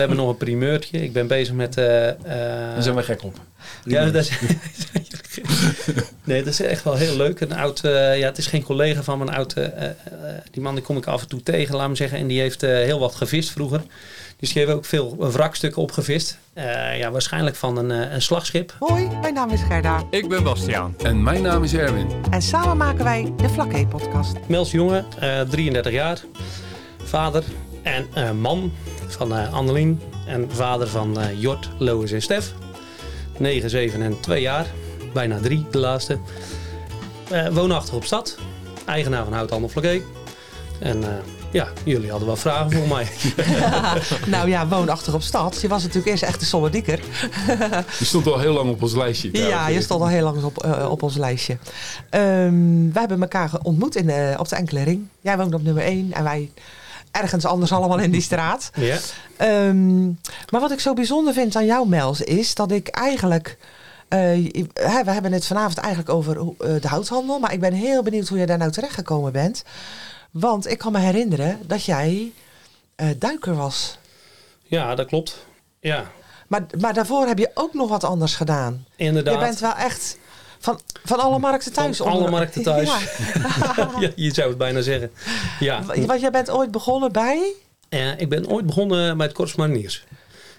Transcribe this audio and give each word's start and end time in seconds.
hebben 0.00 0.16
nog 0.16 0.28
een 0.28 0.36
primeurtje. 0.36 1.02
Ik 1.02 1.12
ben 1.12 1.26
bezig 1.26 1.54
met... 1.54 1.78
Uh, 1.78 1.84
Daar 2.24 2.82
zijn 2.82 2.94
we 2.94 3.02
gek 3.02 3.22
op. 3.22 3.36
Ja, 3.84 4.04
dat 4.04 4.14
is, 4.14 4.30
nee, 6.24 6.42
dat 6.42 6.52
is 6.52 6.60
echt 6.60 6.84
wel 6.84 6.94
heel 6.94 7.16
leuk. 7.16 7.40
Een 7.40 7.52
oud, 7.52 7.84
uh, 7.84 8.18
ja, 8.18 8.26
het 8.26 8.38
is 8.38 8.46
geen 8.46 8.62
collega 8.62 9.02
van 9.02 9.18
mijn 9.18 9.30
oud... 9.30 9.56
Uh, 9.58 9.66
die 10.50 10.62
man 10.62 10.74
die 10.74 10.84
kom 10.84 10.96
ik 10.96 11.06
af 11.06 11.22
en 11.22 11.28
toe 11.28 11.42
tegen, 11.42 11.76
laat 11.76 11.88
me 11.88 11.94
zeggen. 11.94 12.18
En 12.18 12.26
die 12.26 12.40
heeft 12.40 12.60
heel 12.60 12.98
wat 12.98 13.14
gevist 13.14 13.50
vroeger. 13.50 13.82
Dus 14.36 14.52
die 14.52 14.62
heeft 14.62 14.74
ook 14.74 14.84
veel 14.84 15.16
wrakstukken 15.18 15.82
opgevist. 15.82 16.38
ja, 16.98 17.10
waarschijnlijk 17.10 17.56
van 17.56 17.76
een, 17.76 17.90
een 17.90 18.22
slagschip. 18.22 18.76
Hoi, 18.78 19.08
mijn 19.20 19.34
naam 19.34 19.50
is 19.50 19.60
Gerda. 19.62 20.02
Ik 20.10 20.28
ben 20.28 20.42
Bastiaan. 20.42 20.94
En 21.02 21.22
mijn 21.22 21.42
naam 21.42 21.64
is 21.64 21.74
Erwin. 21.74 22.08
En 22.30 22.42
samen 22.42 22.76
maken 22.76 23.04
wij 23.04 23.32
de 23.36 23.48
Vlakke 23.48 23.86
podcast. 23.86 24.36
Mels 24.46 24.70
Jonge, 24.70 25.04
33 25.50 25.92
jaar. 25.92 26.20
Vader 27.04 27.44
en 27.82 28.40
man 28.40 28.72
van 29.16 29.52
Annelien. 29.52 30.00
En 30.26 30.48
vader 30.50 30.88
van 30.88 31.18
Jort, 31.36 31.68
Lois 31.78 32.12
en 32.12 32.22
Stef. 32.22 32.52
9, 33.38 33.70
7 33.70 34.02
en 34.02 34.20
2 34.20 34.40
jaar. 34.40 34.66
Bijna 35.12 35.38
3, 35.38 35.66
de 35.70 35.78
laatste. 35.78 36.18
Uh, 37.32 37.48
woonachtig 37.48 37.94
op 37.94 38.04
stad. 38.04 38.36
Eigenaar 38.86 39.24
van 39.24 39.32
Houthandel 39.32 39.68
Vlakke. 39.68 40.02
En 40.78 40.98
uh, 40.98 41.08
ja, 41.50 41.68
jullie 41.84 42.10
hadden 42.10 42.28
wel 42.28 42.36
vragen 42.36 42.72
voor 42.72 42.88
mij. 42.88 43.08
nou 44.36 44.48
ja, 44.48 44.68
woonachtig 44.68 45.14
op 45.14 45.22
stad. 45.22 45.60
Je 45.60 45.68
was 45.68 45.82
natuurlijk 45.82 46.10
eerst 46.10 46.22
echt 46.22 46.40
een 46.40 46.46
sommerdieker. 46.46 47.00
je 47.98 48.04
stond 48.04 48.26
al 48.26 48.38
heel 48.38 48.52
lang 48.52 48.70
op 48.70 48.82
ons 48.82 48.94
lijstje. 48.94 49.30
Ja, 49.32 49.68
je 49.68 49.80
stond 49.80 50.00
al 50.00 50.08
heel 50.08 50.24
lang 50.24 50.42
op, 50.42 50.64
uh, 50.66 50.90
op 50.90 51.02
ons 51.02 51.16
lijstje. 51.16 51.52
Um, 52.10 52.92
wij 52.92 53.00
hebben 53.00 53.22
elkaar 53.22 53.50
ontmoet 53.62 53.96
in 53.96 54.38
op 54.38 54.48
de 54.48 54.56
enkele 54.56 54.82
ring. 54.82 55.08
Jij 55.20 55.36
woont 55.36 55.54
op 55.54 55.62
nummer 55.62 55.82
1 55.82 56.12
en 56.12 56.24
wij 56.24 56.50
ergens 57.10 57.44
anders 57.44 57.72
allemaal 57.72 57.98
in 57.98 58.10
die 58.10 58.20
straat. 58.20 58.70
Ja. 58.74 58.98
Um, 59.66 60.20
maar 60.50 60.60
wat 60.60 60.70
ik 60.70 60.80
zo 60.80 60.94
bijzonder 60.94 61.34
vind 61.34 61.56
aan 61.56 61.66
jou, 61.66 61.88
Mels, 61.88 62.20
is 62.20 62.54
dat 62.54 62.70
ik 62.70 62.88
eigenlijk. 62.88 63.56
Uh, 64.08 64.18
we 64.74 65.10
hebben 65.10 65.32
het 65.32 65.46
vanavond 65.46 65.78
eigenlijk 65.78 66.14
over 66.14 66.36
uh, 66.36 66.52
de 66.80 66.88
houthandel. 66.88 67.38
Maar 67.38 67.52
ik 67.52 67.60
ben 67.60 67.72
heel 67.72 68.02
benieuwd 68.02 68.28
hoe 68.28 68.38
je 68.38 68.46
daar 68.46 68.58
nou 68.58 68.70
terecht 68.70 68.94
gekomen 68.94 69.32
bent. 69.32 69.64
Want 70.30 70.70
ik 70.70 70.78
kan 70.78 70.92
me 70.92 70.98
herinneren 70.98 71.58
dat 71.66 71.84
jij 71.84 72.32
uh, 72.96 73.06
duiker 73.18 73.54
was. 73.54 73.98
Ja, 74.62 74.94
dat 74.94 75.06
klopt. 75.06 75.46
Ja. 75.80 76.10
Maar, 76.46 76.66
maar 76.80 76.94
daarvoor 76.94 77.26
heb 77.26 77.38
je 77.38 77.50
ook 77.54 77.74
nog 77.74 77.88
wat 77.88 78.04
anders 78.04 78.34
gedaan. 78.34 78.84
Inderdaad. 78.96 79.34
Je 79.34 79.40
bent 79.40 79.60
wel 79.60 79.74
echt 79.74 80.18
van, 80.60 80.80
van 81.04 81.18
alle 81.18 81.38
markten 81.38 81.72
thuis. 81.72 81.96
Van 81.96 82.06
alle 82.06 82.30
markten 82.30 82.62
thuis. 82.62 82.88
Ja. 82.88 83.90
ja. 84.00 84.10
je 84.14 84.34
zou 84.34 84.48
het 84.48 84.58
bijna 84.58 84.80
zeggen. 84.80 85.10
Ja. 85.60 85.84
Want 86.06 86.20
jij 86.20 86.30
bent 86.30 86.50
ooit 86.50 86.70
begonnen 86.70 87.12
bij? 87.12 87.52
Uh, 87.90 88.20
ik 88.20 88.28
ben 88.28 88.48
ooit 88.48 88.66
begonnen 88.66 89.16
bij 89.16 89.26
het 89.26 89.34
Korps 89.34 89.54
Mariniers. 89.54 90.04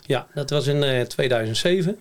Ja, 0.05 0.27
dat 0.33 0.49
was 0.49 0.67
in 0.67 0.83
uh, 0.83 1.01
2007. 1.01 1.99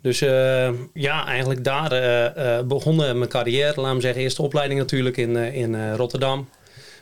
Dus 0.00 0.22
uh, 0.22 0.68
ja, 0.92 1.26
eigenlijk 1.26 1.64
daar 1.64 1.92
uh, 2.36 2.66
begonnen 2.66 3.18
mijn 3.18 3.30
carrière. 3.30 3.80
Laat 3.80 3.94
me 3.94 4.00
zeggen, 4.00 4.22
eerste 4.22 4.42
opleiding 4.42 4.80
natuurlijk 4.80 5.16
in, 5.16 5.36
in 5.36 5.94
Rotterdam. 5.94 6.48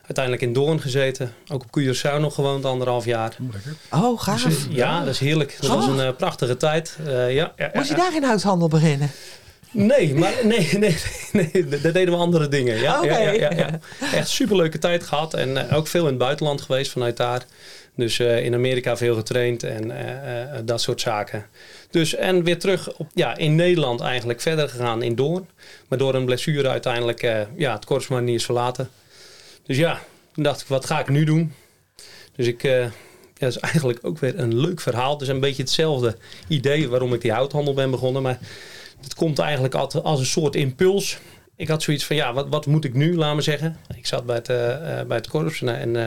Uiteindelijk 0.03 0.45
in 0.45 0.53
Doorn 0.53 0.81
gezeten. 0.81 1.35
Ook 1.53 1.63
op 1.63 1.81
Curaçao 1.81 2.21
nog 2.21 2.35
gewoond, 2.35 2.65
anderhalf 2.65 3.05
jaar. 3.05 3.37
Oh, 3.91 4.21
gaaf. 4.21 4.43
Dus, 4.43 4.67
ja, 4.71 4.99
dat 4.99 5.09
is 5.09 5.19
heerlijk. 5.19 5.57
Dat 5.61 5.71
was 5.71 5.87
een 5.87 6.17
prachtige 6.17 6.57
tijd. 6.57 6.99
ja, 7.07 7.53
ja, 7.57 7.71
Moest 7.73 7.89
je 7.89 7.95
daar 7.95 8.15
in 8.15 8.23
huishandel 8.23 8.69
beginnen? 8.69 9.11
Nee, 9.71 10.15
maar 10.15 10.35
nee, 10.43 10.69
nee, 10.79 10.97
nee, 11.33 11.69
daar 11.69 11.93
deden 11.93 12.15
we 12.15 12.21
andere 12.21 12.49
dingen. 12.49 12.77
Ja, 12.77 13.03
okay. 13.03 13.37
ja, 13.37 13.51
ja, 13.51 13.51
ja, 13.57 13.81
Echt 14.13 14.29
superleuke 14.29 14.79
tijd 14.79 15.03
gehad 15.03 15.35
en 15.35 15.49
uh, 15.51 15.77
ook 15.77 15.87
veel 15.87 16.03
in 16.03 16.09
het 16.09 16.19
buitenland 16.19 16.61
geweest 16.61 16.91
vanuit 16.91 17.17
daar. 17.17 17.45
Dus 17.95 18.19
uh, 18.19 18.45
in 18.45 18.55
Amerika 18.55 18.97
veel 18.97 19.15
getraind 19.15 19.63
en 19.63 19.91
uh, 19.91 20.59
dat 20.65 20.81
soort 20.81 21.01
zaken. 21.01 21.47
Dus 21.91 22.15
en 22.15 22.45
weer 22.45 22.59
terug 22.59 22.93
op, 22.93 23.09
ja, 23.15 23.37
in 23.37 23.55
Nederland 23.55 24.01
eigenlijk 24.01 24.41
verder 24.41 24.69
gegaan 24.69 25.03
in 25.03 25.15
Doorn. 25.15 25.49
Maar 25.89 25.99
door 25.99 26.15
een 26.15 26.25
blessure 26.25 26.69
uiteindelijk 26.69 27.21
ja, 27.57 27.73
het 27.73 27.85
korps 27.85 28.09
maar 28.09 28.23
niet 28.23 28.39
is 28.39 28.45
verlaten. 28.45 28.91
Dus 29.67 29.77
ja, 29.77 30.01
toen 30.33 30.45
dacht 30.45 30.61
ik, 30.61 30.67
wat 30.67 30.87
ga 30.87 31.01
ik 31.01 31.09
nu 31.09 31.25
doen? 31.25 31.55
Dus 32.37 32.47
ik, 32.47 32.63
ja, 32.63 32.91
dat 33.39 33.49
is 33.49 33.59
eigenlijk 33.59 33.99
ook 34.03 34.19
weer 34.19 34.39
een 34.39 34.61
leuk 34.61 34.81
verhaal. 34.81 35.13
Het 35.13 35.23
is 35.23 35.29
een 35.29 35.41
beetje 35.41 35.63
hetzelfde 35.63 36.17
idee 36.49 36.89
waarom 36.89 37.15
ik 37.15 37.21
die 37.21 37.33
houthandel 37.33 37.75
ben 37.75 37.91
begonnen. 37.91 38.23
Maar 38.23 38.39
het 39.03 39.15
komt 39.15 39.39
eigenlijk 39.39 39.75
altijd 39.75 40.05
als 40.05 40.21
een 40.21 40.27
soort 40.27 40.57
impuls. 40.57 41.19
Ik 41.57 41.69
had 41.69 41.83
zoiets 41.83 42.05
van, 42.05 42.17
ja, 42.17 42.33
wat, 42.33 42.49
wat 42.49 42.67
moet 42.67 42.85
ik 42.85 42.95
nu, 42.95 43.17
laat 43.17 43.35
me 43.35 43.41
zeggen. 43.41 43.77
Ik 43.97 44.07
zat 44.07 44.27
bij 44.27 44.37
het, 44.37 44.49
uh, 44.49 44.57
bij 45.07 45.17
het 45.17 45.29
korps 45.29 45.63
en 45.63 45.95
uh, 45.95 46.07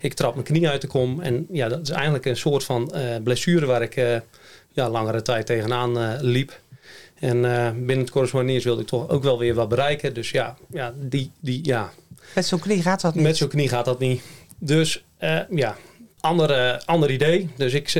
ik 0.00 0.14
trap 0.14 0.34
mijn 0.34 0.46
knie 0.46 0.68
uit 0.68 0.80
de 0.80 0.86
kom. 0.86 1.20
En 1.20 1.46
ja, 1.50 1.68
dat 1.68 1.80
is 1.80 1.90
eigenlijk 1.90 2.24
een 2.24 2.36
soort 2.36 2.64
van 2.64 2.92
uh, 2.94 3.00
blessure 3.22 3.66
waar 3.66 3.82
ik 3.82 3.94
ja, 4.72 4.90
langere 4.90 5.22
tijd 5.22 5.46
tegenaan 5.46 6.16
liep. 6.20 6.60
En 7.14 7.40
binnen 7.86 7.98
het 7.98 8.10
korps 8.10 8.32
wilde 8.32 8.80
ik 8.80 8.86
toch 8.86 9.08
ook 9.08 9.22
wel 9.22 9.38
weer 9.38 9.54
wat 9.54 9.68
bereiken. 9.68 10.14
Dus 10.14 10.30
ja, 10.30 10.56
ja, 10.70 10.94
die, 10.96 11.30
die, 11.40 11.64
ja. 11.64 11.92
Met 12.34 12.46
zo'n 12.46 12.58
knie 12.58 12.82
gaat 12.82 13.00
dat 13.00 13.14
niet? 13.14 13.24
Met 13.24 13.36
zo'n 13.36 13.48
knie 13.48 13.68
gaat 13.68 13.84
dat 13.84 13.98
niet. 13.98 14.22
Dus 14.58 15.04
ja, 15.50 15.76
ander, 16.20 16.82
ander 16.84 17.10
idee. 17.10 17.48
Dus 17.56 17.72
ik 17.72 17.94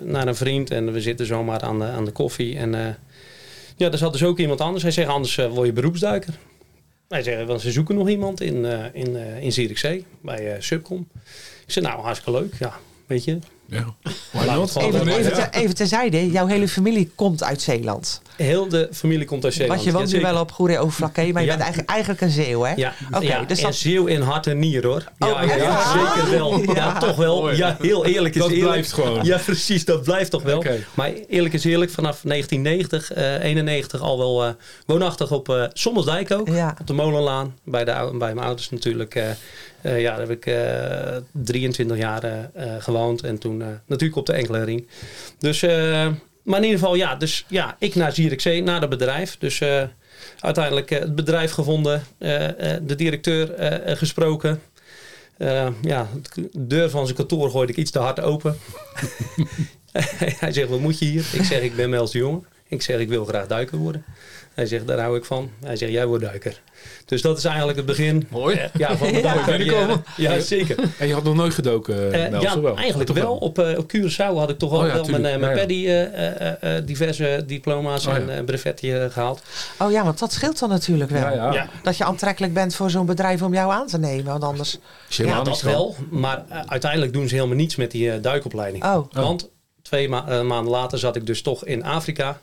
naar 0.00 0.26
een 0.26 0.36
vriend 0.36 0.70
en 0.70 0.92
we 0.92 1.00
zitten 1.00 1.26
zomaar 1.26 1.60
aan 1.60 1.78
de, 1.78 1.84
aan 1.84 2.04
de 2.04 2.12
koffie 2.12 2.56
en... 2.56 2.98
Ja, 3.80 3.90
er 3.90 3.98
zat 3.98 4.12
dus 4.12 4.24
ook 4.24 4.38
iemand 4.38 4.60
anders. 4.60 4.82
Hij 4.82 4.92
zegt, 4.92 5.08
anders 5.08 5.36
uh, 5.36 5.46
word 5.46 5.66
je 5.66 5.72
beroepsduiker. 5.72 6.34
Hij 7.08 7.22
zegt, 7.22 7.46
want 7.46 7.60
ze 7.60 7.70
zoeken 7.70 7.94
nog 7.94 8.08
iemand 8.08 8.40
in, 8.40 8.56
uh, 8.64 8.84
in, 8.92 9.10
uh, 9.10 9.42
in 9.42 9.52
Zierikzee, 9.52 10.04
bij 10.22 10.56
Subcom. 10.60 11.08
Ik 11.66 11.72
zeg, 11.72 11.84
nou, 11.84 12.00
hartstikke 12.00 12.40
leuk. 12.40 12.54
Ja, 12.58 12.78
weet 13.06 13.24
je, 13.24 13.38
ja. 13.70 13.94
Even, 14.32 15.08
even, 15.08 15.32
te, 15.32 15.48
even 15.50 15.74
terzijde, 15.74 16.30
jouw 16.30 16.46
hele 16.46 16.68
familie 16.68 17.10
komt 17.14 17.42
uit 17.42 17.62
Zeeland. 17.62 18.22
Heel 18.36 18.68
de 18.68 18.88
familie 18.92 19.26
komt 19.26 19.44
uit 19.44 19.54
Zeeland. 19.54 19.74
Want 19.74 19.84
je 19.84 19.98
woont 19.98 20.10
ja, 20.10 20.16
nu 20.16 20.22
wel 20.22 20.40
op 20.40 20.52
Goede 20.52 20.78
Overflakke, 20.78 21.32
maar 21.32 21.42
je 21.42 21.48
bent 21.48 21.60
eigenlijk, 21.60 21.90
eigenlijk 21.90 22.20
een 22.20 22.30
Zeeuw, 22.30 22.62
hè? 22.62 22.72
Ja, 22.76 22.94
okay, 23.08 23.26
ja 23.26 23.44
dus 23.44 23.60
dat... 23.60 23.74
Zeeuw 23.74 24.06
in 24.06 24.20
hart 24.20 24.46
en 24.46 24.58
nier, 24.58 24.86
hoor. 24.86 25.04
Ja, 25.18 25.26
oh, 25.32 25.48
ja, 25.48 25.56
ja, 25.56 25.92
zeker 25.92 26.30
wel. 26.30 26.58
Ja, 26.74 26.98
toch 26.98 27.16
wel. 27.16 27.50
Ja, 27.50 27.76
heel 27.80 28.06
eerlijk 28.06 28.34
is 28.34 28.40
dat 28.40 28.50
eerlijk. 28.50 28.70
blijft 28.70 28.92
gewoon. 28.92 29.24
Ja, 29.24 29.38
precies, 29.38 29.84
dat 29.84 30.02
blijft 30.02 30.30
toch 30.30 30.42
wel. 30.42 30.58
Okay. 30.58 30.84
Maar 30.94 31.12
eerlijk 31.28 31.54
is 31.54 31.64
eerlijk, 31.64 31.90
vanaf 31.90 32.20
1990, 32.22 33.16
uh, 33.16 33.44
91 33.44 34.00
al 34.00 34.18
wel 34.18 34.46
uh, 34.46 34.52
woonachtig 34.86 35.32
op 35.32 35.48
uh, 35.48 35.64
Sommelsdijk 35.72 36.30
ook. 36.30 36.48
Op 36.80 36.86
de 36.86 36.92
Molenlaan, 36.92 37.54
bij, 37.64 37.84
de, 37.84 38.10
bij 38.18 38.34
mijn 38.34 38.46
ouders 38.46 38.70
natuurlijk. 38.70 39.14
Uh, 39.82 40.00
ja, 40.00 40.10
daar 40.10 40.28
heb 40.28 40.30
ik 40.30 40.46
uh, 40.46 41.16
23 41.32 41.96
jaar 41.96 42.24
uh, 42.24 42.40
gewoond 42.78 43.22
en 43.22 43.38
toen 43.38 43.59
natuurlijk 43.86 44.16
op 44.16 44.26
de 44.26 44.32
enkele 44.32 44.64
ring. 44.64 44.88
Dus, 45.38 45.62
maar 46.42 46.58
in 46.58 46.64
ieder 46.64 46.78
geval, 46.78 46.94
ja, 46.94 47.14
dus 47.14 47.44
ja, 47.48 47.76
ik 47.78 47.94
naar 47.94 48.12
Zierikzee, 48.12 48.62
naar 48.62 48.80
het 48.80 48.90
bedrijf. 48.90 49.36
Dus 49.38 49.62
uiteindelijk 50.38 50.90
het 50.90 51.14
bedrijf 51.14 51.52
gevonden, 51.52 52.02
de 52.18 52.94
directeur 52.96 53.52
gesproken. 53.96 54.60
ja, 55.82 56.08
de 56.32 56.66
deur 56.66 56.90
van 56.90 57.04
zijn 57.04 57.16
kantoor 57.16 57.50
gooide 57.50 57.72
ik 57.72 57.78
iets 57.78 57.90
te 57.90 57.98
hard 57.98 58.20
open. 58.20 58.56
Hij 60.40 60.52
zegt, 60.52 60.68
wat 60.68 60.80
moet 60.80 60.98
je 60.98 61.04
hier? 61.04 61.24
Ik 61.32 61.44
zeg, 61.44 61.60
ik 61.60 61.76
ben 61.76 61.90
Mels 61.90 62.10
de 62.10 62.18
Jonge. 62.18 62.40
Ik 62.68 62.82
zeg, 62.82 62.98
ik 62.98 63.08
wil 63.08 63.24
graag 63.24 63.46
duiker 63.46 63.78
worden. 63.78 64.04
Hij 64.54 64.66
zegt, 64.66 64.86
daar 64.86 64.98
hou 65.00 65.16
ik 65.16 65.24
van. 65.24 65.50
Hij 65.64 65.76
zegt, 65.76 65.92
jij 65.92 66.06
wordt 66.06 66.24
duiker. 66.24 66.60
Dus 67.04 67.22
dat 67.22 67.38
is 67.38 67.44
eigenlijk 67.44 67.76
het 67.76 67.86
begin. 67.86 68.26
Mooi. 68.30 68.60
Ja, 68.78 68.96
van 68.96 69.12
de 69.12 69.20
duiker. 69.46 69.64
Ja, 69.64 70.02
ja, 70.16 70.40
zeker. 70.40 70.76
En 70.98 71.06
je 71.06 71.14
had 71.14 71.24
nog 71.24 71.34
nooit 71.34 71.54
gedoken, 71.54 71.94
uh, 72.14 72.26
Nels, 72.28 72.42
Ja, 72.44 72.60
wel? 72.60 72.76
eigenlijk 72.76 73.10
wel. 73.12 73.36
Op, 73.36 73.58
uh, 73.58 73.78
op 73.78 73.92
Curaçao 73.96 74.34
had 74.34 74.50
ik 74.50 74.58
toch 74.58 74.72
al 74.72 74.80
oh, 74.80 74.86
ja, 74.86 74.92
wel 74.92 75.02
tuurlijk. 75.02 75.22
mijn, 75.22 75.34
uh, 75.34 75.40
mijn 75.40 75.80
Ja, 75.80 76.08
paddy 76.60 76.84
diverse 76.84 77.42
diploma's 77.46 78.06
Oh, 78.06 78.12
ja. 78.12 78.18
en 78.20 78.38
uh, 78.38 78.44
brevetten 78.44 79.10
gehaald. 79.10 79.42
Oh 79.78 79.90
ja, 79.90 80.04
want 80.04 80.18
dat 80.18 80.32
scheelt 80.32 80.58
dan 80.58 80.68
natuurlijk 80.68 81.10
wel. 81.10 81.20
Ja, 81.20 81.32
ja. 81.32 81.52
Ja. 81.52 81.68
Dat 81.82 81.96
je 81.96 82.04
aantrekkelijk 82.04 82.54
bent 82.54 82.74
voor 82.74 82.90
zo'n 82.90 83.06
bedrijf 83.06 83.42
om 83.42 83.54
jou 83.54 83.72
aan 83.72 83.86
te 83.86 83.98
nemen. 83.98 84.24
Want 84.24 84.42
anders... 84.44 84.78
Ja, 85.08 85.42
dat 85.42 85.62
wel. 85.62 85.96
Maar 86.10 86.44
uh, 86.50 86.60
uiteindelijk 86.66 87.12
doen 87.12 87.28
ze 87.28 87.34
helemaal 87.34 87.56
niets 87.56 87.76
met 87.76 87.90
die 87.90 88.06
uh, 88.06 88.14
duikopleiding. 88.22 88.84
Oh, 88.84 89.12
Want 89.12 89.48
twee 89.82 90.08
ma 90.08 90.24
uh, 90.28 90.40
maanden 90.42 90.72
later 90.72 90.98
zat 90.98 91.16
ik 91.16 91.26
dus 91.26 91.42
toch 91.42 91.64
in 91.64 91.84
Afrika. 91.84 92.40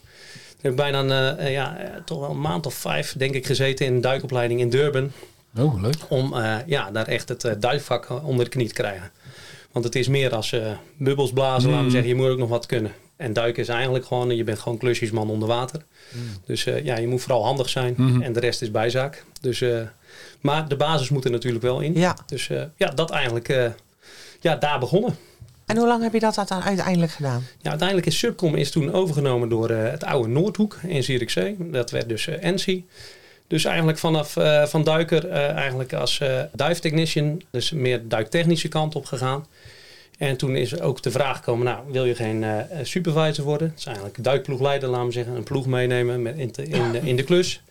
Toen 0.61 0.71
heb 0.71 0.71
ik 0.71 0.77
bijna 0.77 0.99
een, 0.99 1.39
uh, 1.39 1.51
ja, 1.51 1.77
uh, 1.81 1.85
toch 2.05 2.19
wel 2.19 2.29
een 2.29 2.41
maand 2.41 2.65
of 2.65 2.73
vijf, 2.73 3.13
denk 3.17 3.33
ik, 3.35 3.45
gezeten 3.45 3.85
in 3.85 3.93
een 3.93 4.01
duikopleiding 4.01 4.59
in 4.59 4.69
Durban. 4.69 5.11
Oh, 5.57 5.81
leuk. 5.81 5.95
Om 6.09 6.33
uh, 6.33 6.55
ja, 6.65 6.91
daar 6.91 7.07
echt 7.07 7.29
het 7.29 7.43
uh, 7.43 7.51
duikvak 7.59 8.09
onder 8.23 8.45
de 8.45 8.51
knie 8.51 8.67
te 8.67 8.73
krijgen. 8.73 9.11
Want 9.71 9.85
het 9.85 9.95
is 9.95 10.07
meer 10.07 10.35
als 10.35 10.51
uh, 10.51 10.71
bubbels 10.97 11.31
blazen, 11.31 11.63
Mm. 11.69 11.69
laten 11.69 11.85
we 11.85 11.91
zeggen. 11.91 12.09
Je 12.09 12.15
moet 12.15 12.29
ook 12.29 12.37
nog 12.37 12.49
wat 12.49 12.65
kunnen. 12.65 12.91
En 13.15 13.33
duiken 13.33 13.61
is 13.61 13.69
eigenlijk 13.69 14.05
gewoon, 14.05 14.35
je 14.35 14.43
bent 14.43 14.59
gewoon 14.59 14.77
klusjesman 14.77 15.29
onder 15.29 15.47
water. 15.47 15.81
Mm. 16.11 16.21
Dus 16.45 16.65
uh, 16.65 16.83
ja, 16.85 16.97
je 16.97 17.07
moet 17.07 17.21
vooral 17.21 17.43
handig 17.45 17.69
zijn. 17.69 17.93
Mhm. 17.97 18.21
En 18.21 18.33
de 18.33 18.39
rest 18.39 18.61
is 18.61 18.71
bijzaak. 18.71 19.23
Dus, 19.41 19.61
uh, 19.61 19.81
maar 20.41 20.67
de 20.67 20.75
basis 20.75 21.09
moet 21.09 21.25
er 21.25 21.31
natuurlijk 21.31 21.63
wel 21.63 21.79
in. 21.79 21.93
ja. 21.95 22.17
Dus 22.25 22.49
uh, 22.49 22.61
ja, 22.75 22.87
dat 22.89 23.09
eigenlijk, 23.11 23.49
uh, 23.49 23.65
ja, 24.39 24.55
daar 24.55 24.79
begonnen. 24.79 25.15
En 25.67 25.77
hoe 25.77 25.87
lang 25.87 26.03
heb 26.03 26.13
je 26.13 26.19
dat 26.19 26.35
dan 26.47 26.61
uiteindelijk 26.61 27.11
gedaan? 27.11 27.43
Ja, 27.61 27.69
uiteindelijk 27.69 28.07
is 28.07 28.17
Subcom 28.17 28.55
is 28.55 28.71
toen 28.71 28.93
overgenomen 28.93 29.49
door 29.49 29.71
uh, 29.71 29.91
het 29.91 30.03
oude 30.03 30.29
Noordhoek 30.29 30.77
in 30.83 31.03
Zierikzee. 31.03 31.55
Dat 31.59 31.91
werd 31.91 32.09
dus 32.09 32.27
uh, 32.27 32.43
ENSI. 32.43 32.85
Dus 33.47 33.65
eigenlijk 33.65 33.97
vanaf 33.97 34.35
uh, 34.35 34.65
van 34.65 34.83
duiker 34.83 35.29
eigenlijk 35.29 35.93
als 35.93 36.21
dive 36.51 36.79
technician, 36.79 37.41
dus 37.51 37.71
meer 37.71 38.07
duiktechnische 38.07 38.67
kant 38.67 38.95
op 38.95 39.05
gegaan. 39.05 39.45
En 40.17 40.37
toen 40.37 40.55
is 40.55 40.79
ook 40.79 41.03
de 41.03 41.11
vraag 41.11 41.37
gekomen, 41.37 41.65
nou, 41.65 41.79
wil 41.91 42.05
je 42.05 42.15
geen 42.15 42.41
uh, 42.41 42.59
supervisor 42.81 43.45
worden? 43.45 43.67
Dat 43.67 43.79
is 43.79 43.85
eigenlijk 43.85 44.23
duikploegleider, 44.23 44.89
laten 44.89 45.05
we 45.05 45.11
zeggen. 45.11 45.35
Een 45.35 45.43
ploeg 45.43 45.65
meenemen 45.65 46.21
met 46.21 46.37
in, 46.37 46.51
in, 46.55 46.91
de, 46.91 46.99
in 46.99 47.15
de 47.15 47.23
klus. 47.23 47.61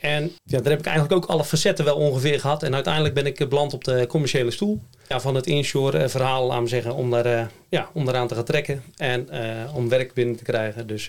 En 0.00 0.32
ja, 0.44 0.60
daar 0.60 0.70
heb 0.70 0.78
ik 0.78 0.86
eigenlijk 0.86 1.16
ook 1.16 1.30
alle 1.30 1.44
facetten 1.44 1.84
wel 1.84 1.96
ongeveer 1.96 2.40
gehad. 2.40 2.62
En 2.62 2.74
uiteindelijk 2.74 3.14
ben 3.14 3.26
ik 3.26 3.48
beland 3.48 3.74
op 3.74 3.84
de 3.84 4.06
commerciële 4.08 4.50
stoel. 4.50 4.80
Ja, 5.08 5.20
van 5.20 5.34
het 5.34 5.46
inshore 5.46 6.08
verhaal, 6.08 6.62
we 6.62 6.68
zeggen, 6.68 6.94
om, 6.94 7.10
daar, 7.10 7.26
uh, 7.26 7.46
ja, 7.68 7.90
om 7.92 8.04
te 8.04 8.34
gaan 8.34 8.44
trekken. 8.44 8.82
En 8.96 9.28
om 9.74 9.88
werk 9.88 10.14
binnen 10.14 10.36
te 10.36 10.44
krijgen. 10.44 10.86
Dus 10.86 11.08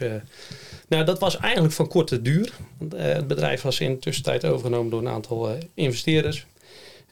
nou, 0.88 1.06
dat 1.06 1.20
was 1.20 1.38
eigenlijk 1.38 1.74
van 1.74 1.88
korte 1.88 2.22
duur. 2.22 2.54
het 2.96 3.28
bedrijf 3.28 3.62
was 3.62 3.80
in 3.80 3.92
de 3.92 4.00
tussentijd 4.00 4.46
overgenomen 4.46 4.92
door 4.92 5.00
een 5.00 5.08
aantal 5.08 5.58
investeerders. 5.74 6.46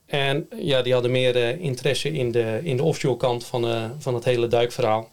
En 0.06 0.48
ja, 0.58 0.82
die 0.82 0.94
hadden 0.94 1.12
meer 1.12 1.60
interesse 1.60 2.12
in 2.12 2.32
de, 2.32 2.60
in 2.64 2.78
de 2.78 2.84
offshore 2.84 3.18
kant 3.18 3.46
van, 3.46 3.92
van 4.00 4.14
het 4.14 4.24
hele 4.24 4.48
duikverhaal. 4.48 5.10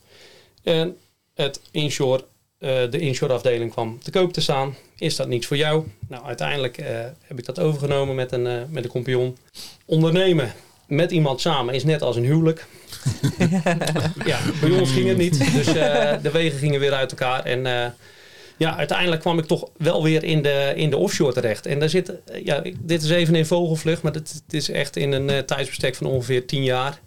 En 0.63 0.97
het 1.35 1.61
inshore, 1.71 2.25
de 2.59 2.99
inshore 2.99 3.33
afdeling 3.33 3.73
kwam 3.73 3.99
te 4.03 4.11
koop 4.11 4.33
te 4.33 4.41
staan. 4.41 4.77
Is 4.99 5.17
dat 5.17 5.29
niets 5.29 5.47
voor 5.47 5.57
jou? 5.57 5.85
Nou, 6.09 6.25
uiteindelijk 6.25 6.77
heb 7.21 7.39
ik 7.39 7.45
dat 7.45 7.61
overgenomen 7.61 8.15
met 8.15 8.33
een, 8.33 8.67
met 8.71 8.85
een 8.85 8.91
compagnon. 8.91 9.37
Ondernemen 9.85 10.53
met 10.91 11.11
iemand 11.11 11.41
samen 11.41 11.75
is 11.75 11.85
net 11.85 12.03
als 12.03 12.17
een 12.17 12.25
huwelijk. 12.25 12.67
ja, 14.25 14.39
bij 14.61 14.71
ons 14.71 14.91
ging 14.91 15.09
het 15.09 15.17
niet. 15.17 15.53
Dus 15.53 15.67
de 16.23 16.31
wegen 16.33 16.59
gingen 16.59 16.81
weer 16.81 16.93
uit 16.93 17.11
elkaar. 17.11 17.45
En 17.45 17.95
ja, 18.57 18.77
uiteindelijk 18.77 19.21
kwam 19.21 19.39
ik 19.39 19.45
toch 19.45 19.69
wel 19.77 20.03
weer 20.03 20.25
in 20.25 20.43
de, 20.43 20.73
in 20.75 20.91
de 20.91 20.97
offshore 20.97 21.33
terecht. 21.33 21.67
En 21.67 21.79
daar 21.79 21.89
zit, 21.89 22.13
ja, 22.45 22.63
dit 22.79 23.03
is 23.03 23.11
even 23.11 23.35
in 23.35 23.47
vogelvlucht, 23.47 24.03
maar 24.03 24.13
het 24.13 24.43
is 24.51 24.71
echt 24.71 24.97
in 24.97 25.13
een 25.13 25.45
tijdsbestek 25.45 25.95
van 25.95 26.07
ongeveer 26.07 26.47
tien 26.47 26.65
jaar. 26.65 27.01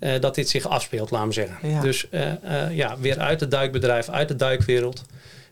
Uh, 0.00 0.20
dat 0.20 0.34
dit 0.34 0.48
zich 0.48 0.68
afspeelt, 0.68 1.10
laat 1.10 1.26
me 1.26 1.32
zeggen. 1.32 1.80
Dus 1.82 2.06
uh, 2.10 2.32
ja, 2.70 2.98
weer 2.98 3.18
uit 3.18 3.40
het 3.40 3.50
duikbedrijf, 3.50 4.08
uit 4.08 4.28
de 4.28 4.36
duikwereld. 4.36 5.04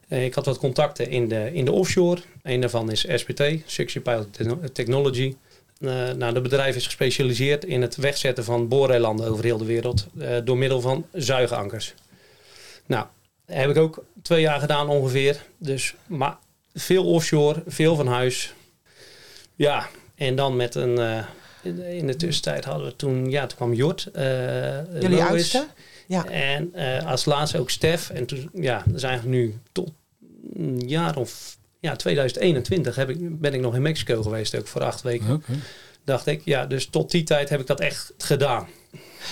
ik 0.08 0.34
had 0.34 0.46
wat 0.46 0.58
contacten 0.58 1.10
in 1.10 1.28
de, 1.28 1.50
in 1.52 1.64
de 1.64 1.72
offshore. 1.72 2.20
Een 2.42 2.60
daarvan 2.60 2.90
is 2.90 3.06
SPT, 3.14 3.42
Suction 3.66 4.02
Pilot 4.02 4.28
Technology. 4.72 5.34
Nou, 5.82 6.34
het 6.34 6.42
bedrijf 6.42 6.76
is 6.76 6.84
gespecialiseerd 6.84 7.64
in 7.64 7.82
het 7.82 7.96
wegzetten 7.96 8.44
van 8.44 8.68
booreilanden 8.68 9.26
over 9.26 9.44
heel 9.44 9.58
de 9.58 9.64
wereld 9.64 10.06
door 10.44 10.58
middel 10.58 10.80
van 10.80 11.06
zuigankers. 11.12 11.94
Nou, 12.86 13.06
heb 13.44 13.70
ik 13.70 13.76
ook 13.76 14.04
twee 14.22 14.40
jaar 14.40 14.60
gedaan 14.60 14.88
ongeveer. 14.88 15.42
Dus, 15.58 15.94
maar 16.06 16.36
veel 16.74 17.04
offshore, 17.04 17.62
veel 17.66 17.96
van 17.96 18.06
huis. 18.06 18.54
Ja, 19.54 19.88
en 20.14 20.36
dan 20.36 20.56
met 20.56 20.74
een... 20.74 20.98
Uh, 20.98 21.24
in 21.98 22.06
de 22.06 22.16
tussentijd 22.16 22.64
hadden 22.64 22.86
we 22.86 22.96
toen... 22.96 23.30
Ja, 23.30 23.46
toen 23.46 23.56
kwam 23.56 23.74
Jort. 23.74 24.08
Uh, 24.16 24.22
Jullie 24.92 25.08
Lois, 25.10 25.20
oudste? 25.20 25.66
Ja. 26.06 26.24
En 26.24 26.72
uh, 26.74 27.06
als 27.06 27.24
laatste 27.24 27.58
ook 27.58 27.70
Stef. 27.70 28.10
En 28.10 28.26
toen, 28.26 28.50
ja, 28.52 28.84
eigenlijk 28.86 29.24
nu 29.24 29.58
tot 29.72 29.92
een 30.54 30.82
jaar 30.86 31.16
of... 31.16 31.56
Ja, 31.82 31.96
2021 31.96 32.96
heb 32.96 33.08
ik, 33.08 33.40
ben 33.40 33.54
ik 33.54 33.60
nog 33.60 33.74
in 33.74 33.82
Mexico 33.82 34.22
geweest, 34.22 34.58
ook 34.58 34.66
voor 34.66 34.82
acht 34.82 35.02
weken. 35.02 35.32
Okay. 35.32 35.56
Dacht 36.04 36.26
ik, 36.26 36.44
ja, 36.44 36.66
dus 36.66 36.86
tot 36.86 37.10
die 37.10 37.22
tijd 37.22 37.48
heb 37.48 37.60
ik 37.60 37.66
dat 37.66 37.80
echt 37.80 38.12
gedaan. 38.18 38.66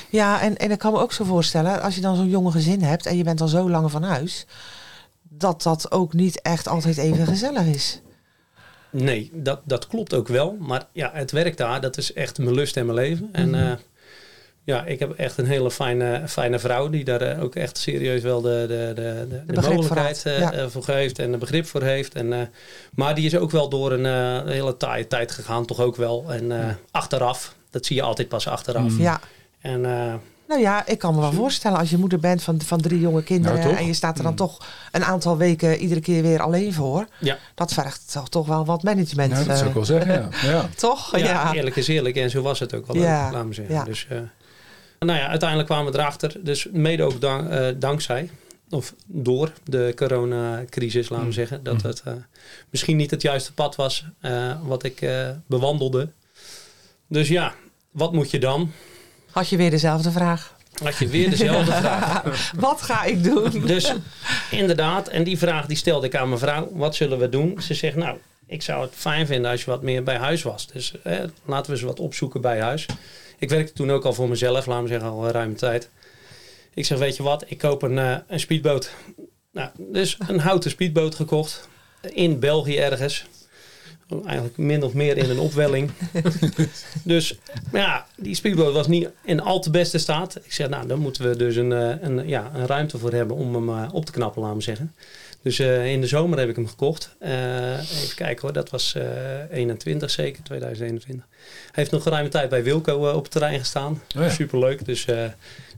Ja, 0.09 0.41
en, 0.41 0.57
en 0.57 0.71
ik 0.71 0.79
kan 0.79 0.93
me 0.93 0.99
ook 0.99 1.13
zo 1.13 1.25
voorstellen, 1.25 1.83
als 1.83 1.95
je 1.95 2.01
dan 2.01 2.17
zo'n 2.17 2.29
jonge 2.29 2.51
gezin 2.51 2.83
hebt 2.83 3.07
en 3.07 3.17
je 3.17 3.25
bent 3.25 3.41
al 3.41 3.49
zo 3.49 3.71
lang 3.71 3.91
van 3.91 4.03
huis, 4.03 4.47
dat 5.23 5.63
dat 5.63 5.93
ook 5.93 6.13
niet 6.13 6.43
echt 6.43 6.69
altijd 6.69 6.97
even 6.97 7.27
gezellig 7.27 7.67
is. 7.67 8.01
Nee, 8.91 9.31
dat, 9.35 9.61
dat 9.65 9.87
klopt 9.87 10.15
ook 10.15 10.29
wel. 10.29 10.57
Maar 10.61 10.87
ja, 10.93 11.11
het 11.15 11.31
werk 11.31 11.57
daar, 11.57 11.81
dat 11.81 11.97
is 11.97 12.13
echt 12.13 12.39
mijn 12.39 12.55
lust 12.55 12.77
en 12.77 12.87
mijn 12.87 12.99
leven. 12.99 13.29
En 13.33 13.55
eh, 13.55 13.73
ja, 14.71 14.85
ik 14.85 14.99
heb 14.99 15.13
echt 15.13 15.39
een 15.39 15.47
hele 15.47 15.71
fijne, 15.71 16.23
fijne 16.27 16.59
vrouw 16.59 16.89
die 16.89 17.05
daar 17.05 17.21
eh, 17.21 17.43
ook 17.43 17.55
echt 17.55 17.79
serieus 17.79 18.23
wel 18.23 18.41
de, 18.41 18.65
de, 18.69 18.93
de, 18.95 19.27
de, 19.47 19.61
de 19.61 19.69
mogelijkheid 19.69 20.21
voor, 20.21 20.55
uh, 20.55 20.67
voor, 20.69 20.83
geeft 20.83 21.19
en 21.19 21.31
de 21.31 21.39
begrip 21.39 21.67
voor 21.67 21.83
heeft. 21.83 22.15
En, 22.15 22.51
maar 22.95 23.15
die 23.15 23.27
is 23.27 23.37
ook 23.37 23.51
wel 23.51 23.69
door 23.69 23.93
een 23.93 24.49
hele 24.49 24.77
taaie 24.77 25.07
tijd 25.07 25.33
gegaan, 25.33 25.67
toch 25.67 25.81
ook 25.81 25.97
wel. 25.97 26.25
En 26.29 26.79
achteraf, 26.91 27.55
dat 27.71 27.87
zie 27.87 27.97
je 27.97 28.03
altijd 28.03 28.29
pas 28.29 28.49
achteraf. 28.49 28.99
Ja. 28.99 29.21
En, 29.61 29.81
uh, 29.81 30.15
nou 30.51 30.63
ja, 30.63 30.87
ik 30.87 30.99
kan 30.99 31.15
me 31.15 31.21
wel 31.21 31.33
voorstellen 31.33 31.79
als 31.79 31.91
je 31.91 31.99
moeder 31.99 32.19
bent 32.19 32.43
van, 32.43 32.61
van 32.61 32.81
drie 32.81 33.01
jonge 33.01 33.23
kinderen 33.23 33.59
nou, 33.59 33.77
en 33.77 33.87
je 33.87 33.93
staat 33.93 34.17
er 34.17 34.23
dan 34.23 34.33
mm. 34.33 34.39
toch 34.39 34.67
een 34.93 35.05
aantal 35.05 35.37
weken 35.37 35.79
iedere 35.79 36.01
keer 36.01 36.23
weer 36.23 36.41
alleen 36.41 36.73
voor. 36.73 37.07
Ja. 37.19 37.39
Dat 37.55 37.73
vergt 37.73 38.13
toch, 38.13 38.29
toch 38.29 38.47
wel 38.47 38.65
wat 38.65 38.83
management. 38.83 39.33
Nou, 39.33 39.47
dat 39.47 39.57
zou 39.57 39.69
ik 39.69 39.75
wel 39.75 39.85
zeggen, 39.85 40.31
ja. 40.43 40.51
ja. 40.51 40.69
toch? 40.77 41.19
Ja, 41.19 41.25
ja, 41.25 41.53
eerlijk 41.53 41.77
is 41.77 41.89
eerlijk 41.89 42.17
en 42.17 42.31
zo 42.31 42.43
was 42.43 42.59
het 42.59 42.75
ook 42.75 42.87
al, 42.87 42.97
ja. 42.97 43.31
laat 43.33 43.45
me 43.45 43.55
zeggen. 43.55 43.75
Ja. 43.75 43.85
Dus, 43.85 44.07
uh, 44.13 44.19
nou 45.07 45.19
ja, 45.19 45.29
uiteindelijk 45.29 45.69
kwamen 45.69 45.93
we 45.93 45.99
erachter, 45.99 46.37
dus 46.45 46.67
mede 46.73 47.03
ook 47.03 47.21
dank, 47.21 47.51
uh, 47.51 47.69
dankzij, 47.77 48.31
of 48.71 48.95
door 49.07 49.53
de 49.65 49.93
coronacrisis, 49.97 51.09
laten 51.09 51.19
we 51.19 51.31
mm. 51.31 51.33
zeggen, 51.33 51.63
dat 51.63 51.83
mm. 51.83 51.89
het 51.89 52.03
misschien 52.71 52.97
niet 52.97 53.11
het 53.11 53.23
juiste 53.23 53.53
pad 53.53 53.77
was 53.77 54.05
wat 54.63 54.85
ik 54.85 55.09
bewandelde. 55.47 56.09
Dus 57.07 57.29
ja, 57.29 57.55
wat 57.91 58.13
moet 58.13 58.31
je 58.31 58.39
dan? 58.39 58.73
Had 59.31 59.49
je 59.49 59.57
weer 59.57 59.71
dezelfde 59.71 60.11
vraag? 60.11 60.57
Had 60.83 60.97
je 60.97 61.09
weer 61.09 61.31
dezelfde 61.31 61.73
vraag. 61.83 62.53
Wat 62.57 62.83
ga 62.83 63.05
ik 63.05 63.25
doen? 63.25 63.67
Dus 63.67 63.95
inderdaad, 64.51 65.09
en 65.09 65.25
die 65.25 65.39
vraag 65.39 65.67
die 65.67 65.77
stelde 65.77 66.07
ik 66.07 66.17
aan 66.17 66.29
mijn 66.29 66.41
vrouw. 66.41 66.69
Wat 66.73 66.95
zullen 66.95 67.19
we 67.19 67.29
doen? 67.29 67.63
Ze 67.63 67.75
zegt, 67.75 67.97
nou, 67.97 68.19
ik 68.47 68.63
zou 68.63 68.83
het 68.83 68.93
fijn 68.95 69.27
vinden 69.27 69.51
als 69.51 69.65
je 69.65 69.71
wat 69.71 69.83
meer 69.83 70.03
bij 70.03 70.17
huis 70.17 70.43
was. 70.43 70.67
Dus 70.67 70.95
laten 71.45 71.73
we 71.73 71.79
ze 71.79 71.87
wat 71.87 72.01
opzoeken 72.01 72.41
bij 72.41 72.61
huis. 72.61 72.87
Ik 73.41 73.49
werkte 73.49 73.73
toen 73.73 73.91
ook 73.91 74.05
al 74.05 74.13
voor 74.13 74.29
mezelf, 74.29 74.67
laten 74.67 74.83
we 74.83 74.89
zeggen 74.89 75.09
al 75.09 75.29
ruime 75.29 75.55
tijd. 75.55 75.91
Ik 76.75 76.85
zeg, 76.85 76.99
weet 76.99 77.17
je 77.17 77.23
wat, 77.23 77.45
ik 77.47 77.59
koop 77.59 77.83
een, 77.83 77.97
uh, 77.97 78.17
een 78.27 78.41
speedboot. 78.41 78.91
Nou, 79.53 79.71
dus 79.79 80.17
een 80.29 80.39
houten 80.39 80.71
speedboot 80.71 81.15
gekocht. 81.15 81.69
In 82.13 82.39
België 82.39 82.77
ergens 82.77 83.27
eigenlijk 84.25 84.57
min 84.57 84.83
of 84.83 84.95
meer 84.95 85.17
in 85.17 85.31
een 85.31 85.39
opwelling. 85.39 85.91
dus 87.05 87.39
ja, 87.73 88.07
die 88.17 88.35
speedboot 88.35 88.73
was 88.73 88.87
niet 88.87 89.09
in 89.25 89.41
al 89.41 89.61
te 89.61 89.71
beste 89.71 89.99
staat. 89.99 90.37
Ik 90.43 90.53
zeg, 90.53 90.69
nou, 90.69 90.87
dan 90.87 90.99
moeten 90.99 91.29
we 91.29 91.37
dus 91.37 91.57
een, 91.57 91.73
eh, 91.73 91.95
een, 92.01 92.29
ja, 92.29 92.51
een 92.55 92.67
ruimte 92.67 92.99
voor 92.99 93.13
hebben 93.13 93.37
om 93.37 93.55
hem 93.55 93.69
uh, 93.69 93.89
op 93.93 94.05
te 94.05 94.13
knappen, 94.13 94.43
laten 94.43 94.57
we 94.57 94.63
zeggen. 94.63 94.95
Dus 95.43 95.59
uh, 95.59 95.93
in 95.93 96.01
de 96.01 96.07
zomer 96.07 96.39
heb 96.39 96.49
ik 96.49 96.57
hem 96.57 96.67
gekocht. 96.67 97.17
even 97.21 98.15
kijken 98.17 98.43
hoor, 98.43 98.53
dat 98.53 98.71
was 98.71 98.97
21 99.51 100.11
zeker, 100.11 100.43
2021. 100.43 101.27
Hij 101.31 101.71
heeft 101.73 101.91
nog 101.91 102.05
ruime 102.05 102.29
tijd 102.29 102.49
bij 102.49 102.63
Wilco 102.63 103.11
op 103.11 103.23
het 103.23 103.33
terrein 103.33 103.59
gestaan. 103.59 104.03
Oh 104.17 104.23
ja. 104.23 104.31
Superleuk, 104.31 104.85
dus 104.85 105.07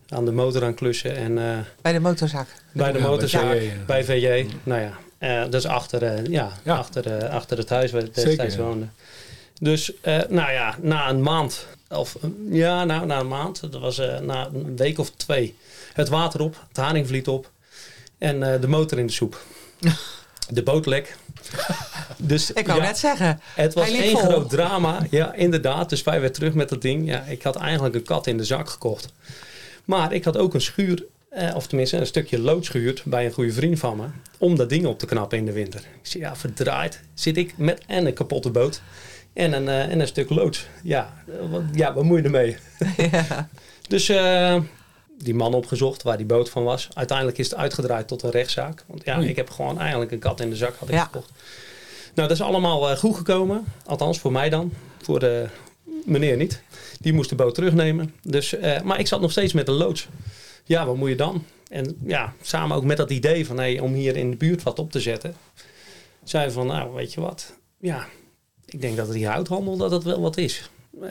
aan 0.08 0.24
de 0.24 0.32
motor 0.32 0.64
aan 0.64 0.74
klussen. 0.74 1.16
En, 1.16 1.64
bij 1.82 1.92
de 1.92 2.00
motorzaak? 2.00 2.48
Bij 2.72 2.92
de 2.92 2.98
motorzaak, 2.98 3.42
bij 3.42 3.60
VJ. 3.60 3.84
Bij 3.86 4.04
VJ. 4.04 4.46
Nou 4.62 4.80
ja, 4.80 4.98
uh, 5.22 5.50
dus 5.50 5.66
achter, 5.66 6.02
uh, 6.02 6.26
ja, 6.26 6.52
ja, 6.64 6.76
Achter, 6.76 7.22
uh, 7.22 7.30
achter 7.30 7.58
het 7.58 7.68
huis 7.68 7.90
waar 7.90 8.02
ik 8.02 8.14
destijds 8.14 8.56
woonde. 8.56 8.86
Dus 9.60 9.92
nou 10.28 10.52
ja, 10.52 10.76
na 10.80 11.08
een 11.08 11.22
maand, 11.22 11.66
of 11.88 12.16
ja, 12.50 12.84
nou, 12.84 13.06
na 13.06 13.20
een 13.20 13.28
maand, 13.28 13.60
dat 13.60 13.80
was 13.80 13.96
na 14.22 14.48
een 14.54 14.76
week 14.76 14.98
of 14.98 15.10
twee, 15.10 15.56
het 15.92 16.08
water 16.08 16.40
op, 16.40 16.56
het 16.68 16.76
haringvliet 16.76 17.28
op 17.28 17.50
en 18.22 18.60
de 18.60 18.68
motor 18.68 18.98
in 18.98 19.06
de 19.06 19.12
soep. 19.12 19.44
de 20.48 20.62
boot 20.62 20.86
lek. 20.86 21.16
Dus, 22.16 22.52
ik 22.52 22.66
wou 22.66 22.80
net 22.80 22.98
zeggen. 22.98 23.40
Het 23.54 23.74
was 23.74 23.90
één 23.90 24.16
groot 24.16 24.50
drama. 24.50 25.06
Ja, 25.10 25.34
inderdaad. 25.34 25.88
Dus 25.88 26.02
wij 26.02 26.20
weer 26.20 26.32
terug 26.32 26.54
met 26.54 26.68
dat 26.68 26.82
ding. 26.82 27.08
Ja, 27.08 27.22
ik 27.22 27.42
had 27.42 27.56
eigenlijk 27.56 27.94
een 27.94 28.02
kat 28.02 28.26
in 28.26 28.36
de 28.36 28.44
zak 28.44 28.68
gekocht. 28.68 29.12
Maar 29.84 30.12
ik 30.12 30.24
had 30.24 30.36
ook 30.36 30.54
een 30.54 30.60
schuur 30.60 31.04
uh, 31.36 31.54
of 31.54 31.66
tenminste 31.66 31.96
een 31.96 32.06
stukje 32.06 32.38
lood 32.38 32.64
schuurt 32.64 33.02
bij 33.04 33.24
een 33.24 33.32
goede 33.32 33.52
vriend 33.52 33.78
van 33.78 33.96
me. 33.96 34.04
Om 34.38 34.56
dat 34.56 34.68
ding 34.68 34.86
op 34.86 34.98
te 34.98 35.06
knappen 35.06 35.38
in 35.38 35.46
de 35.46 35.52
winter. 35.52 35.80
Ik 35.80 35.86
zeg, 36.06 36.22
ja, 36.22 36.36
verdraaid. 36.36 37.00
Zit 37.14 37.36
ik 37.36 37.54
met 37.56 37.82
en 37.86 38.06
een 38.06 38.14
kapotte 38.14 38.50
boot 38.50 38.82
en 39.32 39.52
een, 39.52 39.64
uh, 39.64 39.80
en 39.80 40.00
een 40.00 40.06
stuk 40.06 40.30
lood. 40.30 40.68
Ja, 40.82 41.14
wat, 41.50 41.62
ja, 41.72 41.94
wat 41.94 42.04
moet 42.04 42.18
je 42.18 42.24
ermee? 42.24 42.56
Ja. 43.10 43.48
dus 43.88 44.08
uh, 44.08 44.60
die 45.22 45.34
man 45.34 45.54
opgezocht 45.54 46.02
waar 46.02 46.16
die 46.16 46.26
boot 46.26 46.50
van 46.50 46.64
was. 46.64 46.88
Uiteindelijk 46.94 47.38
is 47.38 47.50
het 47.50 47.58
uitgedraaid 47.58 48.08
tot 48.08 48.22
een 48.22 48.30
rechtszaak. 48.30 48.84
Want 48.86 49.04
ja, 49.04 49.16
ik 49.16 49.36
heb 49.36 49.50
gewoon 49.50 49.78
eigenlijk 49.80 50.10
een 50.10 50.18
kat 50.18 50.40
in 50.40 50.50
de 50.50 50.56
zak 50.56 50.74
had 50.78 50.88
ik 50.88 50.94
ja. 50.94 51.04
gekocht. 51.04 51.30
Nou, 52.14 52.28
dat 52.28 52.36
is 52.36 52.42
allemaal 52.42 52.96
goed 52.96 53.16
gekomen. 53.16 53.64
Althans, 53.86 54.18
voor 54.18 54.32
mij 54.32 54.48
dan. 54.48 54.72
Voor 55.02 55.18
de 55.18 55.46
meneer 56.04 56.36
niet. 56.36 56.62
Die 57.00 57.12
moest 57.12 57.28
de 57.28 57.34
boot 57.34 57.54
terugnemen. 57.54 58.14
Dus, 58.22 58.56
maar 58.84 58.98
ik 58.98 59.06
zat 59.06 59.20
nog 59.20 59.30
steeds 59.30 59.52
met 59.52 59.68
een 59.68 59.74
loods 59.74 60.08
ja, 60.64 60.86
wat 60.86 60.96
moet 60.96 61.08
je 61.08 61.16
dan? 61.16 61.44
En 61.68 61.96
ja, 62.06 62.34
samen 62.40 62.76
ook 62.76 62.84
met 62.84 62.96
dat 62.96 63.10
idee 63.10 63.46
van 63.46 63.56
hey, 63.56 63.80
om 63.80 63.92
hier 63.92 64.16
in 64.16 64.30
de 64.30 64.36
buurt 64.36 64.62
wat 64.62 64.78
op 64.78 64.90
te 64.90 65.00
zetten, 65.00 65.34
zei 66.24 66.50
van 66.50 66.66
nou, 66.66 66.94
weet 66.94 67.12
je 67.12 67.20
wat? 67.20 67.56
Ja, 67.78 68.06
ik 68.64 68.80
denk 68.80 68.96
dat 68.96 69.12
die 69.12 69.26
houthandel 69.26 69.76
dat 69.76 69.90
het 69.90 70.02
wel 70.02 70.20
wat 70.20 70.36
is. 70.36 70.70
Eh, 71.00 71.08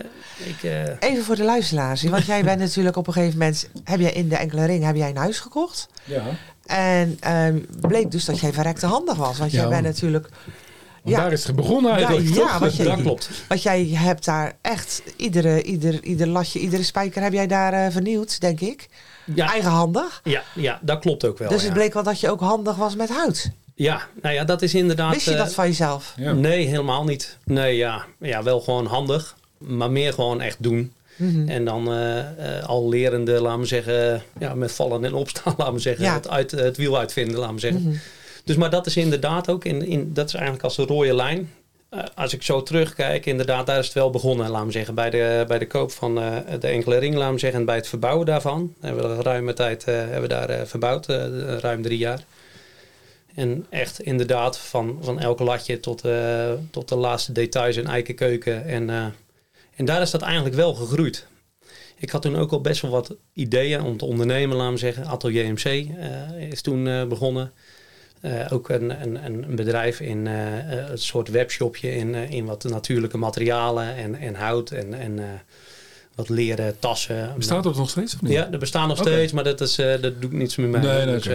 ik, 0.47 0.63
uh... 0.63 1.09
Even 1.09 1.23
voor 1.23 1.35
de 1.35 1.43
luisteraars, 1.43 2.03
want 2.03 2.25
jij 2.25 2.43
bent 2.43 2.59
natuurlijk 2.59 2.95
op 2.95 3.07
een 3.07 3.13
gegeven 3.13 3.37
moment, 3.37 3.69
heb 3.83 3.99
jij 3.99 4.11
in 4.11 4.29
de 4.29 4.35
enkele 4.35 4.65
ring, 4.65 4.83
heb 4.83 4.95
jij 4.95 5.09
een 5.09 5.17
huis 5.17 5.39
gekocht? 5.39 5.87
Ja. 6.03 6.23
En 6.65 7.19
uh, 7.27 7.61
bleek 7.81 8.11
dus 8.11 8.25
dat 8.25 8.39
jij 8.39 8.53
verrekte 8.53 8.85
handig 8.85 9.15
was, 9.15 9.37
want 9.37 9.51
jij 9.51 9.67
bent 9.67 9.83
natuurlijk 9.83 10.29
Want 11.03 11.15
Ja. 11.15 11.21
daar 11.21 11.31
is 11.31 11.43
het 11.47 11.55
begonnen 11.55 11.91
eigenlijk. 11.91 12.27
Ja, 12.27 12.33
toch? 12.35 12.49
ja, 12.51 12.59
wat 12.59 12.75
je- 12.75 12.83
Dat 12.83 13.01
klopt. 13.01 13.29
Want 13.47 13.63
jij 13.63 13.85
hebt 13.85 14.25
daar 14.25 14.53
echt 14.61 15.01
iedere, 15.17 15.63
ieder, 15.63 16.03
ieder 16.03 16.27
latje, 16.27 16.59
iedere 16.59 16.83
spijker 16.83 17.21
heb 17.21 17.33
jij 17.33 17.47
daar 17.47 17.73
eh, 17.73 17.91
vernieuwd, 17.91 18.39
denk 18.41 18.59
ik. 18.59 18.87
Ja, 19.35 19.51
Eigenhandig. 19.51 20.21
ja, 20.23 20.43
ja, 20.55 20.79
dat 20.81 20.99
klopt 20.99 21.25
ook 21.25 21.37
wel. 21.37 21.49
dus 21.49 21.59
ja. 21.59 21.65
het 21.65 21.73
bleek 21.73 21.93
wel 21.93 22.03
dat 22.03 22.19
je 22.19 22.29
ook 22.29 22.39
handig 22.39 22.75
was 22.75 22.95
met 22.95 23.09
hout. 23.09 23.49
Ja, 23.75 24.01
nou 24.21 24.35
ja, 24.35 24.43
dat 24.43 24.61
is 24.61 24.73
inderdaad... 24.73 25.13
Wist 25.13 25.25
je 25.25 25.31
eh, 25.31 25.37
dat 25.37 25.53
van 25.53 25.67
jezelf? 25.67 26.13
Ja. 26.17 26.31
Nee, 26.33 26.67
helemaal 26.67 27.03
niet. 27.03 27.37
Nee, 27.43 27.75
ja, 27.77 28.05
ja, 28.19 28.43
wel 28.43 28.59
gewoon 28.61 28.85
handig. 28.85 29.35
Maar 29.61 29.91
meer 29.91 30.13
gewoon 30.13 30.41
echt 30.41 30.63
doen. 30.63 30.91
Mhm. 31.15 31.49
En 31.49 31.65
dan 31.65 31.91
eh, 31.91 32.19
eh, 32.19 32.63
al 32.67 32.89
lerende, 32.89 33.41
laten 33.41 33.59
we 33.59 33.65
zeggen, 33.65 34.23
ja, 34.39 34.53
met 34.53 34.71
vallen 34.71 35.05
en 35.05 35.13
opstaan, 35.13 35.53
laten 35.57 35.73
we 35.73 35.79
zeggen, 35.79 36.05
Ja. 36.05 36.13
het, 36.13 36.29
uit, 36.29 36.51
het 36.51 36.77
wiel 36.77 36.97
uitvinden, 36.97 37.39
laten 37.39 37.55
we 37.55 37.61
zeggen. 37.61 37.81
Mhm. 37.81 37.95
Dus 38.43 38.55
maar 38.55 38.69
dat 38.69 38.85
is 38.85 38.97
inderdaad 38.97 39.49
ook, 39.49 39.65
in, 39.65 39.85
in, 39.85 40.13
dat 40.13 40.27
is 40.27 40.33
eigenlijk 40.33 40.63
als 40.63 40.77
een 40.77 40.85
rode 40.85 41.13
lijn. 41.15 41.49
Eh, 41.89 42.03
als 42.15 42.33
ik 42.33 42.43
zo 42.43 42.63
terugkijk, 42.63 43.25
inderdaad, 43.25 43.65
daar 43.65 43.79
is 43.79 43.85
het 43.85 43.93
wel 43.93 44.09
begonnen, 44.09 44.49
laten 44.49 44.65
we 44.65 44.71
zeggen, 44.71 44.95
bij 44.95 45.09
de, 45.09 45.45
bij 45.47 45.59
de 45.59 45.67
koop 45.67 45.91
van 45.91 46.15
de 46.59 46.67
enkele 46.67 46.97
ring, 46.97 47.15
laten 47.15 47.33
we 47.33 47.39
zeggen, 47.39 47.59
en 47.59 47.65
bij 47.65 47.75
het 47.75 47.87
verbouwen 47.87 48.25
daarvan. 48.25 48.73
Hebben 48.79 49.17
we 49.17 49.23
ruime 49.23 49.53
tijd 49.53 49.85
hebben 49.85 50.21
we 50.21 50.27
daar 50.27 50.67
verbouwd, 50.67 51.05
ruim 51.61 51.81
drie 51.81 51.97
jaar. 51.97 52.23
En 53.35 53.65
echt 53.69 54.01
inderdaad, 54.01 54.57
van, 54.57 54.97
van 55.01 55.19
elke 55.19 55.43
latje 55.43 55.79
tot, 55.79 56.03
tot 56.71 56.89
de 56.89 56.95
laatste 56.95 57.31
details 57.31 57.75
en 57.75 57.87
eikenkeuken. 57.87 58.65
En, 58.65 58.89
eh, 58.89 58.95
en 58.95 59.13
daar 59.85 60.01
is 60.01 60.11
dat 60.11 60.21
eigenlijk 60.21 60.55
wel 60.55 60.73
gegroeid. 60.73 61.27
Ik 62.01 62.09
had 62.09 62.21
toen 62.21 62.35
ook 62.35 62.51
al 62.51 62.61
best 62.61 62.81
wel 62.81 62.91
wat 62.91 63.15
ideeën 63.33 63.81
om 63.81 63.97
te 63.97 64.05
ondernemen, 64.05 64.57
laten 64.57 64.73
we 64.73 64.79
zeggen. 64.79 65.05
Atelier 65.05 65.51
MC 65.51 65.65
eh, 65.65 66.41
is 66.49 66.61
toen 66.61 66.87
eh, 66.87 67.05
begonnen. 67.05 67.51
Eh, 68.21 68.45
ook 68.49 68.69
een, 68.69 69.01
een, 69.01 69.25
een 69.25 69.55
bedrijf 69.55 69.99
in 69.99 70.25
een 70.25 70.97
soort 70.97 71.27
webshopje 71.27 71.95
in, 71.95 72.15
in 72.15 72.45
wat 72.45 72.63
natuurlijke 72.63 73.17
materialen 73.17 73.95
en, 73.95 74.15
en 74.15 74.35
hout 74.35 74.71
en, 74.71 74.93
en 74.93 75.41
wat 76.15 76.29
leren 76.29 76.79
tassen. 76.79 77.33
Bestaat 77.37 77.63
dat 77.63 77.75
nog 77.75 77.89
steeds 77.89 78.13
of 78.13 78.21
niet? 78.21 78.31
Ja, 78.31 78.51
er 78.51 78.59
bestaan 78.59 78.87
nog 78.87 78.97
steeds, 78.97 79.31
maar 79.31 79.43
dat, 79.43 79.61
is, 79.61 79.75
dat 79.75 80.01
doe 80.01 80.29
ik 80.29 80.31
niets 80.31 80.55
meer 80.55 80.67
mee. 80.67 80.81
Nee, 80.81 81.05
nee, 81.05 81.19
Dus. 81.19 81.27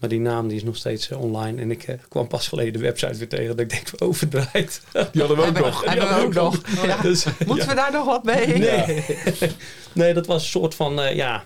Maar 0.00 0.08
die 0.08 0.20
naam 0.20 0.48
die 0.48 0.56
is 0.56 0.62
nog 0.64 0.76
steeds 0.76 1.10
eh, 1.10 1.20
online. 1.20 1.60
En 1.60 1.70
ik 1.70 1.82
eh, 1.82 1.94
kwam 2.08 2.26
pas 2.28 2.48
geleden 2.48 2.72
de 2.72 2.78
website 2.78 3.14
weer 3.18 3.28
tegen 3.28 3.46
dat 3.46 3.60
ik 3.60 3.70
denk, 3.70 3.88
overdraaid. 4.08 4.80
Die 5.12 5.22
hadden 5.22 5.36
we 5.36 5.46
ook 5.46 5.58
nog. 5.58 5.84
hebben 5.84 6.08
we 6.08 6.22
ook 6.24 6.34
nog. 6.34 6.60
Ja. 6.86 6.96
Dus, 7.02 7.24
Moeten 7.46 7.68
we 7.68 7.74
daar 7.74 7.92
nog 7.92 8.04
wat 8.04 8.24
mee? 8.24 8.46
Nee. 8.58 9.04
nee, 9.92 10.14
dat 10.14 10.26
was 10.26 10.42
een 10.42 10.48
soort 10.48 10.74
van, 10.74 11.00
eh, 11.00 11.14
ja, 11.14 11.44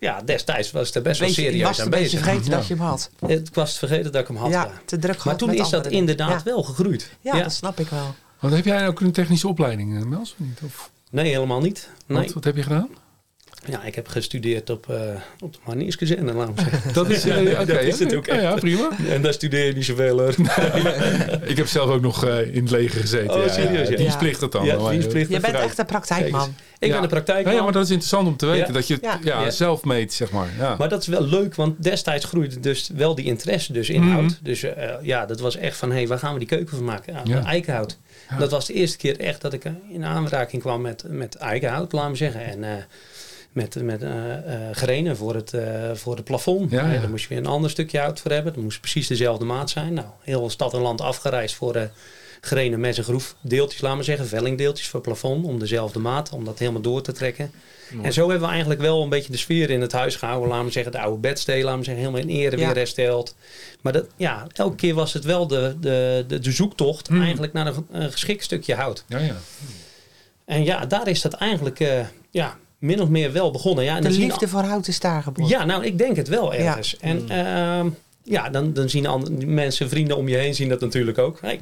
ja, 0.00 0.22
destijds 0.22 0.70
was 0.70 0.86
het 0.86 0.96
er 0.96 1.02
best 1.02 1.18
wel 1.20 1.28
Beetje, 1.28 1.42
je 1.42 1.48
serieus 1.50 1.66
was 1.68 1.78
aan 1.78 1.84
een 1.84 1.90
beetje 1.90 2.04
bezig. 2.18 2.20
vergeten 2.24 2.50
Ja. 2.50 2.56
dat 2.56 2.66
je 2.66 2.74
hem 2.74 2.82
had. 2.82 3.10
Ik 3.26 3.54
was 3.54 3.68
het 3.68 3.78
vergeten 3.78 4.12
dat 4.12 4.20
ik 4.20 4.26
hem 4.28 4.36
had. 4.36 4.50
ja, 4.50 4.70
te 4.84 4.98
druk 4.98 5.12
Maar 5.12 5.20
gehad 5.20 5.38
toen 5.38 5.48
met 5.48 5.58
is 5.58 5.68
dat 5.68 5.86
inderdaad 5.86 6.30
Ja. 6.30 6.40
wel 6.44 6.62
gegroeid. 6.62 7.10
Ja, 7.20 7.36
Ja. 7.36 7.42
dat 7.42 7.52
snap 7.52 7.80
ik 7.80 7.88
wel. 7.88 8.14
Want 8.38 8.54
heb 8.54 8.64
jij 8.64 8.86
ook 8.88 9.00
een 9.00 9.12
technische 9.12 9.48
opleiding, 9.48 10.04
Mels? 10.04 10.30
Of 10.32 10.38
niet? 10.46 10.60
Of, 10.64 10.90
Nee, 11.10 11.32
helemaal 11.32 11.60
niet. 11.60 11.88
Nee. 12.06 12.22
wat, 12.24 12.32
wat 12.32 12.44
heb 12.44 12.56
je 12.56 12.62
gedaan? 12.62 12.88
Ja, 13.66 13.84
ik 13.84 13.94
heb 13.94 14.08
gestudeerd 14.08 14.70
op, 14.70 14.90
eh 14.90 14.96
op 15.40 15.52
de 15.52 15.58
Marnierskazerne, 15.66 16.32
laten 16.32 16.54
we 16.54 16.60
zeggen. 16.70 16.92
Dat 16.92 17.10
is, 17.10 17.24
eh, 17.24 17.36
oké, 17.60 17.64
dat 17.66 17.82
is 17.82 17.98
het 17.98 18.14
ook 18.14 18.26
Ja, 18.26 18.34
ja, 18.40 18.50
echt. 18.50 18.60
prima. 18.60 18.88
En 19.08 19.22
daar 19.22 19.32
studeer 19.32 19.66
je 19.66 19.72
niet 19.72 19.84
zoveel 19.84 20.18
hoor. 20.18 20.34
Ik 21.50 21.56
heb 21.56 21.66
zelf 21.66 21.90
ook 21.90 22.00
nog 22.00 22.24
eh, 22.24 22.54
in 22.54 22.62
het 22.62 22.70
leger 22.70 23.00
gezeten. 23.00 23.34
Oh, 23.34 23.44
ja, 23.44 23.52
serieus, 23.52 23.88
ja. 23.88 23.96
Dienstplicht 23.96 24.40
het 24.40 24.52
dan. 24.52 24.64
Ja, 24.64 24.78
Maar, 24.78 24.90
dienstplicht. 24.92 25.30
Je 25.30 25.40
bent 25.40 25.54
echt 25.54 25.78
een 25.78 25.86
praktijkman. 25.86 26.54
Ik 26.78 26.88
Ja. 26.88 26.92
ben 26.92 27.02
de 27.02 27.08
praktijk. 27.08 27.46
Ja, 27.46 27.52
ja, 27.52 27.62
maar 27.62 27.72
dat 27.72 27.82
is 27.84 27.90
interessant 27.90 28.26
om 28.28 28.36
te 28.36 28.46
weten. 28.46 28.66
Ja. 28.66 28.72
Dat 28.72 28.86
je 28.86 28.94
het 28.94 29.02
Ja. 29.02 29.18
ja. 29.22 29.42
Ja. 29.42 29.50
zelf 29.50 29.84
meet, 29.84 30.12
zeg 30.12 30.30
maar. 30.30 30.48
Ja. 30.58 30.74
Maar 30.78 30.88
dat 30.88 31.00
is 31.00 31.06
wel 31.06 31.22
leuk, 31.26 31.54
want 31.54 31.82
destijds 31.82 32.24
groeide 32.24 32.60
dus 32.60 32.90
wel 32.94 33.14
die 33.14 33.24
interesse 33.24 33.72
dus 33.72 33.90
in 33.90 34.02
Mhm. 34.02 34.12
hout. 34.12 34.38
Dus 34.42 34.62
eh, 34.62 34.90
ja, 35.02 35.26
dat 35.26 35.40
was 35.40 35.56
echt 35.56 35.76
van, 35.76 35.88
hé, 35.90 35.96
hey, 35.96 36.06
waar 36.08 36.18
gaan 36.18 36.32
we 36.32 36.38
die 36.38 36.48
keuken 36.48 36.76
van 36.76 36.84
maken? 36.84 37.12
Ja, 37.12 37.20
Ja. 37.24 37.44
Eikenhout. 37.44 37.98
Ja. 38.30 38.36
Dat 38.36 38.50
was 38.50 38.66
de 38.66 38.72
eerste 38.72 38.96
keer 38.96 39.20
echt 39.20 39.40
dat 39.40 39.52
ik 39.52 39.62
in 39.92 40.04
aanraking 40.04 40.62
kwam 40.62 40.80
met, 40.80 41.04
met 41.08 41.34
eikenhout, 41.34 41.92
laten 41.92 42.10
we 42.10 42.16
zeggen. 42.16 42.44
En 42.44 42.64
eh, 42.64 42.70
met, 43.52 43.82
met 43.82 44.02
eh 44.02 44.36
eh, 44.36 44.74
grenen 44.76 45.16
voor 45.16 45.34
het, 45.34 45.54
eh, 45.54 45.90
voor 45.94 46.16
het 46.16 46.24
plafond. 46.24 46.70
Ja, 46.70 46.92
ja. 46.92 47.00
daar 47.00 47.10
moest 47.10 47.22
je 47.22 47.28
weer 47.28 47.38
een 47.38 47.46
ander 47.46 47.70
stukje 47.70 47.98
hout 47.98 48.20
voor 48.20 48.30
hebben. 48.30 48.52
Dat 48.52 48.62
moest 48.62 48.80
precies 48.80 49.06
dezelfde 49.06 49.44
maat 49.44 49.70
zijn. 49.70 49.92
Nou, 49.94 50.06
heel 50.20 50.50
stad 50.50 50.74
en 50.74 50.80
land 50.80 51.00
afgereisd 51.00 51.54
voor 51.54 51.74
eh 51.74 51.82
grenen 52.42 52.80
mes 52.80 52.98
en 52.98 53.04
groef 53.04 53.36
deeltjes, 53.40 53.80
laten 53.80 53.98
we 53.98 54.04
zeggen. 54.04 54.26
Vellingdeeltjes 54.26 54.88
voor 54.88 55.00
het 55.00 55.08
plafond 55.08 55.44
om 55.44 55.58
dezelfde 55.58 55.98
maat, 55.98 56.32
om 56.32 56.44
dat 56.44 56.58
helemaal 56.58 56.80
door 56.80 57.02
te 57.02 57.12
trekken. 57.12 57.52
En 58.02 58.12
zo 58.12 58.20
hebben 58.28 58.46
we 58.46 58.52
eigenlijk 58.52 58.80
wel 58.80 59.02
een 59.02 59.08
beetje 59.08 59.32
de 59.32 59.38
sfeer 59.38 59.70
in 59.70 59.80
het 59.80 59.92
huis 59.92 60.16
gehouden. 60.16 60.48
Laten 60.48 60.64
we 60.66 60.72
zeggen, 60.72 60.92
de 60.92 60.98
oude 61.00 61.18
bedstee, 61.20 61.62
laten 61.64 61.78
we 61.78 61.84
zeggen, 61.84 62.04
helemaal 62.04 62.28
in 62.28 62.36
ere 62.36 62.58
Ja. 62.58 62.66
weer 62.66 62.76
hersteld. 62.76 63.34
Maar 63.80 63.92
dat, 63.92 64.06
ja, 64.16 64.46
elke 64.52 64.76
keer 64.76 64.94
was 64.94 65.12
het 65.12 65.24
wel 65.24 65.46
de, 65.46 65.76
de, 65.80 66.24
de, 66.28 66.38
de 66.38 66.52
zoektocht 66.52 67.06
Hmm. 67.08 67.22
eigenlijk 67.22 67.52
naar 67.52 67.66
een, 67.66 67.86
een 67.90 68.12
geschikt 68.12 68.44
stukje 68.44 68.74
hout. 68.74 69.04
ja, 69.08 69.18
ja. 69.18 69.36
En 70.44 70.64
ja, 70.64 70.86
daar 70.86 71.08
is 71.08 71.20
dat 71.20 71.32
eigenlijk 71.32 71.80
eh, 71.80 72.00
ja, 72.30 72.56
min 72.80 73.00
of 73.00 73.08
meer 73.08 73.32
wel 73.32 73.50
begonnen. 73.50 73.84
Ja, 73.84 73.96
en 73.96 74.02
De 74.02 74.10
liefde 74.10 74.48
voor 74.48 74.62
hout 74.62 74.88
is 74.88 75.00
daar 75.00 75.22
geboren. 75.22 75.50
ja, 75.50 75.64
nou, 75.64 75.84
ik 75.84 75.98
denk 75.98 76.16
het 76.16 76.28
wel 76.28 76.54
ergens. 76.54 76.96
En 76.96 77.28
ehm, 77.28 77.88
ja, 78.22 78.48
dan, 78.50 78.72
dan 78.72 78.88
zien 78.88 79.06
andere 79.06 79.46
mensen, 79.46 79.88
vrienden 79.88 80.16
om 80.16 80.28
je 80.28 80.36
heen 80.36 80.54
zien 80.54 80.68
dat 80.68 80.80
natuurlijk 80.80 81.18
ook. 81.18 81.38
Hey, 81.40 81.60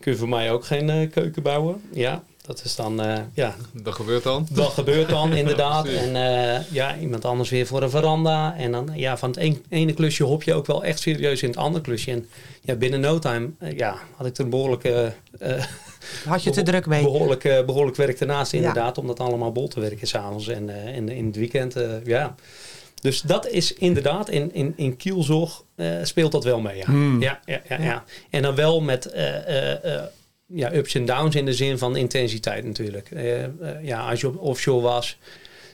kun 0.00 0.12
je 0.12 0.18
voor 0.18 0.28
mij 0.28 0.52
ook 0.52 0.64
geen 0.64 0.90
eh, 0.90 1.10
keuken 1.10 1.42
bouwen? 1.42 1.80
Ja, 1.92 2.22
dat 2.46 2.64
is 2.64 2.76
dan, 2.76 3.00
eh, 3.02 3.18
ja, 3.34 3.54
Dat 3.72 3.94
gebeurt 3.94 4.22
dan. 4.22 4.46
dat 4.50 4.72
gebeurt 4.72 5.08
dan 5.08 5.32
inderdaad. 5.42 5.86
En 5.88 6.16
eh, 6.16 6.60
ja, 6.70 6.96
iemand 6.98 7.24
anders 7.24 7.50
weer 7.50 7.66
voor 7.66 7.82
een 7.82 7.90
veranda. 7.90 8.54
En 8.56 8.72
dan 8.72 8.90
ja, 8.94 9.16
van 9.18 9.28
het 9.30 9.38
een- 9.38 9.64
ene 9.68 9.92
klusje 9.92 10.24
hop 10.24 10.42
je 10.42 10.54
ook 10.54 10.66
wel 10.66 10.84
echt 10.84 11.00
serieus 11.00 11.42
in 11.42 11.48
het 11.48 11.58
andere 11.58 11.84
klusje. 11.84 12.10
En 12.10 12.28
ja, 12.60 12.74
binnen 12.74 13.00
no 13.00 13.18
time 13.18 13.50
ja, 13.76 13.96
had 14.16 14.26
ik 14.26 14.36
er 14.38 14.44
een 14.44 14.50
behoorlijke, 14.50 15.12
eh, 15.38 15.64
Had 16.26 16.42
je 16.42 16.50
te 16.50 16.62
druk 16.62 16.86
mee? 16.86 17.02
behoorlijk, 17.02 17.44
eh, 17.44 17.64
behoorlijk 17.64 17.96
werk 17.96 18.20
ernaast 18.20 18.52
inderdaad. 18.52 18.98
Om 18.98 19.06
dat 19.06 19.20
allemaal 19.20 19.52
bol 19.52 19.68
te 19.68 19.80
werken 19.80 20.06
s'avonds 20.06 20.48
en 20.48 20.68
eh, 20.86 20.96
in, 20.96 21.08
in 21.08 21.26
het 21.26 21.36
weekend. 21.36 21.76
eh, 21.76 22.04
ja. 22.04 22.34
Dus 23.02 23.20
dat 23.20 23.48
is 23.48 23.72
inderdaad, 23.74 24.28
in, 24.30 24.54
in, 24.54 24.72
in 24.76 24.96
kielzorg 24.96 25.62
eh, 25.74 25.86
speelt 26.02 26.32
dat 26.32 26.44
wel 26.44 26.60
mee. 26.60 26.76
Ja. 26.76 26.84
Hmm. 26.84 27.20
Ja, 27.22 27.40
ja, 27.44 27.60
ja, 27.68 27.80
ja. 27.82 28.04
En 28.30 28.42
dan 28.42 28.54
wel 28.54 28.80
met 28.80 29.06
eh, 29.06 29.36
eh, 29.36 29.94
eh, 29.96 30.02
ja, 30.46 30.72
ups 30.74 30.94
en 30.94 31.04
downs 31.06 31.34
in 31.34 31.44
de 31.44 31.52
zin 31.54 31.78
van 31.78 31.96
intensiteit 31.96 32.64
natuurlijk. 32.64 33.08
Ja, 33.82 34.08
als 34.10 34.20
je 34.20 34.26
op 34.26 34.40
offshore 34.40 34.80
was, 34.82 35.18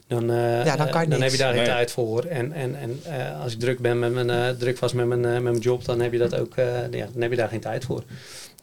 dan, 0.07 0.31
eh, 0.31 0.65
Ja, 0.65 0.77
dan 0.77 0.89
kan 0.91 1.03
je 1.03 1.09
dan 1.09 1.23
heb 1.23 1.31
je 1.31 1.37
daar 1.37 1.49
geen 1.53 1.57
Nee. 1.63 1.67
tijd 1.71 1.91
voor. 1.91 2.25
En, 2.25 2.53
en, 2.53 2.75
en 2.77 3.01
eh, 3.05 3.41
als 3.43 3.53
ik 3.53 3.59
druk 3.61 3.79
ben 3.79 3.99
met 3.99 4.13
mijn, 4.13 4.31
eh, 4.31 4.49
druk 4.49 4.79
was 4.79 4.93
met 4.93 5.07
mijn, 5.07 5.21
met 5.21 5.43
mijn 5.43 5.59
job, 5.59 5.85
dan 5.85 6.01
heb 6.01 6.13
je 6.13 6.19
dat 6.19 6.35
ook, 6.37 6.57
eh, 6.57 6.67
ja, 6.91 7.07
dan 7.13 7.23
heb 7.23 7.31
je 7.31 7.37
daar 7.37 7.49
geen 7.49 7.61
tijd 7.61 7.85
voor. 7.85 8.03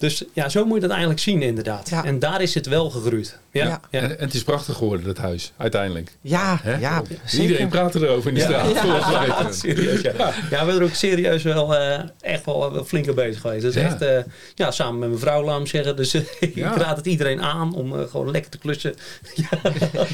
Dus 0.01 0.23
ja, 0.33 0.49
zo 0.49 0.65
moet 0.65 0.75
je 0.75 0.81
dat 0.81 0.89
eigenlijk 0.89 1.19
zien 1.19 1.41
inderdaad. 1.41 1.89
Ja. 1.89 2.03
En 2.05 2.19
daar 2.19 2.41
is 2.41 2.53
het 2.53 2.65
wel 2.65 2.89
gegroeid. 2.89 3.39
Ja, 3.51 3.65
Ja. 3.65 3.79
ja. 3.91 3.99
En, 3.99 4.19
en 4.19 4.25
het 4.25 4.33
is 4.33 4.43
prachtig 4.43 4.75
geworden, 4.77 5.05
dat 5.05 5.17
huis, 5.17 5.51
uiteindelijk. 5.57 6.11
Ja, 6.21 6.59
ja, 6.79 7.01
Iedereen 7.39 7.67
praat 7.69 7.95
erover 7.95 8.27
in 8.29 8.33
de 8.35 8.39
Ja. 8.39 8.45
straat. 8.45 8.77
volgens 8.77 9.11
mij. 9.11 9.51
Serieus, 9.53 10.01
ja. 10.01 10.11
ja. 10.17 10.31
we 10.31 10.45
zijn 10.49 10.67
er 10.69 10.83
ook 10.83 10.93
serieus 10.93 11.43
wel 11.43 11.75
eh, 11.75 11.99
echt 12.21 12.45
wel, 12.45 12.71
wel 12.73 12.83
flinker 12.85 13.13
bezig 13.13 13.41
geweest. 13.41 13.61
Dus 13.61 13.73
Ja. 13.73 13.81
echt, 13.81 14.01
eh, 14.01 14.17
ja, 14.55 14.71
samen 14.71 14.99
met 14.99 15.07
mijn 15.09 15.21
vrouw, 15.21 15.43
laat 15.43 15.67
zeggen. 15.67 15.95
Dus 15.95 16.13
eh, 16.13 16.21
Ja. 16.55 16.71
ik 16.75 16.81
raad 16.81 16.97
het 16.97 17.05
iedereen 17.05 17.41
aan 17.41 17.73
om 17.73 17.99
eh, 17.99 18.05
gewoon 18.09 18.31
lekker 18.31 18.51
te 18.51 18.57
klussen. 18.57 18.93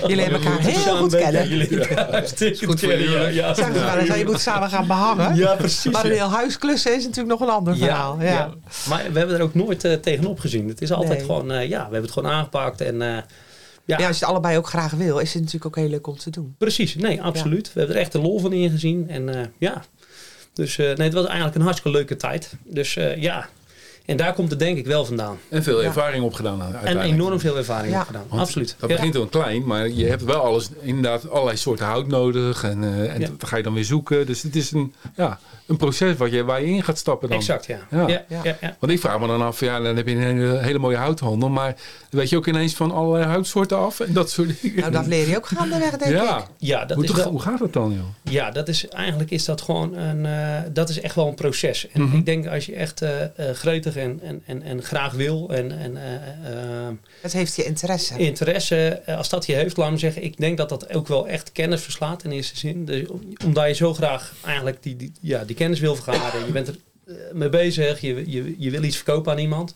Jullie 0.07 0.21
hebben 0.23 0.41
elkaar 0.43 0.59
heel 0.59 0.79
Samen 0.79 0.97
goed 1.01 1.15
kennen. 1.15 1.49
Jullie 1.49 1.87
hartstikke 1.93 2.65
Goed 2.67 2.79
voor 2.79 2.89
jullie. 2.89 3.09
Ja, 3.09 3.27
ja, 3.27 4.15
je 4.15 4.23
moet 4.25 4.39
samen 4.41 4.69
gaan 4.69 4.87
behangen. 4.87 5.35
ja, 5.35 5.55
precies. 5.55 5.91
Maar 5.91 6.05
een 6.05 6.11
ja. 6.11 6.15
heel 6.15 6.29
huis 6.37 6.57
klussen 6.57 6.95
is 6.95 7.03
natuurlijk 7.03 7.39
nog 7.39 7.49
een 7.49 7.55
ander 7.55 7.77
verhaal. 7.77 8.17
Ja, 8.21 8.25
ja. 8.31 8.53
Maar 8.89 9.03
we 9.11 9.17
hebben 9.17 9.35
er 9.37 9.41
ook 9.43 9.53
nooit 9.53 9.76
eh, 9.83 9.93
tegenop 9.93 10.39
gezien. 10.39 10.67
Het 10.67 10.81
is 10.81 10.91
altijd 10.91 11.17
Nee. 11.17 11.25
gewoon, 11.25 11.51
eh, 11.51 11.69
ja, 11.69 11.77
we 11.77 11.81
hebben 11.83 12.01
het 12.01 12.11
gewoon 12.11 12.31
aangepakt. 12.31 12.81
En 12.81 13.01
eh, 13.01 13.07
ja, 13.85 13.97
Ja, 13.99 14.07
als 14.07 14.19
je 14.19 14.23
het 14.25 14.33
allebei 14.33 14.57
ook 14.57 14.67
graag 14.67 14.91
wil, 14.91 15.17
is 15.19 15.33
het 15.33 15.43
natuurlijk 15.43 15.65
ook 15.77 15.83
heel 15.83 15.89
leuk 15.91 16.07
om 16.07 16.17
te 16.17 16.29
doen. 16.29 16.55
precies. 16.57 16.95
Nee, 16.95 17.21
absoluut. 17.21 17.73
We 17.73 17.79
hebben 17.79 17.95
er 17.95 18.01
echt 18.01 18.11
de 18.11 18.21
lol 18.21 18.39
van 18.39 18.53
ingezien. 18.53 19.09
En 19.09 19.35
eh, 19.35 19.45
ja, 19.57 19.83
dus 20.53 20.77
eh, 20.77 20.85
nee, 20.85 21.05
het 21.07 21.13
was 21.13 21.25
eigenlijk 21.25 21.55
een 21.55 21.61
hartstikke 21.61 21.97
leuke 21.97 22.15
tijd. 22.15 22.53
Dus 22.63 22.95
eh, 22.95 23.21
ja, 23.21 23.47
en 24.05 24.17
daar 24.17 24.33
komt 24.33 24.49
het 24.49 24.59
denk 24.59 24.77
ik 24.77 24.85
wel 24.85 25.05
vandaan. 25.05 25.37
En 25.49 25.63
veel 25.63 25.81
Ja. 25.81 25.87
ervaring 25.87 26.23
opgedaan 26.23 26.75
En 26.75 26.99
enorm 27.01 27.39
veel 27.39 27.57
ervaring 27.57 27.93
Ja. 27.93 27.99
opgedaan. 27.99 28.25
Want 28.29 28.41
Absoluut. 28.41 28.75
Dat 28.79 28.89
Ja. 28.89 28.95
begint 28.95 29.13
wel 29.13 29.25
klein, 29.27 29.65
maar 29.65 29.89
je 29.89 30.05
hebt 30.05 30.23
wel 30.23 30.41
alles, 30.41 30.69
inderdaad 30.81 31.29
allerlei 31.29 31.57
soorten 31.57 31.85
hout 31.85 32.07
nodig. 32.07 32.63
En, 32.63 32.83
eh, 32.83 33.13
en 33.13 33.19
Ja. 33.21 33.27
dat 33.37 33.49
ga 33.49 33.57
je 33.57 33.63
dan 33.63 33.73
weer 33.73 33.85
zoeken. 33.85 34.25
Dus 34.25 34.41
het 34.41 34.55
is 34.55 34.71
een, 34.71 34.93
ja, 35.15 35.39
een 35.67 35.77
proces 35.77 36.15
wat 36.17 36.31
je, 36.31 36.43
waar 36.43 36.61
je 36.61 36.67
in 36.67 36.83
gaat 36.83 36.97
stappen 36.97 37.29
dan. 37.29 37.37
Exact, 37.37 37.65
ja. 37.65 37.77
Ja. 37.91 38.07
Ja. 38.07 38.41
Ja. 38.61 38.75
Want 38.79 38.91
ik 38.91 38.99
vraag 38.99 39.19
me 39.19 39.27
dan 39.27 39.41
af, 39.41 39.59
ja, 39.59 39.79
dan 39.79 39.95
heb 39.95 40.07
je 40.07 40.15
een 40.15 40.21
hele, 40.21 40.57
hele 40.57 40.79
mooie 40.79 40.97
houthandel. 40.97 41.49
Maar 41.49 41.75
weet 42.09 42.29
je 42.29 42.37
ook 42.37 42.47
ineens 42.47 42.73
van 42.75 42.91
allerlei 42.91 43.25
houtsoorten 43.25 43.77
af 43.77 43.99
en 43.99 44.13
dat 44.13 44.29
soort 44.31 44.61
dingen. 44.61 44.79
Nou, 44.79 44.91
dat 44.91 45.07
leer 45.07 45.29
je 45.29 45.37
ook 45.37 45.47
gaandeweg, 45.47 45.97
denk 45.97 46.11
ja. 46.11 46.37
ik. 46.37 46.43
Ja, 46.57 46.85
dat 46.85 46.95
hoe, 46.95 47.05
is 47.05 47.11
toch- 47.11 47.19
wel, 47.23 47.31
hoe 47.31 47.41
gaat 47.41 47.59
dat 47.59 47.73
dan, 47.73 47.91
joh? 47.93 48.33
ja, 48.33 48.51
dat 48.51 48.67
is 48.67 48.87
eigenlijk 48.87 49.31
is 49.31 49.45
dat 49.45 49.61
gewoon 49.61 49.93
een, 49.95 50.25
eh, 50.25 50.61
dat 50.73 50.89
is 50.89 50.99
echt 51.01 51.15
wel 51.15 51.27
een 51.27 51.35
proces. 51.35 51.87
En 51.87 52.01
Mhm. 52.01 52.17
ik 52.17 52.25
denk 52.25 52.47
als 52.47 52.65
je 52.65 52.75
echt 52.75 53.05
gretig 53.53 53.95
en, 53.95 54.19
en, 54.23 54.41
en, 54.45 54.61
en 54.63 54.83
graag 54.83 55.11
wil 55.13 55.49
en, 55.49 55.79
en 55.79 55.97
eh, 55.97 56.13
eh, 56.13 56.93
Het 57.21 57.33
heeft 57.33 57.55
je 57.55 57.63
interesse. 57.65 58.17
interesse, 58.17 59.01
als 59.17 59.29
dat 59.29 59.45
je 59.45 59.53
heeft, 59.53 59.77
laat 59.77 59.91
me 59.91 59.97
zeggen, 59.97 60.23
ik 60.23 60.37
denk 60.37 60.57
dat 60.57 60.69
dat 60.69 60.93
ook 60.95 61.07
wel 61.07 61.27
echt 61.27 61.51
kennis 61.51 61.81
verslaat 61.81 62.23
in 62.23 62.31
eerste 62.31 62.57
zin. 62.57 62.85
Dus, 62.85 63.07
om- 63.07 63.21
omdat 63.45 63.67
je 63.67 63.73
zo 63.73 63.93
graag 63.93 64.33
eigenlijk 64.45 64.83
die, 64.83 64.95
die, 64.95 65.11
ja, 65.21 65.43
die 65.43 65.55
kennis 65.57 65.79
wil 65.79 65.95
vergaren. 65.95 66.45
Je 66.45 66.51
bent 66.51 66.67
er 66.67 66.75
eh, 67.07 67.13
mee 67.33 67.49
bezig. 67.49 68.01
Je, 68.01 68.23
je, 68.31 68.55
je 68.57 68.71
wil 68.71 68.83
iets 68.83 68.95
verkopen 68.95 69.31
aan 69.31 69.37
iemand. 69.39 69.75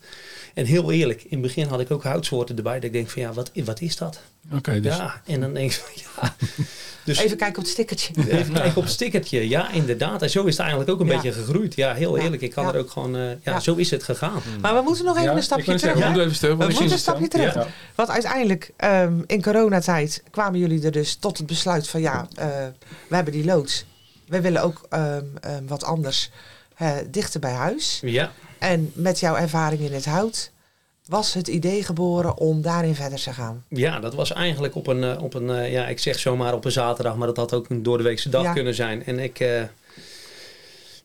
En 0.54 0.66
heel 0.66 0.92
eerlijk, 0.92 1.22
in 1.24 1.30
het 1.32 1.42
begin 1.42 1.68
had 1.68 1.80
ik 1.80 1.92
ook 1.92 2.04
houtsoorten 2.04 2.58
erbij. 2.58 2.74
Dat 2.76 2.84
ik 2.84 2.94
denk 2.94 3.10
van 3.10 3.22
ja, 3.22 3.34
wat, 3.34 3.52
wat 3.66 3.82
is 3.82 3.96
dat? 3.98 4.20
Oké, 4.54 4.80
dus 4.80 4.96
Ja, 4.96 5.22
en 5.26 5.40
dan 5.40 5.54
denk 5.54 5.72
ik 5.72 5.78
van 5.78 5.92
ja. 6.22 6.36
Dus 7.06 7.18
Even 7.20 7.38
kijken 7.38 7.58
op 7.58 7.64
het 7.64 7.72
stickertje. 7.72 8.14
even 8.32 8.54
kijken 8.54 8.76
op 8.78 8.84
het 8.84 8.92
stickertje. 8.92 9.50
Ja, 9.50 9.72
inderdaad. 9.72 10.22
En 10.22 10.30
zo 10.30 10.44
is 10.44 10.52
het 10.52 10.60
eigenlijk 10.60 10.90
ook 10.90 11.00
een 11.00 11.06
Ja. 11.08 11.14
beetje 11.14 11.32
gegroeid. 11.32 11.76
Ja, 11.76 11.94
heel 11.94 12.18
Ja. 12.18 12.24
eerlijk. 12.24 12.42
Ik 12.42 12.52
kan 12.52 12.66
Ja. 12.66 12.74
er 12.74 12.80
ook 12.80 12.90
gewoon... 12.92 13.16
eh, 13.16 13.22
ja, 13.30 13.36
Ja. 13.44 13.60
zo 13.60 13.76
is 13.76 13.92
het 13.92 14.04
gegaan. 14.04 14.42
Maar 14.62 14.74
we 14.76 14.82
moeten 14.82 15.06
nog 15.06 15.16
even 15.18 15.30
Ja, 15.30 15.36
een 15.36 15.44
stapje 15.44 15.64
terug. 15.64 15.80
zeggen, 15.80 16.00
we 16.00 16.06
moeten 16.08 16.24
even 16.50 16.58
We 16.58 16.92
een 16.92 16.98
stapje 16.98 17.28
terug. 17.28 17.54
Ja. 17.54 17.68
Want 17.96 18.10
uiteindelijk, 18.10 18.72
ehm, 18.78 19.14
in 19.28 19.42
coronatijd, 19.42 20.24
kwamen 20.32 20.60
jullie 20.60 20.84
er 20.86 20.92
dus 20.92 21.16
tot 21.16 21.38
het 21.38 21.48
besluit 21.48 21.88
van 21.88 22.02
ja, 22.02 22.28
eh, 22.36 22.48
we 23.08 23.16
hebben 23.16 23.34
die 23.34 23.46
loods. 23.46 23.86
We 24.32 24.42
willen 24.42 24.62
ook 24.64 24.82
ehm, 24.90 25.26
ehm, 25.42 25.66
wat 25.68 25.84
anders 25.84 26.30
dichter 27.10 27.40
bij 27.40 27.52
huis. 27.52 28.00
Ja, 28.04 28.32
En 28.60 28.92
met 28.94 29.20
jouw 29.20 29.36
ervaring 29.36 29.82
in 29.82 29.94
het 29.94 30.06
hout 30.06 30.52
was 31.06 31.34
het 31.34 31.48
idee 31.48 31.84
geboren 31.84 32.38
om 32.38 32.62
daarin 32.62 32.96
verder 32.96 33.22
te 33.22 33.34
gaan. 33.34 33.64
ja, 33.70 34.00
dat 34.00 34.14
was 34.16 34.32
eigenlijk 34.34 34.76
op 34.76 34.88
een, 34.88 35.04
eh, 35.04 35.24
op 35.24 35.34
een 35.34 35.50
eh, 35.50 35.72
ja, 35.72 35.88
ik 35.88 36.00
zeg 36.00 36.20
zomaar 36.20 36.54
op 36.54 36.66
een 36.66 36.72
zaterdag, 36.72 37.16
maar 37.16 37.28
dat 37.28 37.38
had 37.38 37.54
ook 37.54 37.70
een 37.70 37.84
doordeweekse 37.84 38.30
dag 38.30 38.44
Ja. 38.44 38.54
kunnen 38.54 38.76
zijn. 38.76 39.06
En 39.06 39.20
ik, 39.20 39.40
eh, 39.40 39.62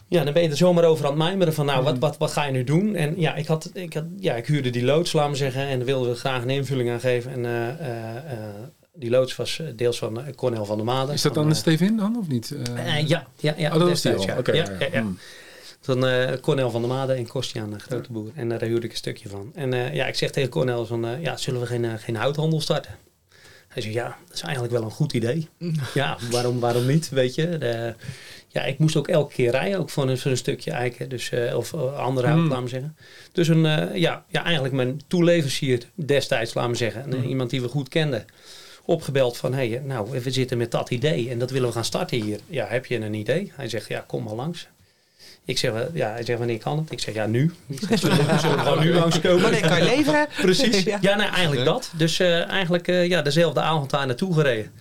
ja, 0.09 0.25
dan 0.25 0.33
ben 0.33 0.43
je 0.43 0.49
er 0.49 0.57
zomaar 0.57 0.85
over 0.85 1.05
aan 1.05 1.11
het 1.11 1.21
mijmeren 1.21 1.55
van, 1.55 1.67
nou, 1.67 1.83
Mhm. 1.83 1.91
wat, 1.91 1.99
wat, 1.99 2.17
wat 2.17 2.33
ga 2.33 2.45
je 2.45 2.53
nu 2.53 2.65
doen? 2.65 2.95
En 2.95 3.21
ja, 3.21 3.35
ik 3.35 3.47
had, 3.47 3.71
ik 3.73 3.95
had, 3.95 4.05
ja, 4.19 4.35
ik 4.35 4.47
huurde 4.47 4.71
die 4.71 4.85
loods, 4.85 5.13
laat 5.13 5.27
maar 5.27 5.37
zeggen, 5.37 5.63
en 5.67 5.77
daar 5.77 5.87
wilden 5.87 6.11
we 6.11 6.17
graag 6.17 6.43
een 6.43 6.51
invulling 6.51 6.91
aan 6.91 7.01
geven. 7.01 7.33
En 7.45 7.77
die 8.97 9.11
loods 9.11 9.37
was 9.37 9.59
eh, 9.59 9.67
deels 9.77 9.99
van 9.99 10.21
eh, 10.21 10.35
Cornel 10.35 10.65
van 10.65 10.77
der 10.77 10.87
Maden. 10.87 11.15
Is 11.15 11.23
dat 11.23 11.35
dan 11.35 11.45
de 11.49 11.53
eh, 11.55 11.57
Stevin 11.59 11.97
dan, 11.97 12.17
of 12.19 12.29
niet? 12.29 12.55
Ja, 13.07 13.27
ja, 13.37 13.55
ja. 13.57 13.73
Oh, 13.73 13.79
dat 13.79 13.89
was 13.89 14.03
die 14.03 14.13
destijds, 14.13 14.21
al. 14.21 14.27
ja. 14.27 14.39
Oké. 14.39 14.53
ja, 14.53 14.65
ja, 14.79 14.89
ja. 14.93 15.01
Hmm. 15.01 15.19
Eh 15.87 16.33
Cornel 16.41 16.71
van 16.71 16.81
der 16.81 16.91
Made 16.91 17.13
en 17.13 17.27
Kostiaan, 17.27 17.73
een 17.73 17.81
grote 17.81 18.13
boer. 18.13 18.31
En 18.35 18.49
daar 18.49 18.61
huurde 18.63 18.87
ik 18.87 18.91
een 18.93 18.97
stukje 18.97 19.29
van. 19.29 19.51
En 19.55 19.73
eh, 19.73 19.95
ja, 19.95 20.07
ik 20.07 20.15
zeg 20.15 20.31
tegen 20.31 20.51
Cornel 20.51 20.87
van, 20.87 21.07
eh, 21.07 21.23
ja, 21.23 21.37
zullen 21.37 21.61
we 21.61 21.67
geen, 21.67 21.99
geen 21.99 22.17
houthandel 22.17 22.61
starten? 22.61 22.95
Hij 23.69 23.83
zegt, 23.83 23.95
ja, 23.95 24.17
dat 24.27 24.35
is 24.37 24.43
eigenlijk 24.43 24.73
wel 24.75 24.83
een 24.83 24.91
goed 24.91 25.13
idee. 25.13 25.49
ja, 25.95 26.19
waarom, 26.31 26.61
waarom 26.61 26.87
niet, 26.87 27.09
weet 27.09 27.35
je? 27.35 27.59
De, 27.59 27.95
ja, 28.49 28.63
ik 28.63 28.79
moest 28.79 28.97
ook 28.97 29.09
elke 29.09 29.35
keer 29.35 29.51
rijden, 29.51 29.79
ook 29.79 29.91
voor 29.91 30.09
een, 30.09 30.19
voor 30.19 30.31
een 30.31 30.37
stukje 30.37 30.71
eiken. 30.71 31.09
Dus, 31.09 31.31
eh, 31.31 31.57
of 31.57 31.75
andere 31.75 32.27
hout, 32.27 32.41
Hmm. 32.41 32.49
laat 32.49 32.63
me 32.63 32.69
zeggen. 32.69 32.97
Dus 33.33 33.49
een, 33.49 33.67
eh, 33.67 33.97
ja, 33.97 34.25
ja, 34.29 34.45
eigenlijk 34.45 34.75
mijn 34.75 35.01
toeleverancier 35.07 35.83
destijds, 35.95 36.55
laat 36.55 36.69
me 36.69 36.75
zeggen. 36.75 37.03
En, 37.03 37.13
eh, 37.15 37.29
Iemand 37.29 37.51
die 37.51 37.63
we 37.63 37.69
goed 37.69 37.89
kenden. 37.89 38.25
Opgebeld 38.87 39.37
van, 39.37 39.55
hé, 39.55 39.69
hey, 39.69 39.81
nou, 39.85 40.11
we 40.21 40.31
zitten 40.31 40.59
met 40.59 40.71
dat 40.71 40.91
idee 40.91 41.31
en 41.31 41.39
dat 41.39 41.51
willen 41.51 41.69
we 41.69 41.75
gaan 41.75 41.85
starten 41.85 42.23
hier. 42.23 42.39
Ja, 42.47 42.67
heb 42.67 42.87
je 42.87 42.97
een 43.01 43.15
idee? 43.15 43.53
Hij 43.55 43.69
zegt, 43.69 43.89
ja, 43.89 44.05
kom 44.07 44.23
maar 44.25 44.35
langs. 44.35 44.69
Ik 45.45 45.59
zeg, 45.59 45.73
eh, 45.73 45.81
ja, 45.93 46.11
hij 46.11 46.25
zegt, 46.25 46.39
wanneer 46.39 46.59
kan 46.59 46.79
het? 46.79 46.91
Ik 46.93 47.01
zeg, 47.01 47.15
ja, 47.15 47.27
nu. 47.27 47.55
Ik 47.69 47.79
zeg, 47.89 47.99
zullen, 47.99 48.17
we, 48.27 48.39
zullen 48.39 48.59
gewoon 48.59 48.81
nu 48.81 48.93
langskomen? 49.01 49.43
Wanneer 49.43 49.61
kan 49.69 49.77
je 49.79 49.85
leveren? 49.85 50.27
Precies. 50.41 50.83
Ja. 50.83 50.99
Ja, 51.01 51.17
nee, 51.17 51.27
eigenlijk 51.29 51.65
dat. 51.65 51.91
Dus 51.97 52.19
eh, 52.19 52.49
eigenlijk 52.49 52.89
eh, 52.89 53.09
ja, 53.09 53.23
dezelfde 53.23 53.61
avond 53.61 53.91
daar 53.91 54.07
naartoe 54.07 54.35
gereden. 54.35 54.73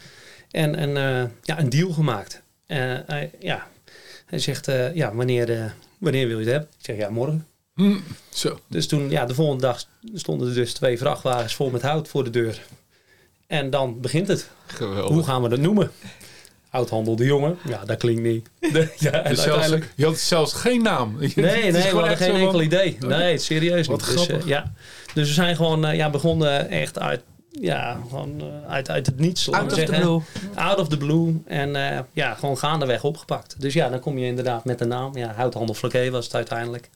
En, 0.51 0.75
en 0.75 0.97
eh, 0.97 1.23
ja, 1.41 1.59
een 1.59 1.69
deal 1.69 1.91
gemaakt. 1.91 2.41
Eh, 2.67 2.77
hij- 3.05 3.31
ja. 3.39 3.67
Hij 4.25 4.39
zegt, 4.39 4.65
ja, 4.93 5.15
wanneer, 5.15 5.51
eh, 5.51 5.65
wanneer 5.97 6.27
wil 6.27 6.39
je 6.39 6.43
het 6.43 6.51
hebben? 6.53 6.69
Ik 6.79 6.85
zeg, 6.85 6.97
ja, 6.97 7.09
morgen. 7.09 7.47
Hmm, 7.73 8.03
Zo. 8.29 8.59
Dus 8.67 8.87
toen, 8.87 9.09
ja, 9.09 9.25
de 9.25 9.33
volgende 9.33 9.61
dag 9.61 9.83
stonden 10.13 10.47
er 10.47 10.53
dus 10.53 10.73
twee 10.73 10.97
vrachtwagens 10.97 11.55
vol 11.55 11.69
met 11.69 11.81
hout 11.81 12.07
voor 12.07 12.23
de 12.23 12.29
deur. 12.29 12.61
En 13.47 13.69
dan 13.69 13.99
begint 14.01 14.27
het. 14.27 14.49
Geweldig. 14.65 15.13
Hoe 15.13 15.23
gaan 15.23 15.41
we 15.41 15.49
dat 15.49 15.59
noemen? 15.59 15.91
Houthandel 16.69 17.15
de 17.15 17.25
jongen. 17.25 17.57
Ja, 17.67 17.85
dat 17.85 17.97
klinkt 17.97 18.21
niet. 18.21 18.49
De- 18.59 18.69
ja, 18.97 19.11
en 19.11 19.29
Dus 19.29 19.41
zelfs, 19.41 19.47
uiteindelijk... 19.47 19.93
je 19.95 20.05
had 20.05 20.17
zelfs 20.17 20.53
geen 20.53 20.81
naam. 20.81 21.15
Nee, 21.19 21.31
nee, 21.35 21.71
we 21.71 21.79
gewoon 21.81 21.93
hadden 22.07 22.09
echt 22.11 22.21
geen 22.23 22.35
enkel 22.35 22.51
van- 22.51 22.61
idee. 22.61 22.97
Nee, 22.99 23.37
serieus 23.37 23.87
Wat 23.87 23.97
niet. 23.97 24.07
Dus, 24.07 24.15
grappig. 24.15 24.41
eh, 24.43 24.47
ja. 24.49 24.71
dus 25.13 25.27
we 25.27 25.33
zijn 25.33 25.55
gewoon 25.55 25.85
eh, 25.85 25.95
ja, 25.95 26.09
begonnen 26.09 26.69
echt 26.69 26.99
uit, 26.99 27.21
ja, 27.51 27.99
gewoon, 28.09 28.41
eh, 28.41 28.71
uit, 28.71 28.89
uit 28.89 29.05
het 29.05 29.19
niets. 29.19 29.51
Out 29.51 29.71
of 29.71 29.77
the 29.79 29.85
blue. 29.85 30.19
Out 30.55 30.79
of 30.79 30.87
the 30.87 30.97
blue. 30.97 31.41
En 31.45 31.75
eh, 31.75 31.99
ja, 32.13 32.33
gewoon 32.33 32.57
gaandeweg 32.57 33.03
opgepakt. 33.03 33.55
Dus 33.61 33.73
ja, 33.73 33.89
dan 33.89 33.99
kom 33.99 34.17
je 34.17 34.25
inderdaad 34.25 34.65
met 34.65 34.79
de 34.79 34.85
naam. 34.85 35.17
Ja, 35.17 35.33
Houthandel 35.35 35.75
Flaké 35.75 36.09
was 36.09 36.25
het 36.25 36.35
uiteindelijk. 36.35 36.89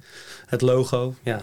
Het 0.46 0.62
logo, 0.62 1.14
ja. 1.24 1.42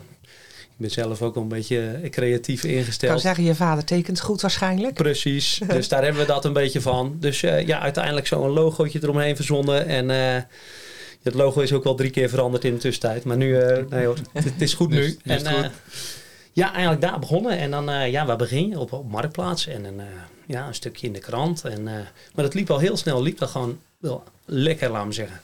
Ik 0.78 0.82
ben 0.82 0.90
zelf 0.90 1.22
ook 1.22 1.34
wel 1.34 1.42
een 1.42 1.48
beetje 1.48 1.90
eh, 2.02 2.10
creatief 2.10 2.64
Ik 2.64 2.70
kan 2.70 2.78
ingesteld. 2.78 3.20
zeggen, 3.20 3.44
je 3.44 3.54
vader 3.54 3.84
tekent 3.84 4.20
goed 4.20 4.40
waarschijnlijk. 4.40 4.94
Precies, 4.94 5.60
dus 5.68 5.88
daar 5.88 6.02
hebben 6.02 6.20
we 6.20 6.26
dat 6.26 6.44
een 6.44 6.52
beetje 6.52 6.80
van. 6.80 7.16
Dus 7.20 7.42
eh, 7.42 7.66
ja, 7.66 7.80
uiteindelijk 7.80 8.26
zo'n 8.26 8.50
logootje 8.50 8.98
eromheen 9.02 9.36
verzonnen. 9.36 9.86
En 9.86 10.10
eh, 10.10 10.42
het 11.22 11.34
logo 11.34 11.60
is 11.60 11.72
ook 11.72 11.84
wel 11.84 11.94
drie 11.94 12.10
keer 12.10 12.28
veranderd 12.28 12.64
in 12.64 12.72
de 12.72 12.78
tussentijd. 12.78 13.24
Maar 13.24 13.36
nu, 13.36 13.56
eh, 13.58 13.84
nee 13.88 14.06
hoor, 14.06 14.16
het, 14.32 14.44
het 14.52 14.60
is 14.62 14.74
goed 14.74 14.88
Nu 14.88 15.04
is 15.22 15.42
en, 15.42 15.54
goed. 15.54 15.70
ja, 16.52 16.72
eigenlijk 16.72 17.00
daar 17.00 17.18
begonnen. 17.18 17.58
En 17.58 17.70
dan, 17.70 17.90
eh, 17.90 18.10
ja, 18.10 18.26
waar 18.26 18.36
begin 18.36 18.68
je? 18.68 18.78
Op, 18.78 18.92
op 18.92 19.10
Marktplaats 19.10 19.66
en 19.66 19.84
een, 19.84 20.00
eh, 20.00 20.06
ja, 20.46 20.66
een 20.66 20.74
stukje 20.74 21.06
in 21.06 21.12
de 21.12 21.18
krant. 21.18 21.64
En, 21.64 21.88
eh, 21.88 21.94
maar 22.34 22.44
dat 22.44 22.54
liep 22.54 22.70
al 22.70 22.78
heel 22.78 22.96
snel, 22.96 23.22
liep 23.22 23.38
dat 23.38 23.50
gewoon 23.50 23.78
wel 23.98 24.22
lekker, 24.44 24.90
laat 24.90 25.06
me 25.06 25.12
zeggen. 25.12 25.40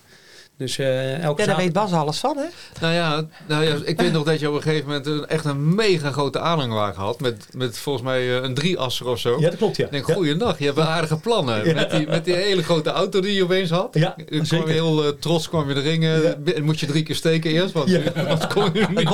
Dus 0.57 0.79
eh 0.79 1.23
elke 1.23 1.41
Ja, 1.41 1.47
daar 1.47 1.57
weet 1.57 1.73
Bas 1.73 1.93
alles 1.93 2.19
van, 2.19 2.37
hè? 2.37 2.45
Nou 2.81 2.95
ja, 2.95 3.25
nou 3.47 3.65
ja, 3.65 3.75
ik 3.85 4.01
weet 4.01 4.13
nog 4.13 4.25
dat 4.25 4.41
je 4.41 4.49
op 4.49 4.55
een 4.55 4.63
gegeven 4.63 4.87
moment 4.87 5.07
een, 5.07 5.27
echt 5.27 5.45
een 5.45 5.75
mega 5.75 6.11
grote 6.11 6.41
aanhangwagen 6.41 7.03
had. 7.03 7.21
Met, 7.21 7.47
met 7.53 7.79
volgens 7.79 8.05
mij 8.05 8.21
eh, 8.37 8.43
een 8.43 8.55
drieasser 8.55 9.07
of 9.09 9.19
zo. 9.19 9.37
Ja, 9.41 9.49
dat 9.49 9.59
klopt, 9.59 9.77
ja. 9.77 9.85
Ik 9.85 9.91
denk, 9.91 10.07
Ja. 10.07 10.15
goeiedag, 10.15 10.59
je 10.59 10.65
hebt 10.65 10.77
wel 10.77 10.87
aardige 10.87 11.17
plannen. 11.17 11.67
Ja. 11.69 11.75
Met, 11.75 11.91
die, 11.91 12.07
met 12.07 12.25
die 12.25 12.35
hele 12.35 12.63
grote 12.63 12.91
auto 12.91 13.21
die 13.21 13.35
je 13.35 13.43
opeens 13.43 13.71
had. 13.71 13.89
Ja, 13.93 14.15
Je 14.29 14.41
kwam 14.41 14.67
heel 14.69 15.05
eh, 15.05 15.09
trots, 15.21 15.49
kwam 15.49 15.69
je 15.69 15.75
erin. 15.75 16.01
Ja. 16.01 16.37
bi- 16.39 16.61
Moet 16.61 16.81
je 16.81 16.87
drie 16.87 17.03
keer 17.03 17.15
steken 17.17 17.51
eerst, 17.51 17.73
want 17.73 17.89
Ja. 17.91 18.01
anders 18.17 18.47
kon 18.47 18.71
je 18.73 18.87
niet. 18.95 19.05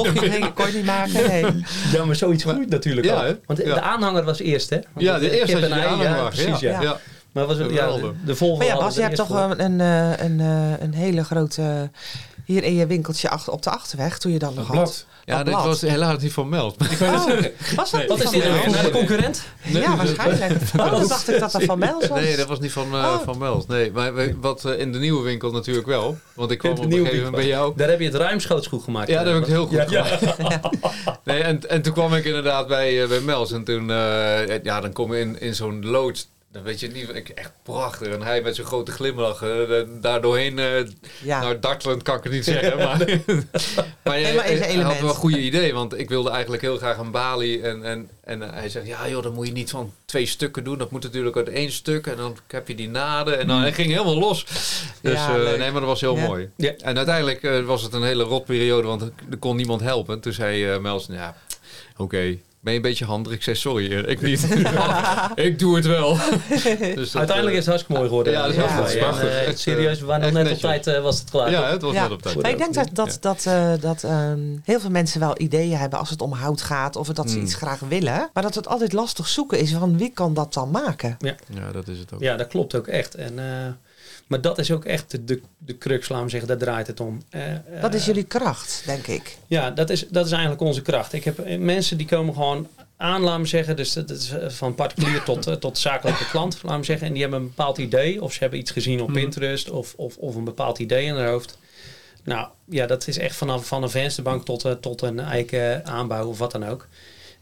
kon 0.55 0.67
je 0.67 0.73
niet 0.77 0.85
maken, 0.85 1.27
nee. 1.29 1.45
Ja, 1.93 2.05
maar 2.05 2.17
zoiets 2.17 2.43
groeit 2.45 2.69
natuurlijk 2.71 3.07
Ja, 3.07 3.15
al. 3.27 3.35
Want 3.47 3.59
de, 3.59 3.67
Ja. 3.67 3.75
de 3.75 3.81
aanhanger 3.81 4.25
was 4.25 4.39
eerst, 4.39 4.71
hè? 4.71 4.77
Want 4.93 5.07
Ja, 5.07 5.19
de 5.19 5.31
eerste 5.41 5.53
had 5.57 5.61
je 5.65 5.69
en 5.69 5.73
de 5.75 5.81
ei, 5.81 5.93
aanhangwagen. 5.93 6.45
precies, 6.45 6.61
ja. 6.61 7.01
Maar 7.39 7.47
was 7.47 7.59
het, 7.59 7.71
ja, 7.73 7.87
de, 8.25 8.37
volgende 8.37 8.65
Maar 8.65 8.75
ja, 8.77 8.81
Bas, 8.83 8.95
je 8.95 9.01
hebt 9.01 9.17
toch 9.17 9.27
voor. 9.27 9.37
een, 9.59 9.61
een, 9.61 9.81
eh, 9.81 10.25
een, 10.27 10.41
eh, 10.41 10.83
een 10.83 10.95
hele 10.95 11.25
grote... 11.25 11.91
Hier 12.45 12.65
in 12.65 12.75
je 12.75 12.87
winkeltje 12.87 13.29
achter, 13.31 13.53
op 13.53 13.63
de 13.63 13.71
achterweg, 13.71 14.19
toen 14.19 14.33
je 14.33 14.39
dan 14.39 14.55
nog 14.55 14.67
had. 14.67 14.77
blad. 14.77 15.07
Ja, 15.25 15.37
Dat 15.37 15.45
blad. 15.45 15.65
was 15.65 15.81
helaas 15.81 16.23
niet 16.23 16.33
van 16.33 16.49
Meld. 16.49 16.77
Oh, 17.03 17.27
was 17.77 17.91
dat 17.91 18.07
Wat 18.07 18.17
niet 18.17 18.19
is 18.19 18.23
van 18.23 18.33
dit 18.33 18.45
nou? 18.45 18.71
Naar 18.71 18.83
de 18.83 18.91
concurrent? 18.91 19.43
Ja, 19.63 19.97
waarschijnlijk. 19.97 20.53
Oh, 20.77 20.91
dan 20.91 21.09
dacht 21.09 21.29
ik 21.29 21.41
dat 21.41 21.53
dat 21.53 21.63
van 21.65 21.79
Mels 21.79 22.07
was. 22.07 22.21
Nee, 22.21 22.37
dat 22.37 22.49
was 22.49 22.61
niet 22.61 22.73
van, 22.73 22.87
eh 22.93 22.99
Oh. 22.99 23.21
van 23.25 23.39
Meld. 23.39 23.69
Nee, 23.69 23.93
maar 23.93 24.41
wat 24.41 24.65
eh, 24.65 24.79
in 24.79 24.93
de 24.93 24.99
nieuwe 24.99 25.23
winkel 25.23 25.51
natuurlijk 25.51 25.87
wel. 25.87 26.19
Want 26.35 26.51
ik 26.51 26.59
kwam 26.59 26.73
op 26.73 26.79
een 26.85 26.91
gegeven 26.93 27.17
moment 27.17 27.35
bij 27.35 27.47
jou. 27.47 27.73
Daar 27.77 27.89
heb 27.89 27.99
je 27.99 28.05
het 28.07 28.15
ruimschoots 28.15 28.67
goed 28.67 28.83
gemaakt. 28.83 29.09
Ja, 29.09 29.17
dat 29.25 29.27
heb 29.27 29.35
ik 29.35 29.41
het 29.41 29.51
heel 29.51 29.67
goed 29.67 29.91
Ja, 29.91 30.05
gemaakt. 30.05 30.69
Nee, 31.25 31.43
en, 31.43 31.69
en 31.69 31.83
toen 31.83 31.93
kwam 31.93 32.15
ik 32.15 32.25
inderdaad 32.25 32.69
bij, 32.69 33.03
eh, 33.03 33.09
bij 33.09 33.21
Mels. 33.21 33.53
En 33.53 33.65
toen, 33.65 33.91
eh, 33.91 34.63
ja, 34.63 34.81
dan 34.81 34.93
kom 34.93 35.15
je 35.15 35.21
in, 35.21 35.41
in 35.41 35.55
zo'n 35.55 35.87
loods. 35.87 36.29
Dan 36.53 36.63
weet 36.63 36.81
je 36.81 36.89
niet, 36.89 37.09
ik- 37.15 37.29
echt 37.29 37.53
prachtig. 37.63 38.09
En 38.09 38.23
hij 38.23 38.43
met 38.43 38.57
zo'n 38.57 38.65
grote 38.65 38.91
glimlach, 38.93 39.43
eh, 39.43 39.81
daar 40.01 40.21
doorheen, 40.21 40.59
eh, 40.59 40.87
Ja. 41.23 41.41
nou 41.41 41.59
dartelend 41.59 42.03
kan 42.03 42.17
ik 42.17 42.23
het 42.23 42.33
niet 42.33 42.45
zeggen. 42.45 42.77
Maar, 42.79 42.99
maar, 44.05 44.21
Nee, 44.21 44.35
maar 44.35 44.49
een 44.51 44.59
hij 44.59 44.75
had 44.75 45.01
wel 45.01 45.09
een 45.09 45.15
goede 45.15 45.41
idee. 45.41 45.75
Want 45.75 45.99
ik 45.99 46.09
wilde 46.09 46.31
eigenlijk 46.31 46.63
heel 46.63 46.77
graag 46.77 46.97
een 46.99 47.11
balie. 47.11 47.63
En, 47.63 47.85
en, 47.85 48.11
en 48.25 48.41
hij 48.41 48.69
zegt, 48.69 48.87
ja 48.87 49.09
joh, 49.09 49.23
dat 49.23 49.35
moet 49.35 49.47
je 49.47 49.53
niet 49.53 49.71
van 49.71 49.93
twee 50.05 50.27
stukken 50.27 50.65
doen. 50.65 50.79
Dat 50.79 50.91
moet 50.91 51.03
natuurlijk 51.03 51.37
uit 51.37 51.49
één 51.49 51.73
stuk. 51.73 52.07
En 52.07 52.17
dan 52.17 52.37
heb 52.49 52.69
je 52.69 52.75
die 52.75 52.89
naden. 52.89 53.39
En 53.39 53.47
dan 53.47 53.61
hij 53.61 53.73
ging 53.73 53.91
helemaal 53.91 54.19
los. 54.19 54.45
Dus 55.01 55.13
Ja, 55.13 55.37
eh, 55.39 55.59
nee, 55.59 55.71
maar 55.71 55.81
dat 55.81 55.91
was 55.91 56.01
heel 56.01 56.17
Ja. 56.17 56.27
mooi. 56.27 56.51
Ja. 56.57 56.73
En 56.77 56.97
uiteindelijk 56.97 57.43
eh, 57.43 57.61
was 57.65 57.83
het 57.83 57.93
een 57.93 58.03
hele 58.03 58.23
rotperiode, 58.25 58.87
want 58.87 59.03
er 59.03 59.37
kon 59.39 59.57
niemand 59.57 59.81
helpen. 59.81 60.21
Toen 60.21 60.33
zei 60.33 60.71
eh 60.71 60.79
Mels, 60.79 61.07
ja, 61.11 61.37
oké, 61.97 62.37
ben 62.69 62.79
je 62.79 62.85
een 62.85 62.91
beetje 62.91 63.05
handig? 63.05 63.33
Ik 63.33 63.43
zei, 63.43 63.57
sorry, 63.57 63.93
eh, 63.93 64.11
ik 64.11 64.21
niet. 64.21 64.49
ik 65.49 65.59
doe 65.59 65.77
het 65.77 65.87
wel. 65.87 66.17
dus 66.95 67.11
dat, 67.11 67.15
Uiteindelijk 67.15 67.57
is 67.57 67.67
het 67.67 67.67
hartstikke 67.67 67.93
mooi 67.93 68.09
geworden. 68.09 68.33
Ja, 68.33 68.43
dat 68.43 68.51
is 68.51 68.57
Ja. 68.57 68.79
En, 68.93 68.99
prachtig. 68.99 69.29
eh, 69.29 69.47
Echt, 69.47 69.59
serieus, 69.59 70.01
we 70.01 70.07
waren 70.07 70.21
nog 70.33 70.41
echt 70.41 70.43
net 70.49 70.53
op 70.55 70.61
tijd, 70.61 70.87
eh, 70.87 71.03
was 71.03 71.19
het 71.19 71.31
klaar. 71.31 71.51
Ja, 71.51 71.71
het 71.71 71.83
was 71.83 71.93
Ja. 71.95 72.03
net 72.03 72.11
op 72.13 72.23
tijd. 72.23 72.43
Maar 72.43 72.51
ik 72.51 72.59
denk 72.59 72.75
dat, 72.75 72.89
dat, 72.93 73.19
dat, 73.21 73.47
eh, 73.47 73.73
dat 73.81 74.03
ehm, 74.05 74.41
heel 74.65 74.81
veel 74.81 74.91
mensen 74.91 75.21
wel 75.21 75.41
ideeën 75.41 75.77
hebben 75.79 75.99
als 75.99 76.11
het 76.11 76.21
om 76.21 76.33
hout 76.33 76.63
gaat. 76.63 76.97
Of 76.97 77.07
dat 77.09 77.31
ze 77.31 77.37
Mm. 77.37 77.43
iets 77.45 77.55
graag 77.55 77.81
willen. 77.89 78.31
Maar 78.33 78.43
dat 78.43 78.55
het 78.55 78.69
altijd 78.69 78.93
lastig 78.93 79.29
zoeken 79.29 79.59
is 79.59 79.73
van 79.73 79.99
wie 79.99 80.11
kan 80.15 80.35
dat 80.35 80.53
dan 80.55 80.71
maken. 80.71 81.17
Ja, 81.19 81.35
dat 81.73 81.89
is 81.89 81.99
het 81.99 82.13
ook. 82.15 82.21
Ja, 82.21 82.37
dat 82.37 82.47
klopt 82.47 82.75
ook 82.75 82.87
echt. 82.87 83.15
En, 83.15 83.39
eh, 83.39 83.45
maar 84.29 84.41
dat 84.41 84.59
is 84.59 84.71
ook 84.71 84.85
echt 84.85 85.11
de, 85.11 85.25
de, 85.25 85.41
de 85.59 85.79
crux, 85.79 86.09
laat 86.09 86.23
me 86.23 86.29
zeggen, 86.29 86.49
daar 86.49 86.59
draait 86.59 86.87
het 86.87 87.01
om. 87.01 87.23
Eh, 87.31 87.43
Dat 87.81 87.95
is 87.95 88.05
jullie 88.05 88.25
kracht, 88.25 88.83
denk 88.87 89.07
ik. 89.07 89.37
Ja, 89.47 89.71
dat 89.71 89.91
is, 89.91 90.09
dat 90.09 90.27
is 90.27 90.33
eigenlijk 90.33 90.61
onze 90.63 90.83
kracht. 90.83 91.13
Ik 91.13 91.25
heb 91.25 91.39
eh, 91.39 91.59
mensen 91.59 91.97
die 91.97 92.07
komen 92.07 92.35
gewoon 92.35 92.69
aan, 92.97 93.21
laat 93.23 93.39
me 93.39 93.47
zeggen. 93.47 93.77
Dus 93.77 93.93
dat 93.93 94.11
is 94.11 94.33
van 94.49 94.75
particulier 94.75 95.23
tot, 95.23 95.61
tot 95.61 95.79
zakelijke 95.79 96.29
klant, 96.29 96.59
laat 96.63 96.79
me 96.79 96.85
zeggen. 96.85 97.07
En 97.07 97.13
die 97.13 97.23
hebben 97.23 97.41
een 97.41 97.47
bepaald 97.47 97.79
idee. 97.79 98.23
Of 98.23 98.33
ze 98.33 98.39
hebben 98.39 98.59
iets 98.59 98.71
gezien 98.71 99.01
op 99.01 99.09
Mhm. 99.09 99.19
Pinterest. 99.19 99.71
Of, 99.71 99.95
of, 99.97 100.17
of 100.17 100.35
een 100.35 100.45
bepaald 100.45 100.79
idee 100.79 101.05
in 101.05 101.15
hun 101.15 101.27
hoofd. 101.29 101.59
Nou, 102.25 102.49
ja, 102.65 102.87
dat 102.87 103.07
is 103.07 103.19
echt 103.19 103.37
vanaf 103.37 103.67
van 103.67 103.83
een 103.83 103.91
vensterbank 103.91 104.45
tot, 104.45 104.77
tot 104.81 105.03
een 105.03 105.21
eiken 105.21 105.87
aanbouw 105.87 106.27
of 106.29 106.39
wat 106.39 106.53
dan 106.53 106.65
ook. 106.67 106.87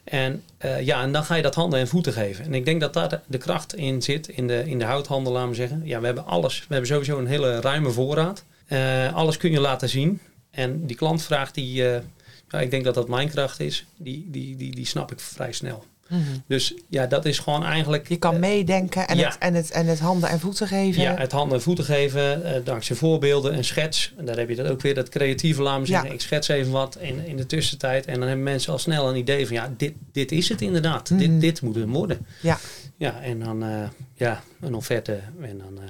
En 0.07 0.43
eh, 0.59 0.81
ja, 0.81 1.03
en 1.03 1.13
dan 1.13 1.25
ga 1.25 1.35
je 1.35 1.43
dat 1.43 1.55
handen 1.55 1.79
en 1.79 1.89
voeten 1.89 2.13
geven. 2.13 2.45
En 2.45 2.55
ik 2.55 2.65
denk 2.65 2.81
dat 2.81 2.93
daar 2.93 3.23
de, 3.27 3.39
kracht 3.39 3.75
in 3.75 4.03
zit, 4.03 4.29
in 4.29 4.47
de, 4.47 4.69
in 4.69 4.79
de 4.79 4.85
houthandel, 4.85 5.33
laat 5.33 5.49
me 5.49 5.55
zeggen. 5.55 5.81
Ja, 5.85 6.01
we 6.01 6.07
hebben 6.07 6.27
alles. 6.27 6.59
We 6.59 6.67
hebben 6.69 6.87
sowieso 6.87 7.19
een 7.19 7.27
hele 7.27 7.61
ruime 7.61 7.91
voorraad. 7.91 8.45
Eh, 8.67 9.15
alles 9.15 9.37
kun 9.37 9.51
je 9.51 9.61
laten 9.61 9.89
zien. 9.89 10.21
En 10.51 10.87
die 10.87 10.97
klantvraag, 10.97 11.51
die, 11.53 11.89
eh, 11.89 12.03
ja, 12.49 12.61
ik 12.61 12.71
denk 12.71 12.85
dat 12.85 12.95
dat 12.95 13.09
mijn 13.09 13.29
kracht 13.29 13.61
is, 13.61 13.87
die, 13.97 14.27
die, 14.31 14.57
die, 14.57 14.75
die 14.75 14.87
snap 14.87 15.13
ik 15.13 15.21
vrij 15.21 15.53
snel. 15.53 15.85
Mhm. 16.09 16.21
Dus 16.47 16.75
ja, 16.89 17.07
dat 17.07 17.25
is 17.25 17.39
gewoon 17.39 17.65
eigenlijk... 17.65 18.09
Je 18.09 18.17
kan 18.17 18.35
eh, 18.35 18.41
meedenken 18.41 19.09
en, 19.09 19.17
ja. 19.17 19.29
het, 19.29 19.39
en, 19.39 19.55
het, 19.55 19.71
en 19.71 19.87
het 19.87 19.99
handen 19.99 20.29
en 20.29 20.41
voeten 20.41 20.67
geven. 20.67 21.03
Ja, 21.03 21.15
het 21.15 21.33
handen 21.33 21.57
en 21.57 21.63
voeten 21.63 21.85
geven, 21.85 22.45
eh, 22.45 22.65
dankzij 22.65 22.97
voorbeelden, 22.97 23.57
een 23.57 23.65
schets. 23.65 24.15
En 24.17 24.25
daar 24.25 24.37
heb 24.37 24.49
je 24.49 24.57
dat 24.57 24.69
ook 24.69 24.81
weer, 24.81 24.95
dat 24.95 25.09
creatieve, 25.09 25.63
laat 25.63 25.81
me 25.81 25.87
zeggen. 25.87 26.09
Ja. 26.09 26.15
Ik 26.15 26.21
schets 26.21 26.49
even 26.49 26.73
wat 26.73 26.97
in, 27.01 27.27
in 27.27 27.37
de 27.37 27.47
tussentijd. 27.47 28.07
En 28.07 28.19
dan 28.19 28.29
hebben 28.29 28.45
mensen 28.45 28.73
al 28.73 28.79
snel 28.79 29.09
een 29.09 29.17
idee 29.17 29.47
van, 29.47 29.57
ja, 29.57 29.75
dit, 29.77 29.93
dit 30.13 30.33
is 30.33 30.49
het 30.49 30.61
inderdaad. 30.61 31.11
Mhm. 31.11 31.19
Dit, 31.19 31.41
dit 31.41 31.63
moet 31.63 31.75
het 31.75 31.89
worden. 31.89 32.27
Ja. 32.41 32.59
Ja, 32.97 33.21
en 33.21 33.41
dan, 33.41 33.63
eh, 33.63 33.89
ja, 34.15 34.43
een 34.61 34.75
offerte. 34.75 35.21
En 35.41 35.59
dan, 35.59 35.83
eh, 35.83 35.89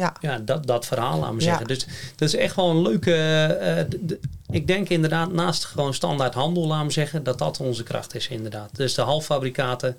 Ja. 0.00 0.12
ja, 0.20 0.38
dat, 0.38 0.66
dat 0.66 0.86
verhaal, 0.86 1.18
laat 1.18 1.32
me 1.32 1.38
Ja. 1.40 1.44
zeggen. 1.44 1.66
Dus 1.66 1.86
dat 2.16 2.28
is 2.28 2.34
echt 2.34 2.56
wel 2.56 2.70
een 2.70 2.82
leuke... 2.82 3.14
eh, 3.14 3.84
d- 3.84 4.08
d- 4.08 4.16
ik 4.50 4.66
denk 4.66 4.88
inderdaad, 4.88 5.32
naast 5.32 5.64
gewoon 5.64 5.94
standaard 5.94 6.34
handel, 6.34 6.66
laat 6.66 6.84
me 6.84 6.90
zeggen, 6.90 7.22
dat 7.24 7.38
dat 7.38 7.60
onze 7.60 7.82
kracht 7.82 8.14
is 8.14 8.28
inderdaad. 8.28 8.70
Dus 8.76 8.94
de 8.94 9.02
halffabrikaten 9.02 9.96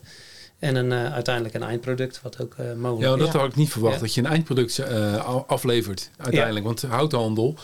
en 0.60 0.76
een, 0.76 0.92
eh, 0.92 1.14
uiteindelijk 1.14 1.56
een 1.56 1.64
eindproduct, 1.64 2.20
wat 2.24 2.42
ook 2.42 2.54
eh, 2.58 2.66
mogelijk 2.74 3.08
Ja, 3.08 3.14
is. 3.14 3.20
dat 3.24 3.34
Ja. 3.34 3.40
had 3.40 3.50
ik 3.50 3.56
niet 3.56 3.72
verwacht, 3.72 3.96
Ja. 3.96 4.02
dat 4.02 4.14
je 4.14 4.22
een 4.22 4.28
eindproduct 4.28 4.78
eh, 4.80 5.26
aflevert 5.48 6.10
uiteindelijk. 6.18 6.66
Want 6.66 6.82
houthandel, 6.82 7.56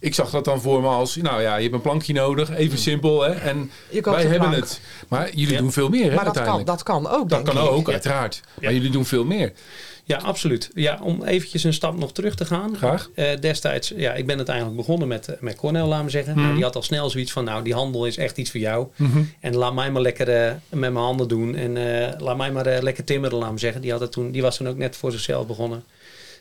ik 0.00 0.14
zag 0.14 0.30
dat 0.30 0.44
dan 0.44 0.60
voor 0.60 0.80
me 0.80 0.88
als, 0.88 1.16
nou 1.16 1.42
ja, 1.42 1.56
je 1.56 1.62
hebt 1.62 1.74
een 1.74 1.80
plankje 1.80 2.12
nodig, 2.12 2.50
even 2.50 2.78
simpel. 2.78 3.22
Hè, 3.22 3.30
en 3.32 3.70
wij 3.90 4.22
hebben 4.22 4.38
plank. 4.48 4.54
het. 4.54 4.80
Maar 5.08 5.30
jullie 5.34 5.54
Ja. 5.54 5.58
doen 5.60 5.72
veel 5.72 5.88
meer 5.88 6.10
hè, 6.10 6.14
Maar 6.14 6.24
dat 6.24 6.34
kan, 6.34 6.42
uiteindelijk. 6.42 6.66
dat 6.66 6.82
kan 6.82 7.06
ook, 7.08 7.28
Dat 7.28 7.44
denk 7.44 7.56
kan 7.56 7.64
ik. 7.66 7.70
ook, 7.72 7.86
Ja. 7.86 7.92
uiteraard. 7.92 8.40
Ja. 8.44 8.50
Maar 8.62 8.72
jullie 8.72 8.90
doen 8.90 9.04
veel 9.06 9.24
meer. 9.24 9.52
Ja, 10.06 10.16
absoluut. 10.16 10.70
Ja, 10.74 10.98
om 11.02 11.24
eventjes 11.24 11.64
een 11.64 11.72
stap 11.72 11.98
nog 11.98 12.12
terug 12.12 12.34
te 12.34 12.44
gaan. 12.44 12.76
Graag. 12.76 13.10
Eh, 13.14 13.40
destijds, 13.40 13.92
ja, 13.96 14.14
ik 14.14 14.26
ben 14.26 14.36
uiteindelijk 14.36 14.76
begonnen 14.76 15.08
met, 15.08 15.28
eh, 15.28 15.36
met 15.40 15.56
Cornel, 15.56 15.86
laat 15.86 16.02
me 16.02 16.10
zeggen. 16.10 16.32
Mhm. 16.32 16.42
Nou, 16.42 16.54
die 16.54 16.64
had 16.64 16.76
al 16.76 16.82
snel 16.82 17.10
zoiets 17.10 17.32
van, 17.32 17.44
nou, 17.44 17.64
die 17.64 17.74
handel 17.74 18.06
is 18.06 18.16
echt 18.16 18.36
iets 18.36 18.50
voor 18.50 18.60
jou. 18.60 18.88
Mhm. 18.96 19.22
En 19.40 19.56
laat 19.56 19.74
mij 19.74 19.90
maar 19.90 20.02
lekker 20.02 20.28
eh, 20.28 20.52
met 20.68 20.92
mijn 20.92 21.04
handen 21.04 21.28
doen. 21.28 21.54
En 21.54 21.72
laat 22.18 22.36
mij 22.36 22.52
maar 22.52 22.82
lekker 22.82 23.04
timmeren, 23.04 23.38
laat 23.38 23.52
me 23.52 23.58
zeggen. 23.58 23.80
Die, 23.80 23.90
had 23.90 24.00
het 24.00 24.12
toen, 24.12 24.30
die 24.30 24.42
was 24.42 24.56
toen 24.56 24.68
ook 24.68 24.76
net 24.76 24.96
voor 24.96 25.12
zichzelf 25.12 25.46
begonnen. 25.46 25.84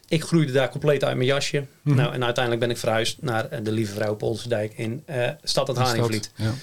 Ik 0.07 0.23
groeide 0.23 0.51
daar 0.51 0.69
compleet 0.69 1.03
uit 1.03 1.15
mijn 1.15 1.27
jasje. 1.27 1.65
Mhm. 1.81 1.95
Nou, 1.95 2.13
en 2.13 2.23
uiteindelijk 2.23 2.65
ben 2.65 2.73
ik 2.73 2.77
verhuisd 2.77 3.17
naar 3.21 3.63
de 3.63 3.71
Lieve 3.71 3.93
Vrouw 3.93 4.11
op 4.11 4.23
Olsendijk 4.23 4.73
in 4.75 5.03
Stad 5.43 5.67
het 5.67 5.77
Haringvliet. 5.77 6.31
Ja. 6.35 6.53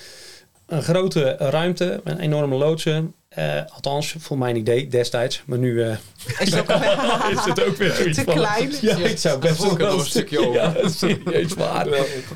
Een 0.67 0.83
grote 0.83 1.37
ruimte, 1.38 2.01
een 2.05 2.19
enorme 2.19 2.57
loodsen. 2.57 3.15
Eh, 3.35 3.61
althans, 3.75 4.14
voor 4.18 4.38
mijn 4.38 4.57
idee 4.57 4.88
destijds. 4.88 5.42
Maar 5.47 5.59
nu 5.59 5.83
eh, 5.83 5.97
Is 6.38 6.55
het 6.55 6.59
ook 6.59 6.81
is 7.38 7.45
het 7.45 7.64
ook 7.64 7.77
weer 7.77 7.92
zoiets 7.92 8.18
te 8.18 8.25
van- 8.25 8.35
klein? 8.35 8.71
Ja, 8.81 8.97
ik 8.97 9.18
zou 9.18 9.38
best 9.38 9.59
wel 9.77 9.99
een 9.99 10.05
stukje 10.07 10.38
over. 10.47 10.55
Ja, 10.55 10.88
serieus 10.88 11.55
waar. 11.55 11.88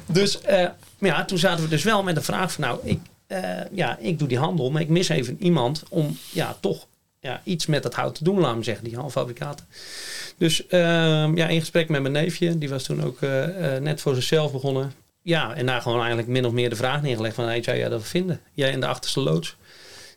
Dus 0.07 0.41
eh, 0.41 0.69
maar 0.99 1.11
ja, 1.11 1.25
toen 1.25 1.39
zaten 1.39 1.65
we 1.65 1.71
dus 1.71 1.83
wel 1.83 2.03
met 2.03 2.15
de 2.15 2.23
vraag 2.23 2.53
van 2.53 2.65
nou, 2.65 2.79
ik, 2.83 2.99
eh, 3.27 3.41
ja, 3.73 3.99
ik 4.01 4.19
doe 4.19 4.29
die 4.29 4.39
handel, 4.39 4.71
maar 4.71 4.83
ik 4.83 4.89
mis 4.89 5.09
even 5.09 5.37
iemand 5.41 5.83
om 5.89 6.19
ja, 6.31 6.57
toch 6.61 6.87
ja, 7.21 7.41
iets 7.45 7.67
met 7.67 7.83
dat 7.83 7.95
hout 7.95 8.15
te 8.15 8.25
doen, 8.25 8.41
laat 8.41 8.57
me 8.57 8.63
zeggen, 8.63 8.85
die 8.85 8.97
halffabrikaten. 8.97 9.67
Dus 10.39 10.67
ehm, 10.67 11.37
ja, 11.37 11.49
in 11.49 11.61
gesprek 11.61 11.89
met 11.89 12.01
mijn 12.01 12.13
neefje, 12.13 12.59
die 12.59 12.69
was 12.69 12.83
toen 12.83 13.03
ook 13.05 13.21
net 13.81 14.01
voor 14.01 14.15
zichzelf 14.15 14.53
begonnen. 14.53 14.93
Ja, 15.23 15.55
en 15.55 15.67
daar 15.67 15.81
gewoon 15.83 15.99
eigenlijk 15.99 16.29
min 16.29 16.45
of 16.47 16.53
meer 16.53 16.71
de 16.71 16.77
vraag 16.77 17.03
neergelegd 17.03 17.35
van, 17.35 17.45
hey, 17.45 17.63
zou 17.63 17.77
jij 17.77 17.89
dat 17.89 18.03
vinden? 18.05 18.41
Jij 18.53 18.71
in 18.71 18.81
de 18.81 18.87
achterste 18.87 19.21
loods. 19.21 19.57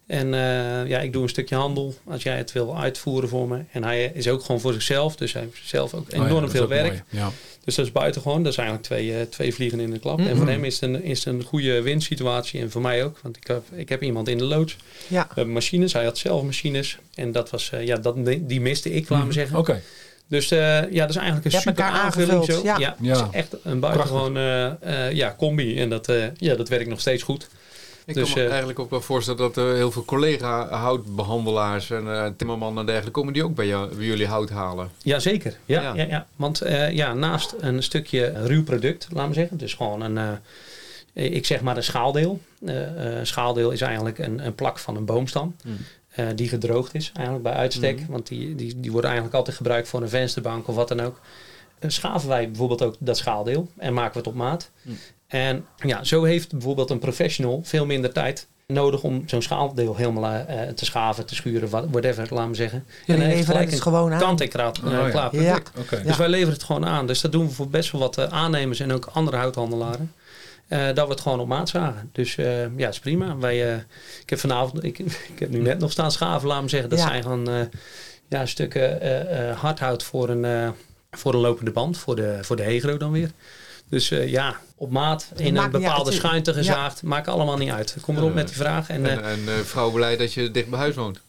En 0.09 0.33
eh, 0.33 0.87
ja, 0.89 0.99
ik 0.99 1.13
doe 1.13 1.23
een 1.23 1.29
stukje 1.29 1.55
handel 1.55 1.95
als 2.05 2.23
jij 2.23 2.37
het 2.37 2.51
wil 2.51 2.77
uitvoeren 2.77 3.29
voor 3.29 3.47
me. 3.47 3.59
En 3.71 3.83
hij 3.83 4.11
is 4.13 4.27
ook 4.27 4.41
gewoon 4.43 4.61
voor 4.61 4.73
zichzelf, 4.73 5.15
dus 5.15 5.33
hij 5.33 5.41
heeft 5.41 5.57
zelf 5.63 5.93
ook 5.93 6.05
Oh 6.09 6.17
ja, 6.17 6.25
enorm 6.25 6.49
veel 6.49 6.63
ook 6.63 6.69
werk. 6.69 7.03
Ja. 7.09 7.31
Dus 7.63 7.75
dat 7.75 7.85
is 7.85 7.91
buitengewoon. 7.91 8.43
Dat 8.43 8.51
is 8.51 8.57
eigenlijk 8.57 8.87
twee, 8.87 9.15
eh, 9.15 9.21
twee 9.21 9.53
vliegen 9.53 9.79
in 9.79 9.91
de 9.91 9.99
klap. 9.99 10.19
En 10.19 10.23
Mhm. 10.25 10.35
voor 10.35 10.47
hem 10.47 10.63
is 10.63 10.79
het, 10.79 10.89
een, 10.89 11.03
is 11.03 11.23
het 11.25 11.33
een 11.33 11.43
goede 11.43 11.81
winsituatie. 11.81 12.61
En 12.61 12.71
voor 12.71 12.81
mij 12.81 13.03
ook. 13.03 13.19
Want 13.23 13.37
ik 13.37 13.47
heb, 13.47 13.63
ik 13.75 13.89
heb 13.89 14.03
iemand 14.03 14.27
in 14.27 14.37
de 14.37 14.43
loods. 14.43 14.75
Ja. 15.07 15.21
We 15.27 15.33
hebben 15.35 15.53
machines. 15.53 15.93
Hij 15.93 16.03
had 16.03 16.17
zelf 16.17 16.43
machines. 16.43 16.97
En 17.15 17.31
dat 17.31 17.49
was, 17.49 17.69
eh, 17.71 17.85
ja, 17.85 17.97
dat, 17.97 18.15
die 18.39 18.61
miste 18.61 18.91
ik, 18.93 19.09
laat 19.09 19.25
me 19.25 19.31
zeggen. 19.31 19.57
Oké. 19.57 19.81
Dus 20.27 20.51
eh, 20.51 20.59
ja, 20.91 20.99
dat 21.01 21.09
is 21.09 21.15
eigenlijk 21.15 21.45
een 21.45 21.61
super 21.61 21.83
aanvulling 21.83 22.45
zo. 22.45 22.61
ja. 22.63 22.77
Ja, 22.79 22.95
Ja. 23.01 23.15
het 23.15 23.27
is 23.33 23.39
echt 23.39 23.55
een 23.63 23.79
buitengewoon 23.79 24.37
eh, 24.37 25.05
eh, 25.07 25.11
ja, 25.15 25.35
combi. 25.37 25.79
En 25.79 25.89
dat, 25.89 26.09
eh, 26.09 26.23
ja, 26.37 26.55
dat 26.55 26.69
werkt 26.69 26.89
nog 26.89 26.99
steeds 26.99 27.23
goed. 27.23 27.47
Ik 28.09 28.15
Dus, 28.15 28.23
kan 28.23 28.37
me 28.37 28.43
eh, 28.43 28.49
eigenlijk 28.49 28.79
ook 28.79 28.89
wel 28.89 29.01
voorstellen 29.01 29.39
dat 29.39 29.57
er 29.57 29.75
heel 29.75 29.91
veel 29.91 30.05
collega-houtbehandelaars 30.05 31.89
en 31.89 32.13
eh 32.15 32.27
timmermannen 32.37 32.79
en 32.79 32.85
dergelijke 32.85 33.19
komen 33.19 33.33
die 33.33 33.43
ook 33.43 33.55
bij, 33.55 33.67
jou, 33.67 33.95
bij 33.95 34.05
jullie 34.05 34.27
hout 34.27 34.49
halen. 34.49 34.89
Jazeker. 34.97 35.57
Ja, 35.65 35.81
Ja. 35.81 35.93
ja. 35.95 36.05
Ja, 36.07 36.27
Want 36.35 36.61
eh, 36.61 36.91
ja, 36.91 37.13
naast 37.13 37.55
een 37.59 37.83
stukje 37.83 38.33
ruw 38.45 38.63
product, 38.63 39.07
laat 39.11 39.27
me 39.27 39.33
zeggen. 39.33 39.57
Dus 39.57 39.73
gewoon 39.73 40.01
een, 40.01 40.39
ik 41.13 41.45
zeg 41.45 41.61
maar 41.61 41.77
een 41.77 41.83
schaaldeel. 41.83 42.39
Eh, 42.65 42.75
schaaldeel 43.23 43.71
is 43.71 43.81
eigenlijk 43.81 44.17
een, 44.17 44.45
een 44.45 44.55
plak 44.55 44.79
van 44.79 44.95
een 44.95 45.05
boomstam. 45.05 45.55
Eh, 46.09 46.25
die 46.35 46.49
gedroogd 46.49 46.95
is 46.95 47.11
eigenlijk 47.13 47.45
bij 47.45 47.55
uitstek. 47.55 47.99
Mhm. 47.99 48.11
Want 48.11 48.27
die, 48.27 48.55
die, 48.55 48.79
die 48.79 48.91
worden 48.91 49.09
eigenlijk 49.09 49.37
altijd 49.37 49.57
gebruikt 49.57 49.87
voor 49.87 50.01
een 50.01 50.09
vensterbank 50.09 50.67
of 50.67 50.75
wat 50.75 50.87
dan 50.87 50.99
ook. 50.99 51.19
Schaven 51.87 52.29
wij 52.29 52.47
bijvoorbeeld 52.47 52.81
ook 52.81 52.95
dat 52.99 53.17
schaaldeel 53.17 53.69
en 53.77 53.93
maken 53.93 54.13
we 54.13 54.17
het 54.17 54.27
op 54.27 54.35
maat. 54.35 54.71
Mhm. 54.81 54.95
En 55.29 55.65
ja, 55.85 56.03
zo 56.03 56.23
heeft 56.23 56.51
bijvoorbeeld 56.51 56.89
een 56.89 56.99
professional 56.99 57.61
veel 57.63 57.85
minder 57.85 58.13
tijd 58.13 58.47
nodig 58.67 59.03
om 59.03 59.23
zo'n 59.25 59.41
schaaldeel 59.41 59.95
helemaal 59.95 60.33
eh, 60.47 60.67
te 60.67 60.85
schaven, 60.85 61.25
te 61.25 61.35
schuren, 61.35 61.69
whatever, 61.69 62.27
laat 62.33 62.47
me 62.47 62.55
zeggen. 62.55 62.85
Jullie 62.87 63.05
dan 63.05 63.15
heeft 63.15 63.29
leveren 63.29 63.45
gelijk 63.45 63.65
het 63.65 63.75
een 63.75 63.81
gewoon 63.93 64.13
aan. 64.13 64.19
kant-en-klaar 64.19 64.71
Oh, 64.85 64.91
ja. 64.91 65.09
klaar 65.09 65.35
Ja. 65.35 65.59
Dus 66.03 66.17
wij 66.17 66.27
leveren 66.29 66.53
het 66.53 66.63
gewoon 66.63 66.85
aan. 66.85 67.07
Dus 67.07 67.21
dat 67.21 67.31
doen 67.31 67.47
we 67.47 67.53
voor 67.53 67.69
best 67.69 67.91
wel 67.91 68.01
wat 68.01 68.17
eh, 68.17 68.25
aannemers 68.25 68.79
en 68.79 68.91
ook 68.93 69.09
andere 69.13 69.37
houthandelaren. 69.37 70.13
Eh, 70.67 70.85
dat 70.93 71.05
we 71.07 71.11
het 71.13 71.21
gewoon 71.21 71.39
op 71.39 71.47
maat 71.47 71.69
zagen. 71.69 72.09
Dus 72.11 72.37
eh, 72.37 72.77
ja, 72.77 72.87
is 72.89 72.99
prima. 72.99 73.37
Wij, 73.37 73.71
eh, 73.73 73.77
ik 74.21 74.29
heb 74.29 74.39
vanavond, 74.39 74.83
ik, 74.83 74.99
ik 75.33 75.39
heb 75.39 75.49
nu 75.49 75.59
net 75.59 75.79
nog 75.79 75.91
staan 75.91 76.11
schaven, 76.11 76.47
laat 76.47 76.61
me 76.61 76.69
zeggen. 76.69 76.89
Dat 76.89 76.99
Ja. 76.99 77.07
zijn 77.07 77.21
gewoon 77.23 77.49
eh, 77.49 77.55
ja, 78.29 78.45
stukken 78.45 79.01
eh, 79.01 79.49
eh, 79.49 79.57
hardhout 79.59 80.03
voor 80.03 80.29
een, 80.29 80.45
eh, 80.45 80.69
voor 81.11 81.33
een 81.33 81.39
lopende 81.39 81.71
band, 81.71 81.97
voor 81.97 82.15
de, 82.15 82.37
voor 82.41 82.55
de 82.55 82.63
hegro 82.63 82.97
dan 82.97 83.11
weer. 83.11 83.31
Dus 83.89 84.11
eh, 84.11 84.27
ja, 84.27 84.55
op 84.75 84.91
maat, 84.91 85.31
in 85.35 85.57
een 85.57 85.71
bepaalde 85.71 86.11
schuinte 86.11 86.53
gezaagd. 86.53 87.01
Maakt 87.03 87.27
allemaal 87.27 87.57
niet 87.57 87.71
uit. 87.71 87.95
Kom 88.01 88.15
erop 88.17 88.29
Ja. 88.29 88.35
met 88.35 88.47
die 88.47 88.55
vraag. 88.55 88.89
En, 88.89 89.05
En, 89.05 89.23
eh, 89.23 89.31
en 89.31 89.39
eh, 89.47 89.53
vrouw 89.63 89.91
blij 89.91 90.17
dat 90.17 90.33
je 90.33 90.51
dicht 90.51 90.67
bij 90.69 90.79
huis 90.79 90.95
woont. 90.95 91.19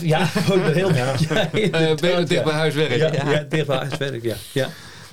ja, 0.00 0.20
ook 0.52 0.64
heel 0.64 0.94
ja. 0.94 1.14
Eh, 1.28 1.46
inderdaad, 1.52 2.00
ben 2.00 2.10
je 2.10 2.16
ja. 2.16 2.22
dicht 2.24 2.44
bij 2.44 2.52
huis 2.52 2.74
werken. 2.74 2.98
Ja, 2.98 3.12
Ja. 3.12 3.30
ja. 3.30 3.42
dicht 3.48 3.66
bij 3.66 3.76
huiswerk, 3.76 4.22
ja. 4.22 4.34
ja. 4.52 4.68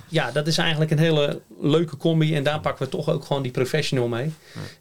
Ja, 0.10 0.32
dat 0.32 0.48
is 0.48 0.58
eigenlijk 0.58 0.91
een 0.91 1.00
hele 1.00 1.41
leuke 1.62 1.98
combi. 1.98 2.36
En 2.36 2.43
daar 2.43 2.60
pakken 2.60 2.86
we 2.86 2.91
toch 2.91 3.10
ook 3.10 3.26
gewoon 3.26 3.41
die 3.41 3.52
professional 3.52 4.08
mee. 4.08 4.34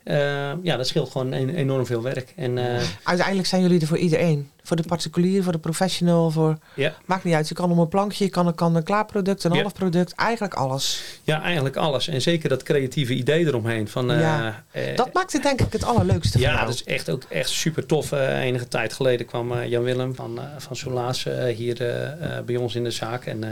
Ja, 0.05 0.59
ja 0.63 0.77
dat 0.77 0.87
scheelt 0.87 1.11
gewoon 1.11 1.33
een- 1.33 1.55
enorm 1.55 1.87
veel 1.87 2.03
werk. 2.03 2.33
En 2.37 2.59
eh, 2.59 2.83
Uiteindelijk 3.03 3.49
zijn 3.49 3.63
jullie 3.63 3.81
er 3.81 3.87
voor 3.87 3.99
iedereen. 3.99 4.51
Voor 4.63 4.77
de 4.77 4.83
particulier, 4.83 5.43
voor 5.43 5.53
de 5.53 5.59
professional, 5.59 6.31
voor... 6.31 6.59
ja, 6.75 6.95
Maakt 7.05 7.25
niet 7.25 7.35
uit. 7.35 7.49
Je 7.49 7.55
kan 7.55 7.71
om 7.71 7.79
een 7.79 7.89
plankje, 7.89 8.25
je 8.25 8.31
kan, 8.31 8.47
een- 8.47 8.55
kan 8.55 8.77
een 8.77 8.83
klaar 8.83 9.07
product, 9.07 9.45
een 9.45 9.53
Ja. 9.53 9.61
half 9.61 9.73
product. 9.73 10.13
Eigenlijk 10.15 10.55
alles. 10.55 11.03
ja, 11.23 11.43
eigenlijk 11.43 11.77
alles. 11.77 12.09
En 12.09 12.23
zeker 12.23 12.49
dat 12.49 12.63
creatieve 12.63 13.15
idee 13.15 13.47
eromheen. 13.47 13.89
Van, 13.89 14.11
eh, 14.13 14.21
Ja. 14.21 14.65
eh, 14.71 14.97
Dat 14.97 15.13
maakt 15.13 15.33
het 15.33 15.43
denk 15.43 15.61
ik 15.61 15.73
het 15.73 15.85
allerleukste 15.85 16.33
van 16.39 16.41
ja, 16.51 16.65
dat 16.65 16.75
is 16.75 16.85
echt 16.85 17.11
ook 17.11 17.23
echt 17.29 17.49
super 17.49 17.87
tof. 17.87 18.13
Eh, 18.13 18.41
enige 18.41 18.69
tijd 18.69 18.93
geleden 18.93 19.27
kwam 19.27 19.53
eh, 19.53 19.69
Jan 19.69 19.83
Willem 19.83 20.15
van, 20.15 20.39
eh 20.39 20.45
van 20.59 20.77
Solaas 20.77 21.27
eh, 21.27 21.55
hier 21.57 21.81
eh, 21.81 22.37
eh, 22.39 22.45
bij 22.45 22.57
ons 22.57 22.75
in 22.75 22.85
de 22.85 22.91
zaak. 22.91 23.25
En 23.27 23.45
eh, 23.45 23.51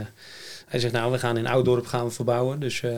hij 0.67 0.79
zegt, 0.79 0.93
nou, 0.93 1.11
we 1.11 1.19
gaan 1.19 1.37
in 1.37 1.47
Oudorp 1.47 1.85
gaan 1.85 2.05
we 2.05 2.11
verbouwen. 2.11 2.59
Dus 2.59 2.81
eh, 2.81 2.91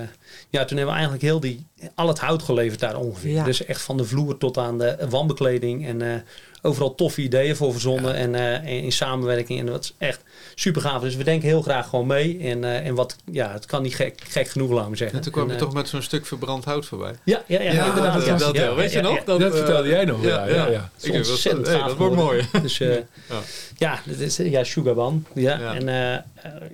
ja, 0.49 0.65
toen 0.65 0.77
hebben 0.77 0.85
we 0.85 0.91
eigenlijk 0.91 1.21
heel 1.21 1.39
die, 1.39 1.65
al 1.95 2.07
het 2.07 2.19
hout 2.19 2.43
geleverd 2.43 2.79
daar 2.79 2.97
ongeveer. 2.97 3.33
Ja. 3.33 3.43
Dus 3.43 3.65
echt 3.65 3.81
van 3.81 3.97
de 3.97 4.05
vloer 4.05 4.37
tot 4.37 4.57
aan 4.57 4.77
de 4.77 4.97
wandbekleding. 5.09 5.87
En 5.87 6.01
eh, 6.01 6.19
overal 6.61 6.95
toffe 6.95 7.21
ideeën 7.21 7.55
voor 7.55 7.71
verzonnen. 7.71 8.15
En 8.15 8.35
eh, 8.35 8.83
in 8.83 8.91
samenwerking. 8.91 9.59
En 9.59 9.65
dat 9.65 9.83
is 9.83 9.93
echt 9.97 10.21
super 10.55 10.81
gaaf. 10.81 11.01
Dus 11.01 11.15
we 11.15 11.23
denken 11.23 11.47
heel 11.47 11.61
graag 11.61 11.87
gewoon 11.89 12.07
mee. 12.07 12.39
En, 12.39 12.63
eh, 12.63 12.85
en 12.85 12.95
wat, 12.95 13.15
ja, 13.31 13.51
het 13.51 13.65
kan 13.65 13.81
niet 13.81 13.95
gek, 13.95 14.21
gek 14.27 14.47
genoeg, 14.49 14.71
laten 14.71 14.91
we 14.91 14.97
zeggen. 14.97 15.17
En 15.17 15.23
toen 15.23 15.31
kwam 15.31 15.45
je 15.45 15.51
En, 15.53 15.57
eh, 15.59 15.63
toch 15.65 15.73
met 15.73 15.87
zo'n 15.87 16.01
stuk 16.01 16.25
verbrand 16.25 16.65
hout 16.65 16.85
voorbij. 16.85 17.13
Ja, 17.23 17.41
ja, 17.47 17.61
ja, 17.61 17.71
Ja, 17.71 17.85
inderdaad. 17.85 18.13
dat- 18.13 18.25
ja. 18.25 18.37
dat- 18.37 18.55
Ja, 18.55 18.75
weet 18.75 18.91
je 18.91 18.97
ja, 18.97 19.03
nog? 19.03 19.15
ja. 19.15 19.21
Dat, 19.25 19.39
Dat 19.39 19.55
vertelde 19.55 19.87
jij 19.89 20.05
nog. 20.05 20.23
ja, 20.23 20.45
Ja, 20.47 20.67
ja. 20.67 20.89
Ik 21.01 21.11
hey, 21.11 21.23
dat 21.83 21.95
wordt 21.97 22.15
mooi. 22.15 22.47
Dus 22.61 22.79
eh, 22.79 22.93
Ja. 22.95 23.01
ja, 23.77 23.99
dat 24.05 24.17
is 24.19 24.37
ja, 24.37 24.63
Sugarban. 24.63 25.25
Ja. 25.33 25.59
Ja. 25.59 25.73
En 25.73 25.87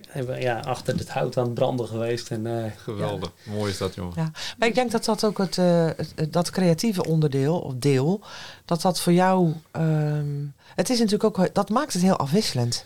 hebben 0.10 0.36
we 0.36 0.42
ja, 0.42 0.60
achter 0.60 0.98
het 0.98 1.10
hout 1.10 1.38
aan 1.38 1.44
het 1.46 1.54
branden 1.54 1.88
geweest. 1.88 2.32
En, 2.32 2.48
eh, 2.48 2.72
Geweldig. 2.84 3.32
Mooi 3.44 3.72
is 3.72 3.78
dat, 3.78 3.96
jongen. 3.96 4.14
Ja. 4.16 4.32
Maar 4.58 4.68
ik 4.68 4.76
denk 4.76 4.92
dat 4.92 5.06
dat 5.06 5.26
ook 5.26 5.38
het, 5.38 5.56
het- 5.56 6.14
het- 6.16 6.34
dat 6.34 6.50
creatieve 6.50 7.04
onderdeel, 7.06 7.60
of 7.60 7.74
deel, 7.76 8.22
dat 8.66 8.82
dat 8.82 9.00
voor 9.02 9.14
jou, 9.14 9.54
ehm, 9.72 10.46
het 10.76 10.90
is 10.90 11.00
natuurlijk 11.00 11.40
ook, 11.40 11.54
dat 11.54 11.70
maakt 11.70 11.94
het 11.94 12.02
heel 12.02 12.18
afwisselend. 12.18 12.86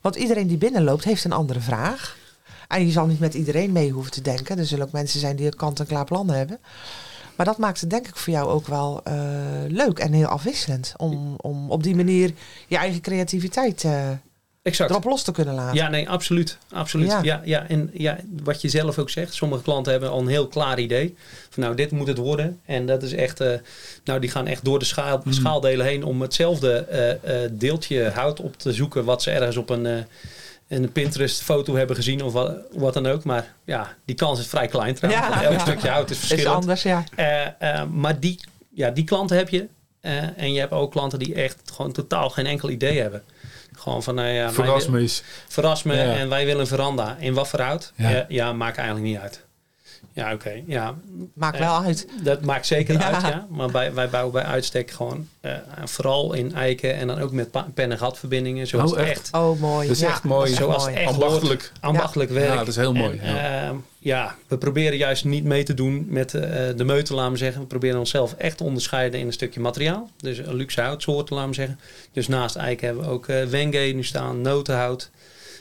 Want 0.00 0.16
iedereen 0.16 0.46
die 0.46 0.58
binnenloopt 0.58 1.04
heeft 1.04 1.24
een 1.24 1.32
andere 1.32 1.60
vraag. 1.60 2.16
En 2.68 2.86
je 2.86 2.92
zal 2.92 3.06
niet 3.06 3.20
met 3.20 3.34
iedereen 3.34 3.72
mee 3.72 3.90
hoeven 3.90 4.12
te 4.12 4.20
denken. 4.20 4.58
Er 4.58 4.66
zullen 4.66 4.86
ook 4.86 4.92
mensen 4.92 5.20
zijn 5.20 5.36
die 5.36 5.46
een 5.46 5.56
kant-en-klaar 5.56 6.04
plan 6.04 6.30
hebben. 6.30 6.58
Maar 7.36 7.46
dat 7.46 7.58
maakt 7.58 7.80
het 7.80 7.90
denk 7.90 8.06
ik 8.06 8.16
voor 8.16 8.32
jou 8.32 8.48
ook 8.48 8.66
wel 8.66 9.00
eh, 9.04 9.14
leuk 9.68 9.98
en 9.98 10.12
heel 10.12 10.26
afwisselend. 10.26 10.94
Om, 10.96 11.34
om 11.36 11.70
op 11.70 11.82
die 11.82 11.96
manier 11.96 12.32
je 12.66 12.76
eigen 12.76 13.00
creativiteit 13.00 13.84
eh, 13.84 14.08
exact. 14.62 14.90
erop 14.90 15.04
los 15.04 15.22
te 15.22 15.32
kunnen 15.32 15.54
laten. 15.54 15.74
Ja, 15.74 15.88
nee, 15.88 16.08
absoluut. 16.08 16.58
absoluut. 16.72 17.10
Ja. 17.10 17.20
Ja. 17.22 17.40
Ja, 17.44 17.68
en 17.68 17.90
ja, 17.92 18.18
wat 18.42 18.62
je 18.62 18.68
zelf 18.68 18.98
ook 18.98 19.10
zegt, 19.10 19.34
sommige 19.34 19.62
klanten 19.62 19.92
hebben 19.92 20.10
al 20.10 20.20
een 20.20 20.28
heel 20.28 20.46
klaar 20.48 20.78
idee. 20.78 21.16
Van 21.50 21.62
nou, 21.62 21.74
dit 21.74 21.90
moet 21.90 22.06
het 22.06 22.18
worden. 22.18 22.60
En 22.64 22.86
dat 22.86 23.02
is 23.02 23.12
echt, 23.12 23.40
eh, 23.40 23.52
nou, 24.04 24.20
die 24.20 24.30
gaan 24.30 24.46
echt 24.46 24.64
door 24.64 24.78
de 24.78 24.84
schaal, 24.84 25.22
schaaldelen 25.28 25.86
heen 25.86 26.04
om 26.04 26.20
hetzelfde 26.20 26.72
eh, 26.74 27.44
eh, 27.44 27.50
deeltje 27.52 28.10
hout 28.10 28.40
op 28.40 28.56
te 28.56 28.72
zoeken. 28.72 29.04
wat 29.04 29.22
ze 29.22 29.30
ergens 29.30 29.56
op 29.56 29.70
een, 29.70 29.86
eh, 29.86 30.02
een 30.70 30.92
Pinterest-foto 30.92 31.74
hebben 31.74 31.96
gezien 31.96 32.22
of 32.22 32.32
wat, 32.32 32.56
wat 32.72 32.94
dan 32.94 33.06
ook. 33.06 33.24
Maar 33.24 33.54
ja, 33.64 33.96
die 34.04 34.16
kans 34.16 34.38
is 34.38 34.46
vrij 34.46 34.66
klein 34.66 34.94
trouwens. 34.94 35.26
Ja, 35.26 35.42
elk 35.42 35.52
ja. 35.52 35.58
stukje 35.58 35.88
hout 35.88 36.10
is 36.10 36.20
is 36.20 36.26
verschillend. 36.26 36.56
anders, 36.56 36.82
ja. 36.82 37.04
Eh, 37.16 37.46
eh, 37.80 37.88
maar 37.90 38.20
die, 38.20 38.40
ja, 38.74 38.90
die 38.90 39.04
klanten 39.04 39.36
heb 39.36 39.48
je. 39.48 39.66
Eh, 40.00 40.38
en 40.38 40.52
je 40.52 40.60
hebt 40.60 40.72
ook 40.72 40.90
klanten 40.90 41.18
die 41.18 41.34
echt 41.34 41.60
gewoon 41.74 41.92
totaal 41.92 42.30
geen 42.30 42.46
enkel 42.46 42.70
idee 42.70 43.00
hebben. 43.00 43.22
Gewoon 43.80 44.02
van, 44.02 44.14
nou 44.14 44.28
ja, 44.28 44.52
Verras 44.52 44.86
me 44.88 44.98
eens. 44.98 45.22
verras 45.48 45.82
me 45.82 45.94
en 45.94 46.28
wij 46.28 46.44
willen 46.44 46.60
een 46.60 46.66
veranda. 46.66 47.16
In 47.18 47.34
wat 47.34 47.48
voor 47.48 47.60
hout? 47.60 47.92
Ja. 47.96 48.08
Ja, 48.10 48.24
ja 48.28 48.52
maakt 48.52 48.76
eigenlijk 48.76 49.06
niet 49.08 49.18
uit. 49.18 49.44
Ja, 50.12 50.32
oké. 50.32 50.62
Ja, 50.66 50.94
Maakt 51.34 51.58
Eh, 51.58 51.60
wel 51.60 51.82
uit. 51.84 52.06
dat 52.22 52.40
maakt 52.44 52.66
zeker 52.66 52.94
Ja. 52.94 53.12
uit, 53.12 53.22
ja. 53.22 53.46
Maar 53.50 53.70
wij, 53.70 53.94
wij 53.94 54.08
bouwen 54.08 54.32
bij 54.32 54.42
uitstek 54.42 54.90
gewoon 54.90 55.28
eh, 55.40 55.52
vooral 55.84 56.32
in 56.32 56.54
eiken 56.54 56.94
en 56.94 57.06
dan 57.06 57.18
ook 57.20 57.32
met 57.32 57.50
pa- 57.50 57.68
pen- 57.74 57.90
en 57.90 57.98
gatverbindingen. 57.98 58.66
Zoals 58.66 58.92
Oh, 58.92 58.98
echt? 59.00 59.10
echt 59.10 59.28
Oh, 59.32 59.60
mooi. 59.60 59.86
Dat 59.86 59.96
is 59.96 60.02
ja, 60.02 60.08
echt 60.08 60.22
mooi. 60.24 60.54
Zoals 60.54 60.82
mooi. 60.84 60.96
echt 60.96 61.12
Ambachtelijk. 61.12 61.72
ambachtelijk 61.80 62.30
werk. 62.30 62.48
Ja, 62.48 62.56
dat 62.56 62.68
is 62.68 62.76
heel 62.76 62.92
mooi, 62.94 63.18
En, 63.18 63.34
ja. 63.34 63.66
ehm, 63.68 63.74
ja, 63.98 64.34
we 64.48 64.58
proberen 64.58 64.98
juist 64.98 65.24
niet 65.24 65.44
mee 65.44 65.62
te 65.62 65.74
doen 65.74 66.06
met 66.08 66.34
eh, 66.34 66.40
de 66.76 66.84
meute, 66.84 67.14
laten 67.14 67.32
we 67.32 67.38
zeggen. 67.38 67.60
We 67.60 67.66
proberen 67.66 67.98
onszelf 67.98 68.34
echt 68.34 68.56
te 68.56 68.64
onderscheiden 68.64 69.20
in 69.20 69.26
een 69.26 69.32
stukje 69.32 69.60
materiaal. 69.60 70.10
Dus 70.16 70.38
een 70.38 70.54
luxe 70.54 70.80
houtsoorten, 70.80 71.34
laten 71.34 71.50
we 71.50 71.56
zeggen. 71.56 71.78
Dus 72.12 72.28
naast 72.28 72.56
eiken 72.56 72.86
hebben 72.86 73.04
we 73.04 73.10
ook 73.10 73.28
eh 73.28 73.44
wenge 73.44 73.78
nu 73.78 74.04
staan, 74.04 74.40
notenhout, 74.40 75.10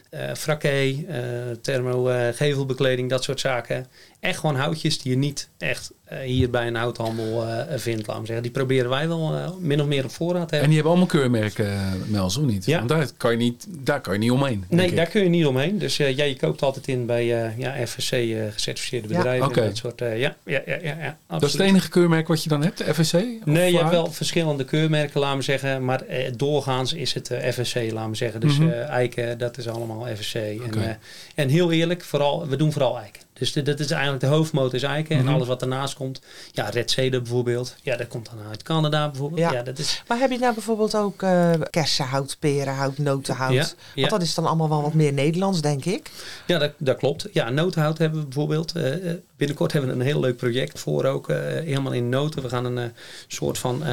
eh 0.10 0.34
fraké, 0.34 0.68
eh 1.08 1.18
thermo 1.62 2.08
eh, 2.08 2.28
gevelbekleding, 2.36 3.10
dat 3.10 3.24
soort 3.24 3.40
zaken. 3.40 3.88
Echt 4.20 4.40
gewoon 4.40 4.56
houtjes 4.56 5.02
die 5.02 5.12
je 5.12 5.18
niet 5.18 5.50
echt 5.58 5.92
eh, 6.04 6.20
hier 6.20 6.50
bij 6.50 6.68
een 6.68 6.76
houthandel 6.76 7.46
eh, 7.48 7.78
vindt, 7.78 8.08
laten 8.08 8.20
we 8.22 8.26
zeggen. 8.26 8.44
Die 8.44 8.52
proberen 8.52 8.90
wij 8.90 9.08
wel 9.08 9.34
eh, 9.36 9.50
min 9.60 9.82
of 9.82 9.88
meer 9.88 10.04
op 10.04 10.12
voorraad 10.12 10.48
te 10.48 10.56
En 10.56 10.62
hebben. 10.62 10.68
die 10.68 10.74
hebben 10.76 10.92
allemaal 10.92 11.08
keurmerken, 11.20 11.66
eh, 11.72 11.92
Mels, 12.08 12.38
of 12.38 12.44
niet? 12.46 12.66
Ja. 12.66 12.78
Want 12.78 12.90
daar 12.90 13.08
kan 13.18 13.32
je 13.32 13.38
niet, 13.38 13.66
daar 13.70 14.02
kan 14.02 14.14
je 14.14 14.20
niet 14.20 14.32
omheen. 14.32 14.64
Nee, 14.70 14.88
ik. 14.88 14.96
daar 14.96 15.06
kun 15.08 15.24
je 15.24 15.30
niet 15.30 15.46
omheen. 15.46 15.78
Dus 15.78 16.00
eh, 16.00 16.16
ja, 16.18 16.24
je 16.24 16.36
koopt 16.36 16.62
altijd 16.62 16.88
in 16.88 17.06
bij 17.06 17.44
eh, 17.46 17.58
ja, 17.58 17.88
FSC 17.88 18.12
eh, 18.12 18.38
gecertificeerde 18.52 19.08
Ja. 19.08 19.16
bedrijven. 19.18 19.48
Oké. 19.48 19.60
en 19.62 19.68
Dat 19.68 19.78
soort, 19.78 20.02
eh, 20.02 20.20
ja, 20.20 20.36
ja, 20.46 20.62
ja, 20.66 20.78
ja, 20.82 20.96
ja, 21.00 21.18
Dat 21.28 21.44
is 21.44 21.52
het 21.52 21.62
enige 21.62 21.90
keurmerk 21.90 22.28
wat 22.28 22.44
je 22.44 22.50
dan 22.50 22.64
hebt, 22.64 22.78
de 22.78 22.94
FSC? 22.94 23.14
Of 23.14 23.22
Nee, 23.46 23.72
je 23.72 23.78
hebt 23.78 23.90
wel 23.90 24.12
verschillende 24.12 24.66
keurmerken, 24.66 25.20
laten 25.20 25.38
we 25.38 25.44
zeggen. 25.44 25.86
Maar 25.86 26.04
doorgaans 26.36 26.94
is 26.94 27.14
het 27.14 27.28
FSC, 27.54 27.76
laten 27.92 28.10
we 28.10 28.16
zeggen. 28.16 28.40
Dus 28.40 28.58
Mhm. 28.58 28.70
eh, 28.70 28.88
eiken, 28.90 29.38
dat 29.38 29.58
is 29.58 29.68
allemaal 29.68 30.06
FSC. 30.16 30.36
Oké. 30.36 30.80
En, 30.80 30.84
eh, 30.90 30.96
en 31.36 31.50
heel 31.50 31.72
eerlijk, 31.72 32.04
vooral, 32.04 32.48
we 32.48 32.56
doen 32.56 32.72
vooral 32.72 33.00
eiken. 33.00 33.22
Dus 33.40 33.52
de- 33.54 33.62
dat 33.62 33.80
is 33.80 33.92
eigenlijk 33.92 34.22
de 34.22 34.28
hoofdmoot 34.28 34.74
is 34.74 34.84
eiken. 34.84 35.18
Mhm. 35.18 35.28
En 35.28 35.34
alles 35.34 35.48
wat 35.48 35.60
daarnaast 35.60 35.94
komt. 35.94 36.22
Ja, 36.52 36.70
Red 36.70 36.92
Cedar 36.92 37.22
bijvoorbeeld. 37.22 37.76
Ja, 37.82 37.98
dat 37.98 38.08
komt 38.08 38.26
dan 38.30 38.40
uit 38.50 38.64
Canada 38.64 39.10
bijvoorbeeld. 39.10 39.42
Ja. 39.42 39.52
Ja, 39.52 39.64
dat 39.64 39.78
is... 39.80 40.04
Maar 40.08 40.20
heb 40.20 40.32
je 40.32 40.38
nou 40.40 40.54
bijvoorbeeld 40.54 40.96
ook 40.96 41.22
eh 41.22 41.52
kersenhout, 41.70 42.36
perenhout, 42.40 42.98
notenhout? 42.98 43.54
Ja. 43.54 43.68
Want 43.96 44.10
dat 44.10 44.22
is 44.22 44.34
dan 44.34 44.46
allemaal 44.46 44.70
wel 44.70 44.82
wat 44.82 44.94
meer 44.94 45.14
Nederlands, 45.14 45.62
denk 45.62 45.86
ik. 45.86 46.12
Ja, 46.46 46.58
dat, 46.58 46.72
dat 46.78 46.98
klopt. 46.98 47.28
Ja, 47.32 47.50
notenhout 47.50 47.98
hebben 47.98 48.20
we 48.20 48.26
bijvoorbeeld. 48.26 48.76
Eh, 48.76 49.10
eh, 49.12 49.18
binnenkort 49.38 49.72
hebben 49.72 49.90
we 49.92 49.96
een 49.96 50.06
heel 50.06 50.20
leuk 50.20 50.38
project 50.38 50.80
voor 50.80 51.06
ook. 51.06 51.28
helemaal 51.28 51.92
in 51.92 52.10
noten. 52.10 52.42
We 52.42 52.50
gaan 52.50 52.66
een 52.66 52.92
soort 53.28 53.58
van 53.58 53.84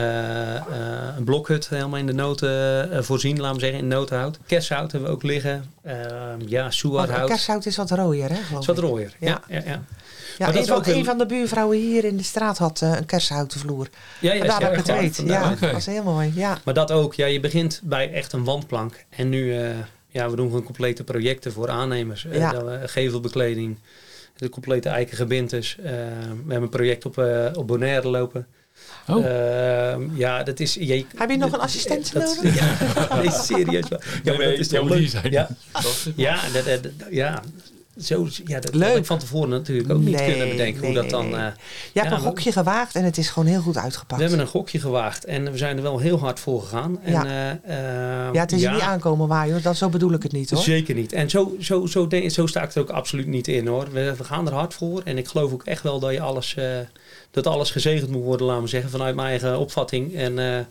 blokhut 1.26 1.68
helemaal 1.68 1.98
in 1.98 2.06
de 2.06 2.12
noten 2.12 2.90
eh, 2.92 3.02
voorzien, 3.02 3.40
laten 3.40 3.54
we 3.54 3.60
zeggen, 3.60 3.78
in 3.78 3.88
notenhout. 3.88 4.38
Kersenhout 4.46 4.92
hebben 4.92 5.10
we 5.10 5.14
ook 5.16 5.22
liggen. 5.22 5.64
Eh, 5.82 5.94
ja, 6.46 6.60
Want 6.62 6.74
soearhout. 6.74 7.28
kersenhout 7.28 7.66
is 7.66 7.76
wat 7.76 7.90
rooier, 7.90 8.28
hè? 8.30 8.58
is 8.58 8.66
wat 8.66 8.78
rooier. 8.78 9.16
Ja, 9.20 9.28
Ja. 9.28 9.40
ja, 9.48 9.56
ja. 9.56 9.62
ja. 9.70 9.82
Ja, 10.38 10.44
Maar 10.44 10.54
dat 10.54 10.56
een 10.56 10.62
is 10.62 10.68
van, 10.68 10.76
ook 10.76 10.84
heel- 10.86 10.94
een 10.96 11.04
van 11.04 11.18
de 11.18 11.26
buurvrouwen 11.26 11.78
hier 11.78 12.04
in 12.04 12.16
de 12.16 12.22
straat 12.22 12.58
had 12.58 12.82
eh, 12.82 12.96
een 12.96 13.06
kersenhouten 13.06 13.60
vloer. 13.60 13.88
ja, 14.20 14.32
ja, 14.32 14.38
Vandaar 14.38 14.60
dat 14.60 14.70
ik 14.70 14.76
het 14.76 14.86
weet. 15.00 15.22
Ja, 15.26 15.54
dat 15.60 15.72
was 15.72 15.86
heel 15.86 16.02
mooi. 16.02 16.32
Ja. 16.34 16.58
Maar 16.64 16.74
dat 16.74 16.92
ook. 16.92 17.14
Ja, 17.14 17.26
je 17.26 17.40
begint 17.40 17.80
bij 17.84 18.12
echt 18.12 18.32
een 18.32 18.44
wandplank. 18.44 19.04
En 19.08 19.28
nu, 19.28 19.56
eh, 19.58 19.68
ja, 20.08 20.30
we 20.30 20.36
doen 20.36 20.46
gewoon 20.46 20.62
complete 20.64 21.04
projecten 21.04 21.52
voor 21.52 21.70
aannemers. 21.70 22.26
Eh, 22.26 22.50
gevelbekleding, 22.84 23.78
de 24.36 24.48
complete 24.48 24.88
eikengebintes. 24.88 25.76
We 25.82 25.88
hebben 26.36 26.62
een 26.62 26.68
project 26.68 27.04
op, 27.06 27.18
op 27.54 27.66
Bonaire 27.66 28.08
lopen. 28.08 28.46
Oh. 29.08 29.24
Ehm, 29.26 30.16
ja, 30.16 30.42
dat 30.42 30.60
is... 30.60 30.74
Je, 30.74 31.04
Heb 31.16 31.30
je 31.30 31.36
nog 31.36 31.52
een 31.52 31.60
assistent 31.60 32.12
dat- 32.12 32.36
nodig? 32.36 32.54
Ja, 32.60 33.16
nee, 33.20 33.30
serieus. 33.30 33.88
wel. 33.88 34.00
Ja, 34.24 34.36
maar 34.36 34.44
dat 34.46 34.58
is 34.58 34.68
jij 34.70 34.80
toch 34.80 34.88
leuk? 34.88 34.98
hier 34.98 35.08
zijn. 35.08 35.30
Ja, 35.32 35.48
ja, 36.16 36.38
dat, 36.52 36.64
dat- 36.64 36.82
dat- 36.82 36.92
ja. 37.10 37.42
Zo, 38.02 38.28
ja, 38.44 38.60
dat 38.60 38.74
Leuk. 38.74 38.88
had 38.88 38.96
ik 38.96 39.04
van 39.06 39.18
tevoren 39.18 39.48
natuurlijk 39.48 39.90
ook 39.90 40.00
niet 40.00 40.16
kunnen 40.24 40.48
bedenken 40.48 40.80
nee, 40.82 40.92
hoe 40.92 41.00
dat 41.02 41.10
dan... 41.10 41.28
nee. 41.28 41.34
eh, 41.34 41.40
Je 41.92 42.00
hebt 42.00 42.10
Ja, 42.10 42.16
een 42.16 42.22
we- 42.22 42.26
gokje 42.28 42.52
gewaagd 42.52 42.94
en 42.94 43.04
het 43.04 43.18
is 43.18 43.28
gewoon 43.28 43.48
heel 43.48 43.60
goed 43.60 43.76
uitgepakt. 43.76 44.16
we 44.20 44.26
hebben 44.26 44.40
een 44.46 44.50
gokje 44.50 44.80
gewaagd 44.80 45.24
en 45.24 45.50
we 45.52 45.58
zijn 45.58 45.76
er 45.76 45.82
wel 45.82 45.98
heel 45.98 46.18
hard 46.18 46.40
voor 46.40 46.62
gegaan. 46.62 46.98
En, 47.02 47.12
Ja. 47.12 47.24
eh, 47.24 47.50
eh, 48.28 48.32
ja, 48.32 48.40
het 48.40 48.52
is 48.52 48.62
er 48.62 48.72
niet 48.72 48.80
aankomen 48.80 49.48
hoor. 49.50 49.62
Dat, 49.62 49.76
zo 49.76 49.88
bedoel 49.88 50.12
ik 50.12 50.22
het 50.22 50.32
niet 50.32 50.50
hoor. 50.50 50.62
Zeker 50.62 50.94
niet. 50.94 51.12
En 51.12 51.30
zo, 51.30 51.56
zo, 51.60 51.86
zo, 51.86 52.06
denk, 52.06 52.30
zo 52.30 52.46
sta 52.46 52.62
ik 52.62 52.74
er 52.74 52.80
ook 52.80 52.90
absoluut 52.90 53.26
niet 53.26 53.48
in 53.48 53.66
hoor. 53.66 53.92
We, 53.92 54.14
we 54.16 54.24
gaan 54.24 54.46
er 54.46 54.52
hard 54.54 54.74
voor. 54.74 55.02
En 55.04 55.18
ik 55.18 55.28
geloof 55.28 55.52
ook 55.52 55.64
echt 55.64 55.82
wel 55.82 55.98
dat 56.00 56.12
je 56.12 56.20
alles, 56.20 56.54
eh, 56.54 56.64
dat 57.44 57.46
alles 57.54 57.70
gezegend 57.70 58.10
moet 58.10 58.22
worden, 58.24 58.46
laten 58.46 58.62
we 58.62 58.68
zeggen, 58.68 58.90
vanuit 58.90 59.14
mijn 59.14 59.28
eigen 59.28 59.58
opvatting. 59.58 60.14
En 60.14 60.38
eh, 60.38 60.64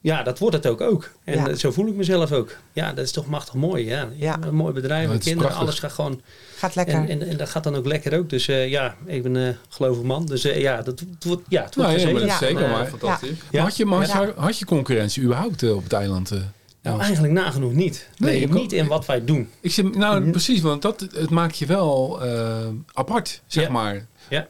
ja, 0.00 0.22
dat 0.22 0.38
wordt 0.38 0.56
het 0.56 0.66
ook 0.66 0.80
ook. 0.80 1.10
En 1.24 1.34
Ja. 1.38 1.48
eh, 1.48 1.54
zo 1.54 1.70
voel 1.70 1.86
ik 1.86 1.94
mezelf 1.94 2.32
ook. 2.32 2.56
Ja, 2.72 2.92
dat 2.92 3.04
is 3.04 3.12
toch 3.12 3.26
machtig 3.26 3.54
mooi. 3.54 3.84
Ja. 3.86 4.08
Ja. 4.16 4.38
Een 4.42 4.54
mooi 4.54 4.72
bedrijf, 4.72 5.06
Ja, 5.06 5.12
met 5.12 5.22
kinderen, 5.22 5.38
prachtig. 5.48 5.62
alles 5.62 5.78
gaat 5.78 5.92
gewoon. 5.92 6.20
Gaat 6.56 6.74
lekker. 6.74 6.94
En, 6.94 7.08
en, 7.08 7.22
en 7.28 7.36
dat 7.36 7.48
gaat 7.48 7.64
dan 7.64 7.76
ook 7.76 7.86
lekker 7.86 8.18
ook. 8.18 8.30
Dus 8.30 8.48
eh, 8.48 8.68
ja, 8.68 8.94
ik 9.06 9.22
ben 9.22 9.34
een 9.34 9.56
gelovig 9.68 10.02
man. 10.02 10.26
Dus 10.26 10.42
ja, 10.42 10.82
dat, 10.82 11.02
wordt, 11.20 11.42
ja, 11.48 11.62
het 11.64 11.74
wordt 11.74 11.90
Nou, 11.90 12.00
ja, 12.00 12.12
maar 12.12 12.20
gezegend. 12.20 12.20
dat 12.20 12.28
is 12.28 12.38
Ja. 12.40 12.46
zeker. 12.46 12.68
Maar, 12.68 12.86
Fantastisch. 12.86 13.38
Ja. 13.50 13.62
had, 13.62 13.76
je, 13.76 13.84
maar 13.84 13.98
had, 13.98 14.08
Ja. 14.08 14.20
je, 14.22 14.32
had 14.36 14.58
je 14.58 14.64
concurrentie 14.64 15.22
überhaupt 15.22 15.72
op 15.72 15.82
het 15.82 15.92
eiland? 15.92 16.30
eh? 16.30 16.38
Nou, 16.82 17.00
eigenlijk 17.00 17.32
nagenoeg 17.32 17.72
niet. 17.72 18.08
Nee, 18.16 18.48
niet 18.48 18.72
in 18.72 18.86
wat 18.86 19.06
wij 19.06 19.24
doen. 19.24 19.48
ik 19.60 19.72
zit, 19.72 19.96
nou, 19.96 20.20
Mhm. 20.20 20.30
precies, 20.30 20.60
want 20.60 20.82
dat, 20.82 21.00
het 21.14 21.30
maakt 21.30 21.58
je 21.58 21.66
wel 21.66 22.20
eh, 22.24 22.66
apart, 22.92 23.40
zeg 23.46 23.64
Ja. 23.64 23.70
maar. 23.70 24.06
Ja, 24.28 24.48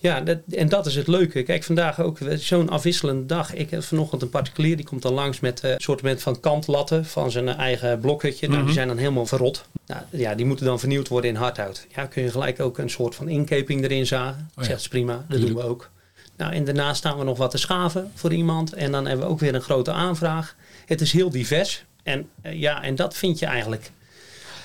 dat, 0.00 0.38
en 0.50 0.68
dat 0.68 0.86
is 0.86 0.94
het 0.94 1.06
leuke. 1.06 1.42
Kijk, 1.42 1.64
vandaag 1.64 2.00
ook 2.00 2.20
eh, 2.20 2.36
zo'n 2.38 2.68
afwisselende 2.68 3.26
dag. 3.26 3.54
Ik 3.54 3.70
heb 3.70 3.82
vanochtend 3.82 4.22
een 4.22 4.28
particulier, 4.30 4.76
die 4.76 4.84
komt 4.86 5.02
dan 5.02 5.12
langs 5.12 5.40
met 5.40 5.60
eh, 5.60 5.70
een 5.70 5.80
soort 5.80 6.22
van 6.22 6.40
kantlatten 6.40 7.04
van 7.04 7.30
zijn 7.30 7.48
eigen 7.48 8.00
blokhutje. 8.00 8.46
Nou, 8.46 8.56
Mhm. 8.58 8.66
die 8.66 8.74
zijn 8.76 8.88
dan 8.88 8.96
helemaal 8.98 9.26
verrot. 9.26 9.64
Nou, 9.86 10.02
ja, 10.10 10.34
die 10.34 10.46
moeten 10.46 10.66
dan 10.66 10.78
vernieuwd 10.78 11.08
worden 11.08 11.30
in 11.30 11.36
hardhout. 11.36 11.86
Ja, 11.94 12.06
kun 12.06 12.22
je 12.22 12.30
gelijk 12.30 12.60
ook 12.60 12.78
een 12.78 12.90
soort 12.90 13.14
van 13.14 13.28
inkeping 13.28 13.82
erin 13.84 14.06
zagen. 14.06 14.48
Oh 14.50 14.54
ja. 14.56 14.64
Zegt 14.64 14.82
ze 14.82 14.88
prima, 14.88 15.24
dat 15.28 15.40
doen 15.40 15.54
we 15.54 15.62
ook. 15.62 15.90
Nou, 16.36 16.52
en 16.52 16.64
daarna 16.64 16.94
staan 16.94 17.18
we 17.18 17.24
nog 17.24 17.38
wat 17.38 17.50
te 17.50 17.58
schaven 17.58 18.10
voor 18.14 18.32
iemand. 18.32 18.72
En 18.72 18.92
dan 18.92 19.06
hebben 19.06 19.26
we 19.26 19.32
ook 19.32 19.40
weer 19.40 19.54
een 19.54 19.60
grote 19.60 19.92
aanvraag. 19.92 20.54
Het 20.86 21.00
is 21.00 21.12
heel 21.12 21.30
divers. 21.30 21.84
En 22.02 22.28
eh, 22.42 22.60
ja, 22.60 22.82
en 22.82 22.94
dat 22.94 23.16
vind 23.16 23.38
je 23.38 23.46
eigenlijk. 23.46 23.90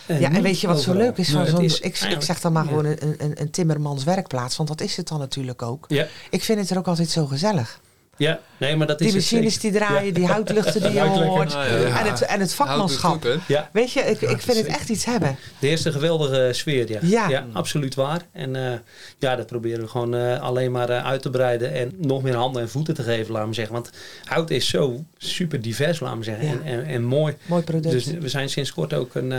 Ja, 0.08 0.32
en 0.32 0.42
weet 0.42 0.60
je 0.60 0.68
wat 0.68 0.82
zo 0.82 0.94
leuk 0.94 1.18
is? 1.18 1.32
Van 1.32 1.46
zo'n, 1.46 1.62
is 1.62 1.80
ik, 1.80 1.96
zeg 2.20 2.40
dan 2.40 2.52
maar 2.54 2.64
ja. 2.64 2.70
gewoon 2.70 2.86
een, 2.86 3.16
een, 3.18 3.42
een 3.42 3.52
timmermans 3.52 4.04
werkplaats, 4.04 4.58
want 4.58 4.70
dat 4.70 4.82
is 4.82 4.98
het 4.98 5.08
dan 5.08 5.20
natuurlijk 5.20 5.62
ook. 5.62 5.86
Ja, 5.88 6.08
Ik 6.30 6.44
vind 6.44 6.60
het 6.60 6.70
er 6.70 6.78
ook 6.78 6.88
altijd 6.88 7.10
zo 7.10 7.26
gezellig. 7.26 7.80
Ja, 8.18 8.40
nee, 8.58 8.76
maar 8.76 8.88
dat 8.88 9.02
is 9.02 9.08
Die 9.08 9.16
machines 9.16 9.60
die 9.60 9.72
draaien, 9.72 10.14
die 10.14 10.26
houtluchten 10.26 10.82
die 10.82 10.92
je 11.00 11.00
hoort. 11.00 11.54
Ah, 11.54 11.68
ja. 11.68 12.00
En, 12.00 12.12
het, 12.12 12.22
en 12.22 12.40
het 12.40 12.54
vakmanschap. 12.54 13.40
Ja, 13.48 13.70
Weet 13.72 13.92
je, 13.92 14.00
ik, 14.00 14.22
ik 14.22 14.42
vind 14.42 14.58
het 14.58 14.66
echt 14.66 14.90
iets 14.90 15.06
hebben. 15.06 15.38
De 15.60 15.68
eerste 15.68 15.92
geweldige 15.92 16.50
sfeer, 16.52 17.02
ja. 17.08 17.28
Ja. 17.30 17.48
absoluut 17.54 17.96
waar. 17.96 18.22
En 18.32 18.56
eh, 18.56 18.80
ja, 19.20 19.36
dat 19.36 19.48
proberen 19.48 19.82
we 19.82 19.88
gewoon 19.88 20.16
eh, 20.16 20.42
alleen 20.42 20.72
maar 20.72 20.90
eh, 20.90 21.06
uit 21.06 21.22
te 21.22 21.30
breiden 21.30 21.74
en 21.74 21.92
nog 21.98 22.24
meer 22.24 22.36
handen 22.36 22.62
en 22.62 22.70
voeten 22.70 22.94
te 22.94 23.04
geven, 23.04 23.34
laten 23.34 23.50
we 23.50 23.56
zeggen. 23.56 23.74
Want 23.74 23.90
hout 24.24 24.50
is 24.50 24.68
zo 24.68 25.04
super 25.18 25.62
divers, 25.62 26.00
laten 26.00 26.18
we 26.18 26.24
zeggen. 26.24 26.46
Ja. 26.46 26.52
En, 26.52 26.64
en, 26.64 26.86
en 26.86 27.04
mooi. 27.04 27.36
Mooi 27.46 27.64
product. 27.64 27.94
Dus 27.94 28.06
we 28.06 28.30
zijn 28.30 28.50
sinds 28.50 28.74
kort 28.74 28.94
ook 28.94 29.16
een, 29.16 29.30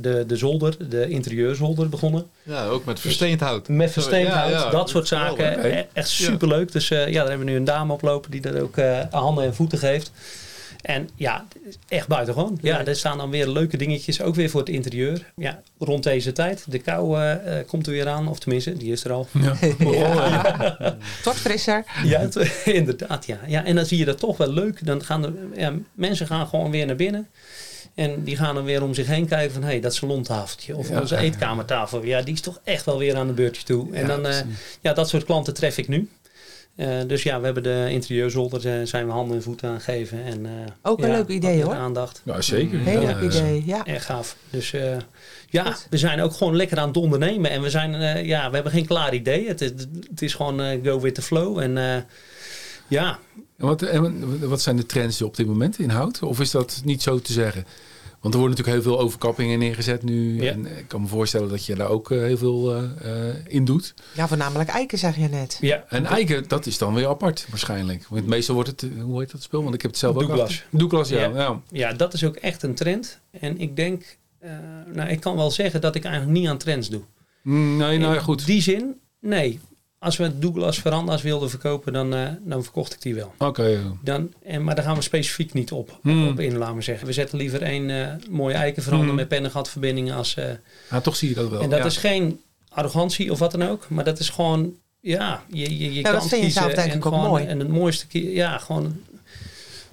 de, 0.00 0.24
de 0.26 0.36
zolder, 0.36 0.90
de 0.90 1.08
interieurzolder 1.08 1.88
begonnen. 1.88 2.26
Ja, 2.50 2.66
ook 2.66 2.84
met 2.84 3.00
versteend 3.00 3.40
hout. 3.40 3.68
Met 3.68 3.92
versteend 3.92 4.28
hout, 4.28 4.50
ja, 4.50 4.70
dat 4.70 4.88
soort 4.88 5.08
zaken. 5.08 5.66
E- 5.66 5.86
Echt 5.92 6.08
superleuk. 6.08 6.72
Dus 6.72 6.90
eh, 6.90 7.06
ja, 7.08 7.18
daar 7.20 7.28
hebben 7.28 7.46
we 7.46 7.52
nu 7.52 7.56
een 7.58 7.64
dame 7.64 7.92
oplopen 7.92 8.30
die 8.30 8.40
dat 8.40 8.58
ook 8.58 8.76
eh, 8.76 8.98
handen 9.10 9.44
en 9.44 9.54
voeten 9.54 9.78
geeft. 9.78 10.12
En 10.80 11.08
ja, 11.14 11.46
echt 11.88 12.08
buitengewoon. 12.08 12.58
Ja, 12.62 12.86
er 12.86 12.96
staan 12.96 13.18
dan 13.18 13.30
weer 13.30 13.48
leuke 13.48 13.76
dingetjes, 13.76 14.20
ook 14.20 14.34
weer 14.34 14.50
voor 14.50 14.60
het 14.60 14.68
interieur. 14.68 15.32
Ja, 15.36 15.60
rond 15.78 16.02
deze 16.02 16.32
tijd. 16.32 16.64
De 16.68 16.78
kou 16.78 17.20
eh, 17.22 17.56
komt 17.66 17.86
er 17.86 17.92
weer 17.92 18.08
aan, 18.08 18.28
of 18.28 18.38
tenminste, 18.38 18.76
die 18.76 18.92
is 18.92 19.04
er 19.04 19.12
al. 19.12 19.28
Ja. 19.32 19.54
Het 21.00 21.24
wordt 21.24 21.38
frisser. 21.38 21.84
Ja, 22.04 22.28
inderdaad, 22.64 23.26
ja. 23.26 23.38
ja. 23.46 23.64
En 23.64 23.74
dan 23.76 23.86
zie 23.86 23.98
je 23.98 24.04
dat 24.04 24.18
toch 24.18 24.36
wel 24.36 24.52
leuk. 24.52 24.86
Dan 24.86 25.04
gaan 25.04 25.22
de, 25.22 25.48
ja, 25.56 25.72
mensen 25.94 26.26
gaan 26.26 26.46
gewoon 26.46 26.70
weer 26.70 26.86
naar 26.86 26.96
binnen. 26.96 27.28
En 27.94 28.22
die 28.24 28.36
gaan 28.36 28.54
dan 28.54 28.64
weer 28.64 28.82
om 28.82 28.94
zich 28.94 29.06
heen 29.06 29.26
kijken 29.26 29.52
van... 29.52 29.62
hé, 29.62 29.68
hey, 29.68 29.80
dat 29.80 29.94
salontafeltje 29.94 30.76
of 30.76 30.88
Ja. 30.88 31.00
onze 31.00 31.16
eetkamertafel... 31.16 32.04
ja, 32.04 32.22
die 32.22 32.34
is 32.34 32.40
toch 32.40 32.60
echt 32.64 32.84
wel 32.84 32.98
weer 32.98 33.16
aan 33.16 33.26
de 33.26 33.32
beurtje 33.32 33.62
toe. 33.62 33.92
En 33.94 34.00
Ja, 34.00 34.06
dan, 34.06 34.26
eh, 34.26 34.36
ja, 34.80 34.92
dat 34.92 35.08
soort 35.08 35.24
klanten 35.24 35.54
tref 35.54 35.78
ik 35.78 35.88
nu. 35.88 36.08
Eh, 36.76 36.88
dus 37.06 37.22
ja, 37.22 37.38
we 37.38 37.44
hebben 37.44 37.62
de 37.62 37.86
interieurzolder, 37.90 38.62
daar 38.62 38.86
zijn 38.86 39.06
we 39.06 39.12
handen 39.12 39.36
en 39.36 39.42
voeten 39.42 39.68
aan 39.70 39.80
gegeven. 39.80 40.24
En, 40.24 40.46
eh, 40.46 40.52
Ook 40.82 41.02
een 41.02 41.08
ja, 41.08 41.14
leuk 41.14 41.28
idee, 41.28 41.62
hoor. 41.62 41.74
aandacht. 41.74 42.22
Ja, 42.24 42.40
zeker. 42.40 42.78
Heel 42.78 43.00
Ja, 43.00 43.06
leuk 43.18 43.32
ja. 43.32 43.38
idee, 43.38 43.62
ja. 43.66 43.86
Erg 43.86 44.04
gaaf. 44.04 44.36
Dus 44.50 44.72
eh, 44.72 44.96
ja, 45.50 45.64
Goed. 45.72 45.86
we 45.90 45.96
zijn 45.98 46.20
ook 46.20 46.32
gewoon 46.32 46.56
lekker 46.56 46.78
aan 46.78 46.88
het 46.88 46.96
ondernemen. 46.96 47.50
En 47.50 47.62
we, 47.62 47.70
zijn, 47.70 47.94
eh, 47.94 48.24
ja, 48.24 48.48
we 48.48 48.54
hebben 48.54 48.72
geen 48.72 48.86
klaar 48.86 49.14
idee. 49.14 49.48
Het, 49.48 49.60
is- 49.60 49.70
het 50.10 50.22
is 50.22 50.34
gewoon 50.34 50.60
eh, 50.62 50.78
go 50.84 51.00
with 51.00 51.14
the 51.14 51.22
flow. 51.22 51.58
En 51.58 51.78
eh, 51.78 51.96
ja, 52.90 53.18
En 53.56 53.66
wat, 53.66 53.82
en 53.82 54.48
wat 54.48 54.60
zijn 54.60 54.76
de 54.76 54.86
trends 54.86 55.22
op 55.22 55.36
dit 55.36 55.46
moment 55.46 55.78
in 55.78 55.90
hout? 55.90 56.22
Of 56.22 56.40
is 56.40 56.50
dat 56.50 56.80
niet 56.84 57.02
zo 57.02 57.20
te 57.20 57.32
zeggen? 57.32 57.64
Want 58.20 58.34
er 58.34 58.40
worden 58.40 58.58
natuurlijk 58.58 58.84
heel 58.84 58.94
veel 58.94 59.04
overkappingen 59.04 59.58
neergezet 59.58 60.02
nu. 60.02 60.42
Ja. 60.42 60.52
En 60.52 60.78
ik 60.78 60.88
kan 60.88 61.00
me 61.00 61.06
voorstellen 61.06 61.48
dat 61.48 61.66
je 61.66 61.74
daar 61.74 61.88
ook 61.88 62.10
eh, 62.10 62.18
heel 62.18 62.36
veel 62.36 62.74
eh, 62.74 63.28
eh, 63.28 63.34
in 63.46 63.64
doet. 63.64 63.94
Ja, 64.14 64.28
voornamelijk 64.28 64.70
eiken, 64.70 64.98
zeg 64.98 65.16
je 65.16 65.28
net. 65.28 65.58
ja 65.60 65.84
En 65.88 66.06
eiken, 66.06 66.48
dat 66.48 66.66
is 66.66 66.78
dan 66.78 66.94
weer 66.94 67.06
apart 67.06 67.46
waarschijnlijk. 67.50 68.06
Want 68.08 68.26
meestal 68.26 68.54
wordt 68.54 68.70
het, 68.70 68.86
hoe 69.02 69.20
heet 69.20 69.30
dat 69.30 69.42
spul? 69.42 69.62
Want 69.62 69.74
ik 69.74 69.82
heb 69.82 69.90
het 69.90 70.00
zelf 70.00 70.16
ook 70.16 70.30
achter. 70.30 70.66
Douglas, 70.70 71.08
ja. 71.08 71.20
Ja. 71.20 71.28
ja. 71.34 71.60
ja, 71.70 71.92
dat 71.92 72.14
is 72.14 72.24
ook 72.24 72.36
echt 72.36 72.62
een 72.62 72.74
trend. 72.74 73.20
En 73.30 73.58
ik 73.58 73.76
denk, 73.76 74.18
eh, 74.38 74.50
nou, 74.92 75.08
ik 75.10 75.20
kan 75.20 75.36
wel 75.36 75.50
zeggen 75.50 75.80
dat 75.80 75.94
ik 75.94 76.04
eigenlijk 76.04 76.38
niet 76.38 76.48
aan 76.48 76.58
trends 76.58 76.88
doe. 76.88 77.02
Mm, 77.42 77.76
Nee, 77.76 77.98
nou 77.98 78.12
ja, 78.12 78.18
In 78.18 78.24
goed. 78.24 78.46
die 78.46 78.62
zin, 78.62 79.00
nee. 79.20 79.60
Als 80.02 80.16
we 80.16 80.38
Douglas 80.38 80.78
veranda's 80.78 81.22
wilden 81.22 81.50
verkopen, 81.50 81.92
dan, 81.92 82.14
eh, 82.14 82.28
dan 82.44 82.62
verkocht 82.62 82.92
ik 82.92 83.02
die 83.02 83.14
wel. 83.14 83.32
Oké. 83.38 83.62
ja. 83.66 83.78
Dan, 84.02 84.32
en, 84.44 84.64
maar 84.64 84.74
daar 84.74 84.84
gaan 84.84 84.94
we 84.96 85.02
specifiek 85.02 85.52
niet 85.52 85.72
op, 85.72 85.98
Hmm. 86.02 86.28
op 86.28 86.40
in, 86.40 86.56
laten 86.56 86.76
we 86.76 86.82
zeggen. 86.82 87.06
We 87.06 87.12
zetten 87.12 87.38
liever 87.38 87.62
één 87.62 87.90
eh, 87.90 88.06
mooie 88.30 88.54
eikenverander 88.54 89.08
Hmm. 89.08 89.16
met 89.16 89.28
pennengatverbindingen 89.28 90.14
als... 90.16 90.34
eh, 90.36 90.44
Ja, 90.90 91.00
toch 91.00 91.16
zie 91.16 91.28
je 91.28 91.34
dat 91.34 91.48
wel. 91.50 91.60
en 91.60 91.70
dat 91.70 91.78
ja. 91.78 91.84
is 91.84 91.96
geen 91.96 92.40
arrogantie 92.68 93.30
of 93.32 93.38
wat 93.38 93.50
dan 93.50 93.62
ook, 93.62 93.88
maar 93.88 94.04
dat 94.04 94.18
is 94.18 94.28
gewoon, 94.28 94.74
ja, 95.00 95.42
je, 95.52 95.78
je, 95.78 95.94
je 95.94 96.02
dat 96.02 96.12
kan 96.12 96.20
vind 96.20 96.30
je 96.30 96.36
kiezen 96.40 96.62
zelf 96.62 96.74
denk 96.74 96.90
en 96.90 96.96
ik 96.98 97.06
ook 97.06 97.12
gewoon- 97.12 97.28
mooi. 97.28 97.44
En 97.44 97.58
het 97.58 97.68
mooiste, 97.68 98.32
ja, 98.34 98.58
gewoon, 98.58 99.00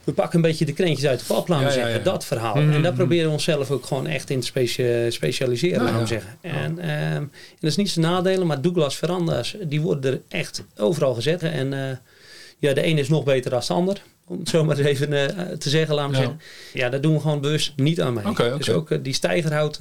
we 0.07 0.13
pakken 0.13 0.35
een 0.35 0.41
beetje 0.45 0.65
de 0.65 0.73
krentjes 0.73 1.05
uit 1.09 1.19
de 1.19 1.25
pap, 1.25 1.47
laten 1.47 1.65
we 1.65 1.71
Ja, 1.71 1.77
zeggen, 1.77 1.97
ja. 1.97 2.03
dat 2.03 2.25
verhaal. 2.25 2.55
Mhm. 2.55 2.71
En 2.73 2.81
daar 2.81 2.93
proberen 2.93 3.25
we 3.25 3.31
onszelf 3.31 3.71
ook 3.71 3.85
gewoon 3.85 4.07
echt 4.07 4.29
in 4.29 4.39
te 4.39 4.45
specia- 4.45 5.09
specialiseren, 5.09 5.83
laten 5.83 5.99
we 5.99 6.05
zeggen. 6.07 6.37
En, 6.41 6.79
ehm, 6.79 6.89
en 6.89 7.31
dat 7.59 7.69
is 7.69 7.75
niet 7.75 7.89
zijn 7.89 8.05
nadelen, 8.05 8.47
maar 8.47 8.61
Douglas 8.61 8.95
veranda's, 8.97 9.55
die 9.63 9.81
worden 9.81 10.13
er 10.13 10.21
echt 10.39 10.63
overal 10.77 11.13
gezet. 11.13 11.43
En 11.43 11.73
eh, 11.73 11.97
ja, 12.59 12.73
de 12.73 12.81
ene 12.81 12.99
is 12.99 13.09
nog 13.09 13.23
beter 13.23 13.51
dan 13.51 13.61
de 13.67 13.73
ander. 13.73 14.01
Om 14.27 14.39
het 14.39 14.49
zo 14.49 14.63
maar 14.63 14.77
eens 14.77 14.87
even 14.87 15.13
eh, 15.37 15.45
te 15.57 15.69
zeggen, 15.69 15.95
we 15.95 16.01
Ja. 16.01 16.17
zeggen. 16.17 16.41
Ja, 16.73 16.89
daar 16.89 17.01
doen 17.01 17.13
we 17.13 17.19
gewoon 17.19 17.41
bewust 17.41 17.73
niet 17.75 18.01
aan 18.01 18.13
mee. 18.13 18.27
Oké. 18.27 18.57
Dus 18.57 18.69
ook 18.69 18.91
eh, 18.91 18.97
die 19.01 19.13
stijgerhout, 19.13 19.77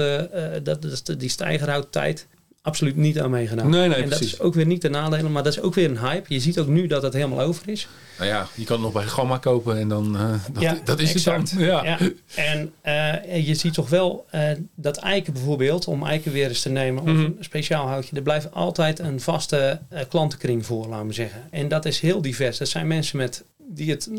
dat, 0.62 0.82
dat 0.82 1.14
die 1.18 1.28
stijgerhout-tijd, 1.30 2.26
absoluut 2.66 2.96
niet 2.96 3.20
aan 3.20 3.30
meegenomen. 3.30 3.70
Nee, 3.70 3.88
nee, 3.88 3.96
en 4.02 4.08
dat 4.08 4.18
precies. 4.18 4.32
is 4.34 4.40
ook 4.40 4.54
weer 4.54 4.66
niet 4.66 4.82
de 4.82 4.88
nadelen, 4.88 5.32
maar 5.32 5.42
dat 5.42 5.52
is 5.52 5.60
ook 5.60 5.74
weer 5.74 5.90
een 5.90 5.98
hype. 5.98 6.34
Je 6.34 6.40
ziet 6.40 6.58
ook 6.58 6.66
nu 6.66 6.86
dat 6.86 7.02
het 7.02 7.12
helemaal 7.12 7.40
over 7.40 7.68
is. 7.68 7.88
Nou 8.18 8.30
ja, 8.30 8.46
je 8.54 8.64
kan 8.64 8.74
het 8.76 8.84
nog 8.84 8.92
bij 8.92 9.02
Gamma 9.04 9.38
kopen 9.38 9.78
en 9.78 9.88
dan... 9.88 10.16
eh, 10.16 10.30
dat, 10.52 10.62
Ja, 10.62 10.76
dat 10.84 11.00
is 11.00 11.10
exact. 11.12 11.50
het 11.50 11.58
dan. 11.58 11.68
Ja. 11.68 11.84
Ja. 11.84 11.98
En 12.34 12.72
eh, 12.80 13.46
je 13.46 13.54
ziet 13.54 13.74
toch 13.74 13.88
wel 13.88 14.26
eh, 14.30 14.42
dat 14.74 14.96
eiken 14.96 15.32
bijvoorbeeld, 15.32 15.86
om 15.86 16.06
eiken 16.06 16.32
weer 16.32 16.48
eens 16.48 16.62
te 16.62 16.68
nemen, 16.68 17.02
of 17.02 17.08
Mhm. 17.08 17.20
een 17.20 17.36
speciaal 17.40 17.86
houtje, 17.88 18.16
er 18.16 18.22
blijft 18.22 18.52
altijd 18.52 18.98
een 18.98 19.20
vaste 19.20 19.80
klantenkring 20.08 20.66
voor, 20.66 20.86
laten 20.86 21.06
we 21.06 21.12
zeggen. 21.12 21.42
En 21.50 21.68
dat 21.68 21.84
is 21.84 22.00
heel 22.00 22.22
divers. 22.22 22.58
Dat 22.58 22.68
zijn 22.68 22.86
mensen 22.86 23.16
met, 23.16 23.44
die 23.68 23.90
het 23.90 24.10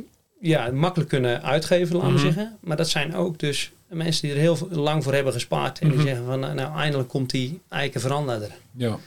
ja, 0.41 0.71
makkelijk 0.71 1.09
kunnen 1.09 1.43
uitgeven, 1.43 1.95
laten 1.95 2.09
we 2.11 2.15
Mhm. 2.17 2.25
zeggen. 2.25 2.57
Maar 2.61 2.77
dat 2.77 2.89
zijn 2.89 3.15
ook 3.15 3.39
dus 3.39 3.71
mensen 3.89 4.21
die 4.21 4.31
er 4.31 4.41
heel 4.41 4.67
lang 4.71 5.03
voor 5.03 5.13
hebben 5.13 5.33
gespaard. 5.33 5.79
En 5.79 5.87
Mhm. 5.87 5.95
die 5.97 6.05
zeggen 6.07 6.25
van, 6.25 6.39
nou, 6.39 6.53
nou, 6.53 6.77
eindelijk 6.79 7.09
komt 7.09 7.29
die 7.29 7.59
eiken 7.69 8.01
veranderen. 8.01 8.41
er. 8.49 8.55
ja. 8.75 8.97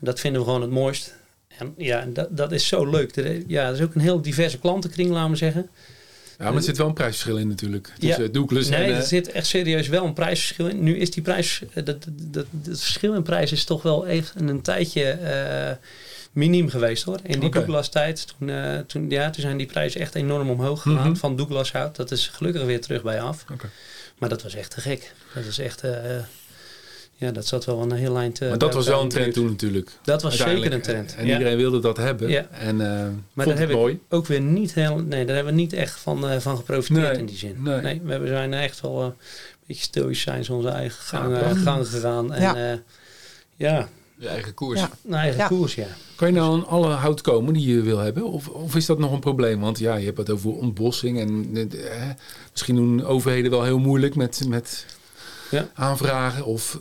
Dat 0.00 0.20
vinden 0.20 0.40
we 0.40 0.46
gewoon 0.46 0.62
het 0.62 0.70
mooist. 0.70 1.14
En 1.58 1.74
ja, 1.76 2.04
dat, 2.12 2.36
dat 2.36 2.52
is 2.52 2.66
zo 2.66 2.86
leuk. 2.90 3.16
Er, 3.16 3.42
ja, 3.46 3.66
er 3.68 3.74
is 3.74 3.80
ook 3.80 3.94
een 3.94 4.00
heel 4.00 4.22
diverse 4.22 4.58
klantenkring, 4.58 5.10
laten 5.10 5.30
we 5.30 5.36
zeggen. 5.36 5.68
Ja, 6.38 6.44
maar 6.44 6.54
er 6.54 6.62
zit 6.62 6.76
wel 6.76 6.86
een 6.86 6.94
prijsverschil 6.94 7.36
in 7.38 7.48
natuurlijk. 7.48 7.92
Tussen 7.98 8.22
Ja. 8.24 8.28
Douglas 8.28 8.68
Nee, 8.68 8.82
en... 8.84 8.90
er 8.90 8.96
eh, 8.96 9.02
zit 9.02 9.30
echt 9.32 9.46
serieus 9.46 9.88
wel 9.88 10.04
een 10.04 10.12
prijsverschil 10.12 10.66
in. 10.66 10.82
Nu 10.82 10.96
is 10.96 11.10
die 11.10 11.22
prijs, 11.22 11.62
eh, 11.74 11.84
dat, 11.84 11.86
dat, 11.86 12.04
dat, 12.16 12.46
het 12.64 12.80
verschil 12.80 13.14
in 13.14 13.22
prijs 13.22 13.52
is 13.52 13.64
toch 13.64 13.82
wel 13.82 14.06
even 14.06 14.48
een 14.48 14.60
tijdje 14.62 15.02
eh 15.10 15.76
miniem 16.32 16.68
geweest 16.68 17.02
hoor. 17.02 17.18
In 17.22 17.40
die. 17.40 17.50
Douglas 17.50 17.88
tijd, 17.88 18.34
toen, 18.38 18.50
toen, 18.86 19.10
ja, 19.10 19.30
toen 19.30 19.42
zijn 19.42 19.56
die 19.56 19.66
prijzen 19.66 20.00
echt 20.00 20.14
enorm 20.14 20.50
omhoog 20.50 20.82
gegaan 20.82 21.08
Mhm. 21.10 21.16
van 21.18 21.36
Douglas 21.36 21.72
hout. 21.72 21.96
Dat 21.96 22.10
is 22.10 22.26
gelukkig 22.26 22.62
weer 22.64 22.80
terug 22.80 23.02
bij 23.02 23.20
af. 23.20 23.44
Oké. 23.52 23.68
Maar 24.18 24.28
dat 24.28 24.42
was 24.42 24.54
echt 24.54 24.70
te 24.70 24.80
gek. 24.80 25.12
Dat 25.34 25.44
is 25.44 25.58
echt, 25.58 25.80
eh, 25.82 25.92
ja, 27.14 27.30
dat 27.30 27.46
zat 27.46 27.64
wel 27.64 27.82
een 27.82 27.92
heel 27.92 28.16
eind. 28.18 28.40
eh, 28.40 28.48
Maar 28.48 28.58
dat 28.58 28.74
was 28.74 28.86
wel 28.86 29.02
een 29.02 29.08
trend 29.08 29.32
toen 29.34 29.46
natuurlijk. 29.46 29.90
Dat 30.02 30.22
was 30.22 30.36
zeker 30.36 30.72
een 30.72 30.82
trend. 30.82 31.14
En 31.14 31.26
ja. 31.26 31.32
iedereen 31.32 31.56
wilde 31.56 31.80
dat 31.80 31.96
hebben. 31.96 32.28
Ja. 32.28 32.46
En 32.50 32.80
eh 32.80 32.88
Maar 32.88 33.10
vond 33.44 33.46
daar 33.46 33.46
het 33.46 33.58
heb 33.58 33.68
ik 33.70 33.74
mooi. 33.76 34.00
ook 34.08 34.26
weer 34.26 34.40
niet 34.40 34.74
heel. 34.74 34.96
Nee, 34.98 35.24
daar 35.24 35.34
hebben 35.34 35.54
we 35.54 35.60
niet 35.60 35.72
echt 35.72 35.98
van, 35.98 36.28
eh, 36.28 36.38
van 36.38 36.56
geprofiteerd 36.56 37.10
Nee, 37.10 37.18
in 37.18 37.26
die 37.26 37.36
zin. 37.36 37.56
nee. 37.62 37.80
Nee, 37.80 38.00
we 38.04 38.10
hebben- 38.10 38.28
zijn 38.28 38.54
echt 38.54 38.80
wel 38.80 39.00
eh, 39.00 39.04
een 39.06 39.14
beetje 39.66 39.82
ze 40.44 40.52
onze 40.52 40.68
eigen 40.68 41.02
gang, 41.02 41.36
Ja, 41.36 41.42
eh, 41.42 41.62
gang 41.62 41.86
gegaan. 41.88 42.32
En 42.34 42.82
ja 43.56 43.88
Je 44.18 44.28
eigen 44.28 44.54
koers. 44.54 44.80
Ja. 44.80 44.90
een 45.06 45.14
eigen 45.14 45.38
Ja. 45.38 45.46
koers, 45.46 45.74
ja. 45.74 45.86
Kan 46.16 46.28
je 46.28 46.34
nou 46.34 46.52
aan 46.52 46.66
alle 46.66 46.88
hout 46.88 47.20
komen 47.20 47.54
die 47.54 47.74
je 47.74 47.82
wil 47.82 47.98
hebben? 47.98 48.24
Of, 48.24 48.48
of 48.48 48.74
is 48.76 48.86
dat 48.86 48.98
nog 48.98 49.12
een 49.12 49.20
probleem? 49.20 49.60
Want 49.60 49.78
ja, 49.78 49.94
je 49.96 50.04
hebt 50.06 50.18
het 50.18 50.30
over 50.30 50.50
ontbossing. 50.50 51.18
En 51.20 51.50
eh, 51.70 52.02
misschien 52.50 52.74
doen 52.74 53.04
overheden 53.04 53.50
wel 53.50 53.64
heel 53.64 53.78
moeilijk 53.78 54.14
met, 54.14 54.42
met 54.48 54.86
Ja. 55.50 55.68
aanvragen. 55.74 56.44
Of, 56.44 56.76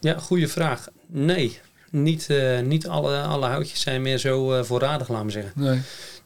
Ja, 0.00 0.18
goede 0.18 0.48
vraag. 0.48 0.86
Nee, 1.06 1.58
niet, 1.90 2.26
eh, 2.30 2.60
niet 2.60 2.86
alle, 2.88 3.20
alle 3.22 3.46
houtjes 3.46 3.80
zijn 3.80 4.02
meer 4.02 4.18
zo 4.18 4.52
eh, 4.52 4.64
voorradig, 4.64 5.08
laten 5.08 5.26
we 5.26 5.32
zeggen. 5.32 5.52
nee. 5.54 5.80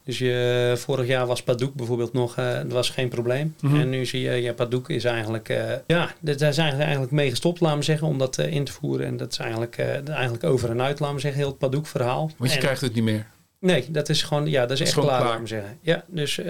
Dus 0.05 0.19
je, 0.19 0.73
vorig 0.77 1.07
jaar 1.07 1.27
was 1.27 1.43
Padoek 1.43 1.75
bijvoorbeeld 1.75 2.13
nog, 2.13 2.37
eh 2.37 2.55
dat 2.55 2.73
was 2.73 2.91
geen 2.91 3.09
probleem. 3.09 3.55
Mhm. 3.61 3.81
En 3.81 3.89
nu 3.91 4.07
zie 4.07 4.21
je, 4.21 4.31
ja, 4.31 4.53
Padoek 4.53 4.91
is 4.91 5.05
eigenlijk, 5.05 5.49
eh, 5.49 5.73
ja, 5.87 6.11
daar 6.21 6.53
zijn 6.55 6.73
ze 6.77 6.83
eigenlijk 6.83 7.13
mee 7.13 7.31
gestopt, 7.31 7.61
laten 7.61 7.79
we 7.79 7.85
zeggen, 7.85 8.07
om 8.07 8.19
dat 8.19 8.39
eh, 8.39 8.53
in 8.53 8.65
te 8.65 8.73
voeren. 8.73 9.07
En 9.07 9.17
dat 9.17 9.33
is 9.33 9.39
eigenlijk, 9.39 9.79
eh, 9.79 10.09
eigenlijk 10.09 10.45
over 10.45 10.71
en 10.71 10.83
uit, 10.83 11.01
laten 11.01 11.15
we 11.15 11.21
zeggen, 11.21 11.41
heel 11.41 11.49
het 11.51 11.59
Padoek 11.59 11.87
verhaal. 11.87 12.31
Want 12.39 12.51
je 12.51 12.57
En- 12.57 12.63
krijgt 12.63 12.81
het 12.81 12.95
niet 12.95 13.05
meer. 13.05 13.27
Nee, 13.61 13.85
dat 13.91 14.09
is 14.09 14.23
gewoon, 14.23 14.47
ja, 14.51 14.61
dat 14.67 14.71
is 14.71 14.81
echt 14.81 14.93
klaar, 14.93 15.07
klaar. 15.07 15.21
laten 15.23 15.41
we 15.41 15.47
zeggen. 15.49 15.79
Ja, 15.81 16.05
dus 16.07 16.41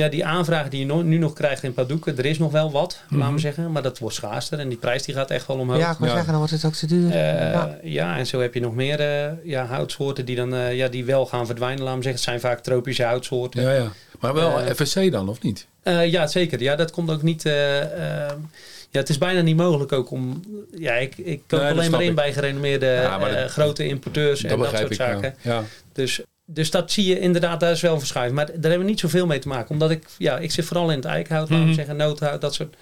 ja, 0.00 0.08
die 0.08 0.24
aanvragen 0.24 0.70
die 0.70 0.86
je 0.86 0.94
nu 0.94 1.18
nog 1.18 1.32
krijgt 1.32 1.62
in 1.62 1.74
Padoeken, 1.74 2.18
er 2.18 2.26
is 2.26 2.38
nog 2.38 2.52
wel 2.52 2.70
wat, 2.70 3.00
laten 3.08 3.18
Mhm. 3.24 3.32
we 3.34 3.40
zeggen. 3.40 3.72
Maar 3.72 3.82
dat 3.82 3.98
wordt 3.98 4.14
schaarster 4.16 4.58
en 4.58 4.68
die 4.68 4.78
prijs 4.78 5.02
die 5.02 5.14
gaat 5.14 5.30
echt 5.30 5.46
wel 5.46 5.56
omhoog. 5.58 5.78
Ja, 5.78 5.90
ik 5.90 5.96
Ja. 6.00 6.06
zeggen, 6.08 6.26
dan 6.26 6.36
wordt 6.36 6.52
het 6.52 6.64
ook 6.64 6.74
te 6.74 6.86
duur. 6.86 7.10
Eh, 7.10 7.52
ja. 7.52 7.78
ja. 7.82 8.16
en 8.16 8.26
zo 8.26 8.40
heb 8.40 8.54
je 8.54 8.60
nog 8.60 8.74
meer 8.74 9.00
eh, 9.00 9.32
ja, 9.44 9.66
houtsoorten 9.66 10.24
die 10.24 10.36
dan 10.36 10.54
eh, 10.54 10.76
ja, 10.76 10.88
die 10.88 11.04
wel 11.04 11.26
gaan 11.26 11.46
verdwijnen. 11.46 11.82
Laten 11.84 11.96
we 11.98 12.02
zeggen, 12.04 12.20
het 12.22 12.30
zijn 12.30 12.52
vaak 12.52 12.62
tropische 12.64 13.02
houtsoorten. 13.04 13.62
Ja, 13.62 13.72
ja. 13.72 13.88
Maar 14.20 14.34
wel 14.34 14.58
FSC 14.74 15.10
dan, 15.10 15.28
of 15.28 15.42
niet? 15.42 15.66
Eh, 15.82 16.10
ja, 16.10 16.26
zeker. 16.26 16.62
Ja, 16.62 16.76
dat 16.76 16.90
komt 16.90 17.10
ook 17.10 17.22
niet. 17.22 17.42
ja, 17.42 18.98
het 18.98 19.08
is 19.08 19.18
bijna 19.18 19.40
niet 19.40 19.56
mogelijk 19.56 19.92
ook 19.92 20.10
om. 20.10 20.42
Ja, 20.78 20.92
ik, 20.94 21.16
ik 21.18 21.42
koop 21.46 21.60
Nee, 21.60 21.70
alleen 21.70 21.90
maar 21.90 22.02
in 22.02 22.08
ik. 22.08 22.14
bij 22.14 22.32
gerenommeerde 22.32 22.86
Ja, 22.86 23.18
maar 23.18 23.34
dat- 23.34 23.50
grote 23.50 23.86
importeurs 23.86 24.40
dat 24.40 24.50
en 24.50 24.58
dat 24.58 24.68
soort 24.76 24.90
ik. 24.90 24.92
zaken. 24.96 25.34
Ja. 25.42 25.52
Ja. 25.54 25.62
Dus, 25.92 26.20
dus 26.52 26.70
dat 26.70 26.92
zie 26.92 27.04
je 27.06 27.18
inderdaad, 27.18 27.60
daar 27.60 27.70
is 27.72 27.80
wel 27.80 27.98
verschuiving. 27.98 28.36
Maar 28.36 28.46
daar 28.46 28.60
hebben 28.60 28.78
we 28.78 28.84
niet 28.84 29.00
zoveel 29.00 29.26
mee 29.26 29.38
te 29.38 29.48
maken. 29.48 29.70
Omdat 29.70 29.90
ik, 29.90 30.04
ja, 30.18 30.38
ik 30.38 30.50
zit 30.50 30.64
vooral 30.64 30.90
in 30.90 30.96
het 30.96 31.04
eikenhout, 31.04 31.42
laten 31.48 31.58
Mhm. 31.58 31.68
we 31.68 31.74
zeggen, 31.74 31.96
noothout, 31.96 32.40
dat 32.40 32.54
soort. 32.54 32.76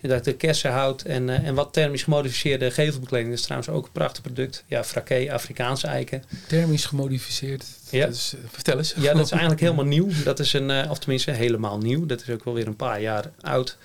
Inderdaad, 0.00 0.24
de 0.24 0.32
kersenhout 0.34 1.02
en, 1.02 1.28
eh, 1.28 1.46
en 1.46 1.54
wat 1.54 1.72
thermisch 1.72 2.02
gemodificeerde 2.02 2.70
gevelbekleding. 2.70 3.28
Dat 3.30 3.38
is 3.38 3.44
trouwens 3.44 3.70
ook 3.72 3.84
een 3.86 3.92
prachtig 3.92 4.22
product. 4.22 4.64
Ja, 4.66 4.84
fraké, 4.84 5.32
Afrikaanse 5.32 5.86
eiken. 5.86 6.22
Thermisch 6.48 6.84
gemodificeerd. 6.84 7.64
Ja. 7.90 8.06
Dat 8.06 8.14
is, 8.14 8.34
eh, 8.36 8.40
vertel 8.50 8.78
eens. 8.78 8.94
Ja, 8.96 9.12
dat 9.14 9.24
is 9.24 9.30
eigenlijk 9.30 9.60
helemaal 9.60 9.84
nieuw. 9.84 10.08
Dat 10.24 10.38
is 10.38 10.52
een, 10.52 10.70
eh, 10.70 10.90
of 10.90 10.98
tenminste 10.98 11.30
helemaal 11.30 11.78
nieuw. 11.78 12.06
Dat 12.06 12.20
is 12.20 12.30
ook 12.30 12.44
wel 12.44 12.54
weer 12.54 12.66
een 12.66 12.76
paar 12.76 13.00
jaar 13.00 13.30
oud. 13.40 13.76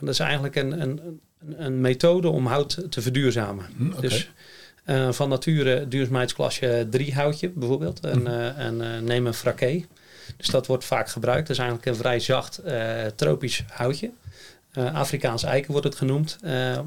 Dat 0.00 0.08
is 0.08 0.18
eigenlijk 0.18 0.56
een, 0.56 0.80
een, 0.80 1.00
een, 1.06 1.20
een 1.64 1.80
methode 1.80 2.28
om 2.28 2.46
hout 2.46 2.78
te 2.90 3.02
verduurzamen. 3.02 3.64
Hm. 3.76 4.00
Dus 4.00 4.30
eh, 4.90 5.12
van 5.12 5.28
nature 5.28 5.88
duurzaamheidsklasse 5.88 6.86
3 6.90 7.14
houtje 7.14 7.48
bijvoorbeeld. 7.48 8.00
En, 8.00 8.18
Mhm. 8.22 8.26
eh, 8.32 8.58
en 8.58 8.80
eh, 8.82 9.00
neem 9.02 9.26
een 9.26 9.34
fraké. 9.34 9.84
Dus 10.36 10.46
dat 10.48 10.66
wordt 10.66 10.84
vaak 10.84 11.08
gebruikt. 11.08 11.46
Dat 11.46 11.56
is 11.56 11.62
eigenlijk 11.62 11.88
een 11.90 11.96
vrij 11.96 12.20
zacht 12.20 12.60
tropisch 13.16 13.64
houtje. 13.68 14.10
Afrikaans 14.92 15.42
eiken 15.42 15.70
wordt 15.72 15.86
het 15.86 15.96
genoemd. 15.96 16.38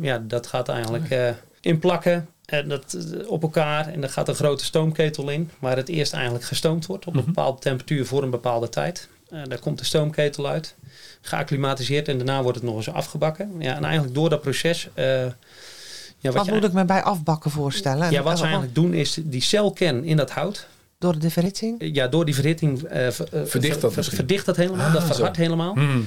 Ja, 0.01 0.23
dat 0.27 0.47
gaat 0.47 0.69
eigenlijk 0.69 1.35
in 1.61 1.79
plakken. 1.79 2.27
En 2.45 2.67
dat, 2.69 2.97
op 3.27 3.41
elkaar. 3.43 3.87
En 3.87 4.03
er 4.03 4.09
gaat 4.09 4.27
een 4.27 4.35
grote 4.35 4.63
stoomketel 4.65 5.29
in. 5.29 5.49
Waar 5.59 5.75
het 5.77 5.89
eerst 5.89 6.13
eigenlijk 6.13 6.43
gestoomd 6.45 6.85
wordt. 6.85 7.05
Op 7.07 7.13
een 7.13 7.19
Mhm. 7.19 7.27
bepaalde 7.31 7.59
temperatuur 7.59 8.05
voor 8.05 8.23
een 8.23 8.29
bepaalde 8.29 8.69
tijd. 8.69 9.07
Daar 9.47 9.59
komt 9.59 9.79
de 9.79 9.85
stoomketel 9.85 10.47
uit. 10.47 10.75
Geacclimatiseerd. 11.21 12.07
En 12.07 12.17
daarna 12.17 12.41
wordt 12.41 12.57
het 12.57 12.65
nog 12.67 12.75
eens 12.75 12.89
afgebakken. 12.91 13.51
Ja, 13.59 13.75
en 13.75 13.83
eigenlijk 13.83 14.15
door 14.15 14.29
dat 14.29 14.41
proces... 14.41 14.87
eh, 16.23 16.31
ja, 16.31 16.37
Wat 16.37 16.45
je 16.45 16.51
moet 16.53 16.63
ik 16.63 16.73
me 16.73 16.85
bij 16.85 17.03
afbakken 17.03 17.51
voorstellen? 17.51 18.11
ja, 18.11 18.21
wat 18.23 18.37
ze 18.37 18.43
eigenlijk 18.43 18.75
doen 18.75 18.93
is 18.93 19.17
die 19.23 19.41
celkern 19.41 20.03
in 20.03 20.17
dat 20.17 20.31
hout. 20.31 20.67
Door 20.97 21.19
de 21.19 21.29
verhitsing? 21.29 21.75
Ja, 21.95 22.07
door 22.07 22.25
die 22.25 22.35
verhitting 22.35 22.83
eh, 22.83 23.09
ver- 23.09 23.27
eh, 23.31 23.41
Verdicht 23.45 23.81
dat 23.81 23.95
misschien? 23.95 24.17
verdicht 24.17 24.45
dat 24.45 24.55
helemaal. 24.55 24.85
Ah, 24.87 24.93
dat 24.93 25.03
verhardt 25.03 25.37
helemaal. 25.37 25.73
Hm. 25.73 25.99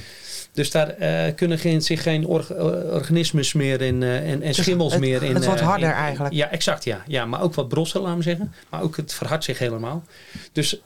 Dus 0.53 0.71
daar 0.71 0.89
eh, 0.89 1.35
kunnen 1.35 1.59
geen, 1.59 1.81
zich 1.81 2.01
geen 2.03 2.25
org- 2.25 2.51
eh, 2.51 2.63
organismes 2.93 3.53
meer 3.53 3.81
in 3.81 4.03
eh, 4.03 4.31
en, 4.31 4.41
en 4.41 4.53
schimmels 4.53 4.91
het- 4.91 5.01
meer 5.01 5.23
in. 5.23 5.35
het 5.35 5.45
wordt 5.45 5.59
eh, 5.61 5.67
harder 5.67 5.89
in- 5.89 5.95
eigenlijk. 5.95 6.33
Ja, 6.35 6.49
exact. 6.51 6.83
Ja. 6.83 7.03
ja, 7.07 7.25
maar 7.25 7.41
ook 7.41 7.53
wat 7.53 7.67
brossen, 7.67 8.01
laten 8.01 8.17
we 8.17 8.23
zeggen. 8.23 8.53
Maar 8.69 8.81
ook 8.81 8.97
het 8.97 9.13
verhardt 9.13 9.43
zich 9.43 9.59
helemaal. 9.59 10.03
Dus 10.51 10.81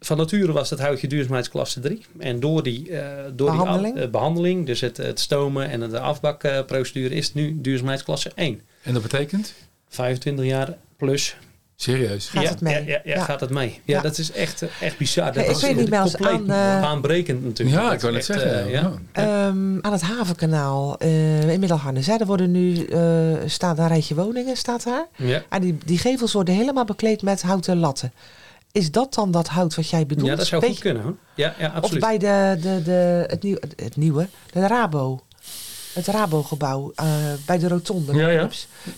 van 0.00 0.16
nature 0.16 0.52
was 0.52 0.70
het 0.70 0.78
houtje 0.80 1.06
duurzaamheidsklasse 1.08 1.80
3. 1.80 2.04
En 2.18 2.40
door 2.40 2.62
die, 2.62 2.98
eh, 2.98 3.08
door 3.34 3.50
Behandeling? 3.50 3.94
die 3.94 4.02
eh, 4.04 4.10
behandeling, 4.10 4.66
dus 4.66 4.80
het, 4.80 4.96
het 4.96 5.20
stomen 5.20 5.68
en 5.70 5.90
de 5.90 5.98
afbakprocedure, 6.00 7.14
is 7.14 7.26
het 7.26 7.34
nu 7.34 7.58
duurzaamheidsklasse 7.60 8.30
1. 8.34 8.60
En 8.82 8.92
dat 8.92 9.02
betekent? 9.02 9.52
25 9.88 10.44
jaar 10.44 10.76
plus. 10.96 11.36
Serieus? 11.76 12.28
Gaat 12.28 12.42
ja, 12.42 12.48
het 12.48 12.60
mee? 12.60 12.74
Ja, 12.74 12.80
ja, 12.80 13.00
ja, 13.04 13.14
Ja. 13.14 13.24
gaat 13.24 13.40
het 13.40 13.50
mee. 13.50 13.80
Ja, 13.84 13.96
Ja. 13.96 14.02
dat 14.02 14.18
is 14.18 14.32
echt, 14.32 14.62
eh, 14.62 14.68
echt 14.80 14.98
bizar. 14.98 15.32
Dat 15.32 15.44
ik 15.44 15.50
is 15.50 15.62
weet 15.62 15.76
niet, 15.76 15.90
Mels, 15.90 16.16
compleet 16.16 16.50
aan, 16.50 16.76
eh, 16.76 16.80
baanbrekend 16.80 17.44
natuurlijk. 17.44 17.78
Ja, 17.80 17.90
Dat 17.90 18.02
ik 18.02 18.10
is 18.10 18.28
echt, 18.28 18.40
zeggen. 18.40 18.70
ja. 18.70 18.80
ja. 18.80 18.92
Ehm, 19.12 19.78
aan 19.80 19.92
het 19.92 20.00
havenkanaal 20.00 20.98
eh, 20.98 21.50
in 21.52 21.60
Middelharnis. 21.60 22.06
Hè, 22.06 22.16
er 22.16 22.26
worden 22.26 22.50
nu, 22.50 22.84
eh 22.84 23.00
staat 23.46 23.78
een 23.78 23.88
rijtje 23.88 24.14
woningen, 24.14 24.56
staat 24.56 24.84
daar. 24.84 25.06
Ja. 25.16 25.42
En 25.48 25.60
die, 25.60 25.78
die 25.84 25.98
gevels 25.98 26.32
worden 26.32 26.54
helemaal 26.54 26.84
bekleed 26.84 27.22
met 27.22 27.42
houten 27.42 27.76
latten. 27.78 28.12
Is 28.72 28.90
dat 28.90 29.14
dan 29.14 29.30
dat 29.30 29.48
hout 29.48 29.74
wat 29.74 29.88
jij 29.90 30.06
bedoelt? 30.06 30.28
ja, 30.30 30.36
dat 30.36 30.46
zou 30.46 30.66
goed 30.66 30.78
kunnen 30.78 31.02
hoor. 31.02 31.16
Ja, 31.34 31.54
ja 31.58 31.66
Of 31.68 31.74
absoluut. 31.74 32.00
bij 32.00 32.18
de, 32.18 32.56
de, 32.60 32.82
de, 32.82 33.24
het, 33.26 33.42
nieuw, 33.42 33.56
het 33.76 33.96
nieuwe, 33.96 34.28
de 34.52 34.66
Rabo. 34.66 35.20
Het 35.92 36.06
Rabo-gebouw 36.06 36.92
eh, 36.94 37.06
bij 37.46 37.58
de 37.58 37.68
rotonde. 37.68 38.14
Ja, 38.14 38.28
ja. 38.28 38.48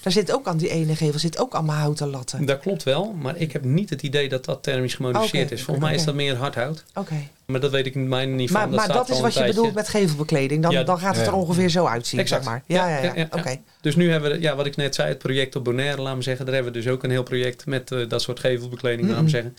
Daar 0.02 0.12
zit 0.12 0.32
ook 0.32 0.46
aan 0.46 0.56
die 0.56 0.68
ene 0.68 0.96
gevel 0.96 1.18
zit 1.18 1.38
ook 1.38 1.54
allemaal 1.54 1.76
houten 1.76 2.08
latten. 2.10 2.46
Dat 2.46 2.60
klopt 2.60 2.82
wel, 2.82 3.12
maar 3.12 3.36
ik 3.36 3.52
heb 3.52 3.64
niet 3.64 3.90
het 3.90 4.02
idee 4.02 4.28
dat 4.28 4.44
dat 4.44 4.62
thermisch 4.62 4.94
gemodificeerd 4.94 5.50
is. 5.50 5.62
Volgens 5.62 5.86
mij 5.86 5.94
is 5.94 6.04
dat 6.04 6.14
meer 6.14 6.36
hardhout. 6.36 6.84
Oké. 6.94 7.14
Maar 7.46 7.60
dat 7.60 7.70
weet 7.70 7.86
ik 7.86 7.94
mij 7.94 8.26
niet 8.26 8.50
van. 8.50 8.60
Maar, 8.60 8.68
maar 8.78 8.88
dat 8.88 9.10
is 9.10 9.20
wat 9.20 9.34
je 9.34 9.44
bedoelt 9.44 9.74
met 9.74 9.88
gevelbekleding. 9.88 10.62
Dan, 10.62 10.72
Ja, 10.72 10.82
dan 10.82 10.98
gaat 10.98 11.16
het 11.16 11.24
ja. 11.24 11.30
er 11.30 11.36
ongeveer 11.36 11.68
zo 11.68 11.86
uitzien, 11.86 12.20
Exact. 12.20 12.44
zeg 12.44 12.52
maar. 12.52 12.62
Ja, 12.66 12.88
ja, 12.88 12.96
ja. 12.96 13.02
Ja, 13.02 13.12
ja, 13.14 13.26
ja. 13.32 13.38
Oké. 13.38 13.56
Dus 13.80 13.96
nu 13.96 14.10
hebben 14.10 14.30
we, 14.30 14.40
ja, 14.40 14.56
wat 14.56 14.66
ik 14.66 14.76
net 14.76 14.94
zei, 14.94 15.08
het 15.08 15.18
project 15.18 15.56
op 15.56 15.64
Bonaire, 15.64 16.02
laten 16.02 16.18
we 16.18 16.24
zeggen. 16.24 16.44
Daar 16.44 16.54
hebben 16.54 16.72
we 16.72 16.78
dus 16.78 16.88
ook 16.88 17.02
een 17.02 17.10
heel 17.10 17.22
project 17.22 17.66
met 17.66 17.90
eh, 17.92 18.08
dat 18.08 18.22
soort 18.22 18.40
gevelbekleding, 18.40 19.00
laten 19.08 19.16
we 19.16 19.22
Mhm. 19.22 19.30
zeggen. 19.30 19.56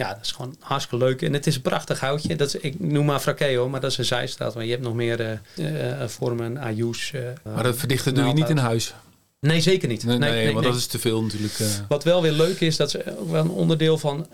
Ja, 0.00 0.14
dat 0.14 0.24
is 0.24 0.32
gewoon 0.32 0.56
hartstikke 0.60 1.04
leuk. 1.04 1.22
En 1.22 1.32
het 1.32 1.46
is 1.46 1.54
een 1.56 1.62
prachtig 1.62 2.00
houtje. 2.00 2.36
Dat 2.36 2.54
is, 2.54 2.60
ik 2.60 2.80
noem 2.80 3.04
maar 3.04 3.20
Frakeo, 3.20 3.68
maar 3.68 3.80
dat 3.80 3.90
is 3.90 3.98
een 3.98 4.04
zijstraat. 4.04 4.54
Maar 4.54 4.64
je 4.64 4.70
hebt 4.70 4.82
nog 4.82 4.94
meer 4.94 5.20
eh, 5.20 6.02
eh, 6.02 6.08
vormen, 6.08 6.58
ayus. 6.58 7.12
eh, 7.12 7.20
Maar 7.54 7.62
dat 7.62 7.76
verdichten 7.76 8.14
doe 8.14 8.24
je 8.24 8.32
niet 8.32 8.48
in 8.48 8.56
huis. 8.56 8.94
Nee, 9.40 9.60
zeker 9.60 9.88
niet. 9.88 10.04
Nee, 10.04 10.18
nee, 10.18 10.30
nee, 10.30 10.52
want 10.52 10.64
dat 10.64 10.76
is 10.76 10.86
te 10.86 10.98
veel 10.98 11.22
natuurlijk. 11.22 11.54
Wat 11.88 12.04
wel 12.04 12.22
weer 12.22 12.32
leuk 12.32 12.60
is, 12.60 12.76
dat 12.76 12.94
is 12.94 13.06
ook 13.06 13.30
wel 13.30 13.44
een 13.44 13.50
onderdeel 13.50 13.98
van... 13.98 14.26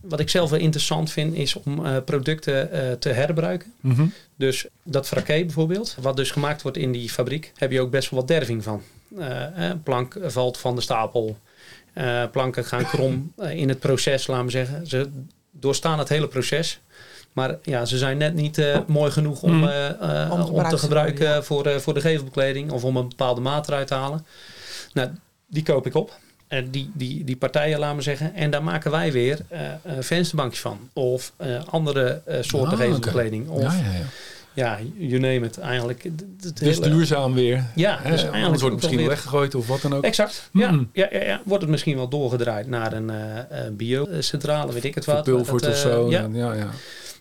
wat 0.00 0.20
ik 0.20 0.28
zelf 0.28 0.50
wel 0.50 0.58
interessant 0.58 1.10
vind, 1.10 1.34
is 1.34 1.54
om 1.54 2.04
producten 2.04 2.68
te 2.98 3.08
herbruiken. 3.08 3.72
Mhm. 3.80 4.06
Dus 4.36 4.66
dat 4.82 5.06
fraké 5.06 5.44
bijvoorbeeld, 5.44 5.96
wat 6.00 6.16
dus 6.16 6.30
gemaakt 6.30 6.62
wordt 6.62 6.76
in 6.76 6.92
die 6.92 7.10
fabriek, 7.10 7.52
heb 7.56 7.70
je 7.70 7.80
ook 7.80 7.90
best 7.90 8.10
wel 8.10 8.18
wat 8.20 8.28
derving 8.28 8.62
van. 8.62 8.82
Plank 9.82 10.18
valt 10.22 10.58
van 10.58 10.74
de 10.74 10.80
stapel. 10.80 11.38
Eh, 11.94 12.22
planken 12.32 12.64
gaan 12.64 12.86
krom 12.86 13.32
eh, 13.36 13.56
in 13.56 13.68
het 13.68 13.78
proces, 13.78 14.26
laten 14.26 14.44
we 14.44 14.50
zeggen. 14.50 14.86
Ze 14.86 15.10
doorstaan 15.50 15.98
het 15.98 16.08
hele 16.08 16.28
proces. 16.28 16.80
Maar 17.32 17.56
ja, 17.62 17.84
ze 17.84 17.98
zijn 17.98 18.16
net 18.16 18.34
niet 18.34 18.58
eh, 18.58 18.78
mooi 18.86 19.10
genoeg 19.10 19.42
om, 19.42 19.52
Mm. 19.52 20.30
Om 20.30 20.68
te 20.68 20.78
gebruiken 20.78 21.28
ja. 21.28 21.42
voor, 21.42 21.80
voor 21.80 21.94
de 21.94 22.00
gevelbekleding 22.00 22.70
of 22.70 22.84
om 22.84 22.96
een 22.96 23.08
bepaalde 23.08 23.40
maat 23.40 23.68
eruit 23.68 23.86
te 23.86 23.94
halen. 23.94 24.26
Nou, 24.92 25.08
die 25.46 25.62
koop 25.62 25.86
ik 25.86 25.94
op. 25.94 26.18
En 26.48 26.70
die, 26.70 26.90
die, 26.94 27.24
die 27.24 27.36
partijen, 27.36 27.78
laten 27.78 27.96
we 27.96 28.02
zeggen. 28.02 28.34
En 28.34 28.50
daar 28.50 28.62
maken 28.62 28.90
wij 28.90 29.12
weer 29.12 29.38
vensterbankjes 29.98 30.60
van. 30.60 30.90
Of 30.92 31.32
andere 31.70 32.22
soorten 32.40 32.78
Ah, 32.78 32.84
gevelbekleding. 32.84 33.48
Of 33.48 33.62
Ja, 33.62 33.72
ja, 33.72 34.06
ja. 34.54 34.78
you 34.96 35.18
name 35.20 35.40
it. 35.46 35.58
Eigenlijk. 35.58 36.02
het- 36.02 36.24
Dus 36.58 36.76
hele- 36.78 36.88
duurzaam 36.94 37.34
weer. 37.34 37.64
Ja, 37.74 37.96
dus 37.96 38.04
eigenlijk 38.22 38.42
wordt 38.44 38.62
het 38.62 38.72
misschien 38.72 38.90
wel 38.96 38.98
weer- 39.06 39.08
weggegooid 39.08 39.54
of 39.54 39.66
wat 39.66 39.82
dan 39.82 39.94
ook. 39.94 40.04
Exact. 40.04 40.48
Ja, 40.52 40.70
Mm. 40.70 40.88
ja, 40.92 41.08
ja, 41.10 41.24
ja. 41.24 41.40
Wordt 41.44 41.62
het 41.62 41.70
misschien 41.70 41.96
wel 41.96 42.08
doorgedraaid 42.08 42.68
naar 42.68 42.92
een 42.92 43.10
eh, 43.10 43.58
biocentrale, 43.72 44.72
weet 44.72 44.84
ik 44.84 44.94
het 44.94 45.04
wat. 45.04 45.28
Of 45.32 45.62
eh, 45.62 45.70
zo. 45.72 46.10
Ja, 46.10 46.28
ja. 46.32 46.68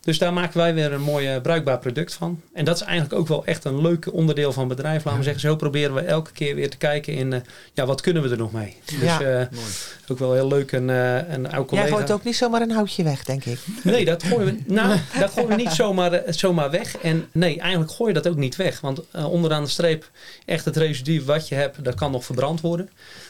Dus 0.04 0.18
daar 0.18 0.34
maken 0.34 0.58
wij 0.58 0.74
weer 0.74 0.92
een 0.94 1.02
mooi 1.02 1.28
eh, 1.28 1.42
bruikbaar 1.42 1.80
product 1.80 2.14
van. 2.14 2.42
En 2.54 2.66
dat 2.66 2.76
is 2.76 2.82
eigenlijk 2.82 3.14
ook 3.20 3.28
wel 3.28 3.46
echt 3.46 3.66
een 3.66 3.82
leuk 3.82 4.14
onderdeel 4.14 4.52
van 4.54 4.68
het 4.68 4.76
bedrijf. 4.76 5.04
Laten 5.04 5.20
we 5.20 5.24
zeggen, 5.26 5.42
zo 5.42 5.56
proberen 5.56 5.94
we 5.96 6.02
elke 6.02 6.32
keer 6.32 6.56
weer 6.56 6.70
te 6.70 6.78
kijken 6.78 7.14
in, 7.14 7.34
eh, 7.34 7.40
ja, 7.74 7.86
wat 7.86 8.02
kunnen 8.02 8.24
we 8.24 8.30
er 8.30 8.38
nog 8.38 8.52
mee? 8.52 8.78
Dus 8.86 9.02
Ja. 9.02 9.22
eh, 9.22 9.48
ook 10.08 10.20
wel 10.20 10.34
heel 10.34 10.48
leuk 10.48 10.72
een, 10.72 10.88
een 10.88 11.52
oud 11.52 11.68
collega. 11.68 11.88
Jij 11.88 11.98
gooit 11.98 12.12
ook 12.12 12.24
niet 12.24 12.36
zomaar 12.36 12.62
een 12.62 12.72
houtje 12.72 13.04
weg, 13.04 13.24
denk 13.24 13.46
ik. 13.46 13.60
Nee, 13.84 14.06
dat 14.06 14.24
gooien 14.24 14.46
we, 14.46 14.74
nou, 14.74 15.00
dat 15.20 15.32
gooien 15.32 15.50
we 15.50 15.56
niet 15.56 15.72
zomaar, 15.72 16.22
zomaar 16.28 16.72
weg. 16.72 16.98
En 16.98 17.28
nee, 17.32 17.60
eigenlijk 17.60 17.92
gooi 17.92 18.14
je 18.14 18.22
dat 18.22 18.32
ook 18.32 18.38
niet 18.38 18.56
weg. 18.56 18.82
Want 18.82 19.02
onderaan 19.12 19.64
de 19.64 19.70
streep, 19.70 20.10
echt 20.46 20.66
het 20.66 20.78
residu 20.78 21.24
wat 21.24 21.48
je 21.48 21.56
hebt, 21.56 21.84
dat 21.84 21.96
kan 21.96 22.12
nog 22.12 22.26
verbrand 22.26 22.62
worden. 22.62 22.90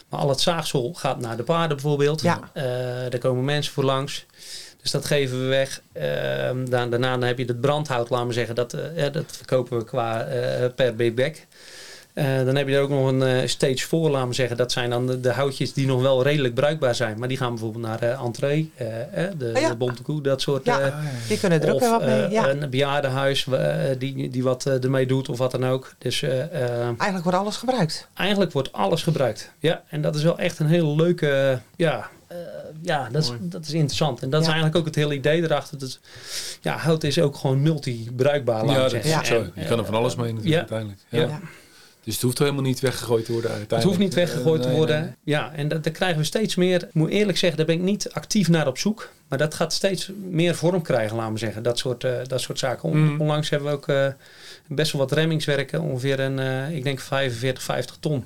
Maar 0.09 0.19
al 0.19 0.30
het 0.30 0.41
zaagsel 0.41 0.93
gaat 0.93 1.19
naar 1.19 1.38
de 1.38 1.43
paarden 1.43 1.78
bijvoorbeeld. 1.78 2.21
Ja. 2.21 2.39
Daar 3.09 3.19
komen 3.19 3.45
mensen 3.45 3.74
voor 3.74 3.84
langs. 3.84 4.26
Dus 4.84 4.91
dat 4.91 5.05
geven 5.05 5.39
we 5.41 5.45
weg. 5.45 5.81
Ehm, 5.93 6.65
dan, 6.69 6.89
daarna 6.89 7.11
dan 7.11 7.23
heb 7.27 7.38
je 7.38 7.45
het 7.45 7.61
brandhout, 7.61 8.09
laten 8.09 8.27
we 8.27 8.34
zeggen. 8.34 8.55
Dat, 8.55 8.73
eh, 8.73 8.97
ja, 8.97 9.09
dat 9.09 9.23
verkopen 9.27 9.77
we 9.77 9.84
qua 9.84 10.21
eh, 10.23 10.65
per 10.75 10.95
big 10.95 11.13
bag. 11.13 11.31
Eh, 12.13 12.25
dan 12.45 12.55
heb 12.55 12.67
je 12.67 12.75
er 12.75 12.81
ook 12.81 12.89
nog 12.89 13.07
een 13.07 13.21
eh, 13.23 13.47
stage 13.47 13.88
voor, 13.88 14.09
laten 14.09 14.27
we 14.27 14.34
zeggen. 14.34 14.57
Dat 14.57 14.71
zijn 14.71 14.89
dan 14.89 15.07
de, 15.07 15.19
de 15.19 15.31
houtjes 15.31 15.73
die 15.73 15.88
nog 15.88 16.01
wel 16.01 16.23
redelijk 16.23 16.53
bruikbaar 16.53 16.95
zijn. 16.95 17.19
Maar 17.19 17.27
die 17.27 17.38
gaan 17.38 17.49
bijvoorbeeld 17.49 17.84
naar 17.86 17.99
de 17.99 18.05
entree, 18.25 18.71
de, 19.38 19.51
Oh 19.55 19.61
ja. 19.61 19.69
de 19.69 19.75
bonte 19.75 20.01
koe, 20.01 20.21
dat 20.21 20.41
soort. 20.41 20.65
Ja. 20.65 20.79
eh, 20.81 20.95
Die 21.27 21.39
kunnen 21.39 21.61
er 21.61 21.73
ook 21.73 21.79
wat 21.79 22.05
mee. 22.05 22.29
Ja. 22.29 22.49
een 22.49 22.69
bejaardenhuis 22.69 23.47
die, 23.97 24.29
die 24.29 24.43
wat 24.43 24.65
ermee 24.65 25.05
doet 25.05 25.29
of 25.29 25.38
wat 25.38 25.51
dan 25.51 25.65
ook. 25.65 25.93
Dus 25.97 26.21
Eigenlijk 26.21 27.23
wordt 27.23 27.38
alles 27.38 27.57
gebruikt. 27.57 28.07
eigenlijk 28.13 28.51
wordt 28.51 28.71
alles 28.73 29.03
gebruikt. 29.03 29.51
Ja, 29.59 29.84
en 29.89 30.01
dat 30.01 30.15
is 30.15 30.23
wel 30.23 30.38
echt 30.38 30.59
een 30.59 30.67
hele 30.67 30.95
leuke... 30.95 31.59
ja, 31.75 32.09
ja 32.81 33.09
dat, 33.11 33.23
is, 33.23 33.31
dat 33.41 33.65
is 33.65 33.73
interessant. 33.73 34.21
En 34.21 34.29
dat 34.29 34.39
is 34.41 34.47
eigenlijk 34.47 34.77
ook 34.77 34.86
het 34.86 34.95
hele 34.95 35.13
idee 35.15 35.41
erachter. 35.43 35.77
Dat, 35.79 35.99
ja, 36.61 36.77
hout 36.77 37.03
is 37.03 37.19
ook 37.19 37.36
gewoon 37.36 37.61
multi-bruikbaar, 37.61 38.65
Ja, 38.65 38.73
dat 38.73 38.93
is 38.93 39.05
Ja. 39.09 39.23
zo. 39.23 39.45
Je 39.55 39.65
kan 39.65 39.79
er 39.79 39.86
van 39.86 39.93
alles 39.95 40.15
mee 40.15 40.34
natuurlijk 40.34 40.69
ja. 40.69 40.75
uiteindelijk. 40.77 40.99
Ja. 41.09 41.39
Dus 42.03 42.13
het 42.13 42.23
hoeft 42.23 42.39
helemaal 42.39 42.61
niet 42.61 42.79
weggegooid 42.79 43.25
te 43.25 43.31
worden 43.31 43.49
Het 43.51 43.59
uiteindelijk. 43.59 43.99
hoeft 43.99 44.09
niet 44.15 44.25
weggegooid 44.25 44.55
Eh, 44.57 44.61
te 44.61 44.67
nee, 44.67 44.77
worden. 44.77 45.01
nee. 45.01 45.11
Ja, 45.23 45.51
en 45.53 45.67
dat, 45.67 45.84
daar 45.84 45.93
krijgen 45.93 46.17
we 46.17 46.23
steeds 46.23 46.55
meer. 46.55 46.84
Ik 46.84 46.93
moet 46.93 47.09
eerlijk 47.09 47.38
zeggen, 47.38 47.57
daar 47.57 47.67
ben 47.67 47.75
ik 47.75 47.81
niet 47.81 48.09
actief 48.11 48.49
naar 48.49 48.67
op 48.67 48.77
zoek. 48.77 49.09
Maar 49.27 49.38
dat 49.38 49.53
gaat 49.53 49.73
steeds 49.73 50.11
meer 50.29 50.55
vorm 50.55 50.81
krijgen, 50.81 51.15
laten 51.17 51.34
we 51.34 51.39
zeggen. 51.39 51.63
Dat 51.63 51.77
soort, 51.77 52.03
eh, 52.03 52.11
dat 52.27 52.41
soort 52.41 52.59
zaken. 52.59 52.89
On- 52.89 52.97
Mm. 52.97 53.21
Onlangs 53.21 53.49
hebben 53.49 53.69
we 53.69 53.75
ook 53.75 53.88
eh, 53.88 54.07
best 54.67 54.91
wel 54.91 55.01
wat 55.01 55.11
remmingswerken. 55.11 55.81
Ongeveer 55.81 56.19
een, 56.19 56.39
eh, 56.39 56.75
ik 56.75 56.84
denk 56.84 56.99
45, 56.99 57.63
50 57.63 57.97
ton. 57.99 58.25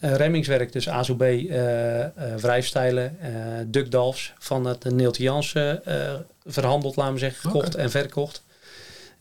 Eh, 0.00 0.14
remmingswerk, 0.14 0.72
dus 0.72 0.88
ASOB, 0.88 1.22
eh 1.22 2.00
eh 2.04 2.10
wrijfstijlen, 2.36 3.18
duckdalfs 3.66 4.32
van 4.38 4.64
het 4.64 4.84
Neeltje 4.84 5.22
Jansen 5.22 5.82
verhandeld, 6.46 6.96
laten 6.96 7.12
we 7.12 7.18
zeggen. 7.18 7.40
Gekocht 7.50 7.74
en 7.74 7.90
verkocht. 7.90 8.42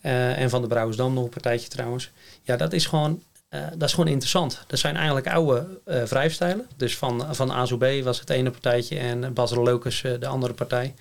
En 0.01 0.49
van 0.49 0.61
de 0.61 0.67
Brouwersdam 0.67 1.13
nog 1.13 1.23
een 1.23 1.29
partijtje 1.29 1.69
trouwens. 1.69 2.11
Ja, 2.43 2.57
dat 2.57 2.73
is 2.73 2.85
gewoon, 2.85 3.23
dat 3.49 3.87
is 3.87 3.93
gewoon 3.93 4.09
interessant. 4.09 4.63
Dat 4.67 4.79
zijn 4.79 4.95
eigenlijk 4.95 5.27
oude 5.27 5.67
eh 5.85 6.03
wrijfstijlen. 6.03 6.67
Dus 6.77 6.97
van, 6.97 7.35
van 7.35 7.51
ASOB 7.51 7.85
was 8.03 8.19
het 8.19 8.29
ene 8.29 8.49
partijtje 8.49 8.97
en 8.99 9.33
Basel 9.33 9.63
Locus 9.63 10.01
de 10.19 10.27
andere 10.27 10.53
partij. 10.53 10.93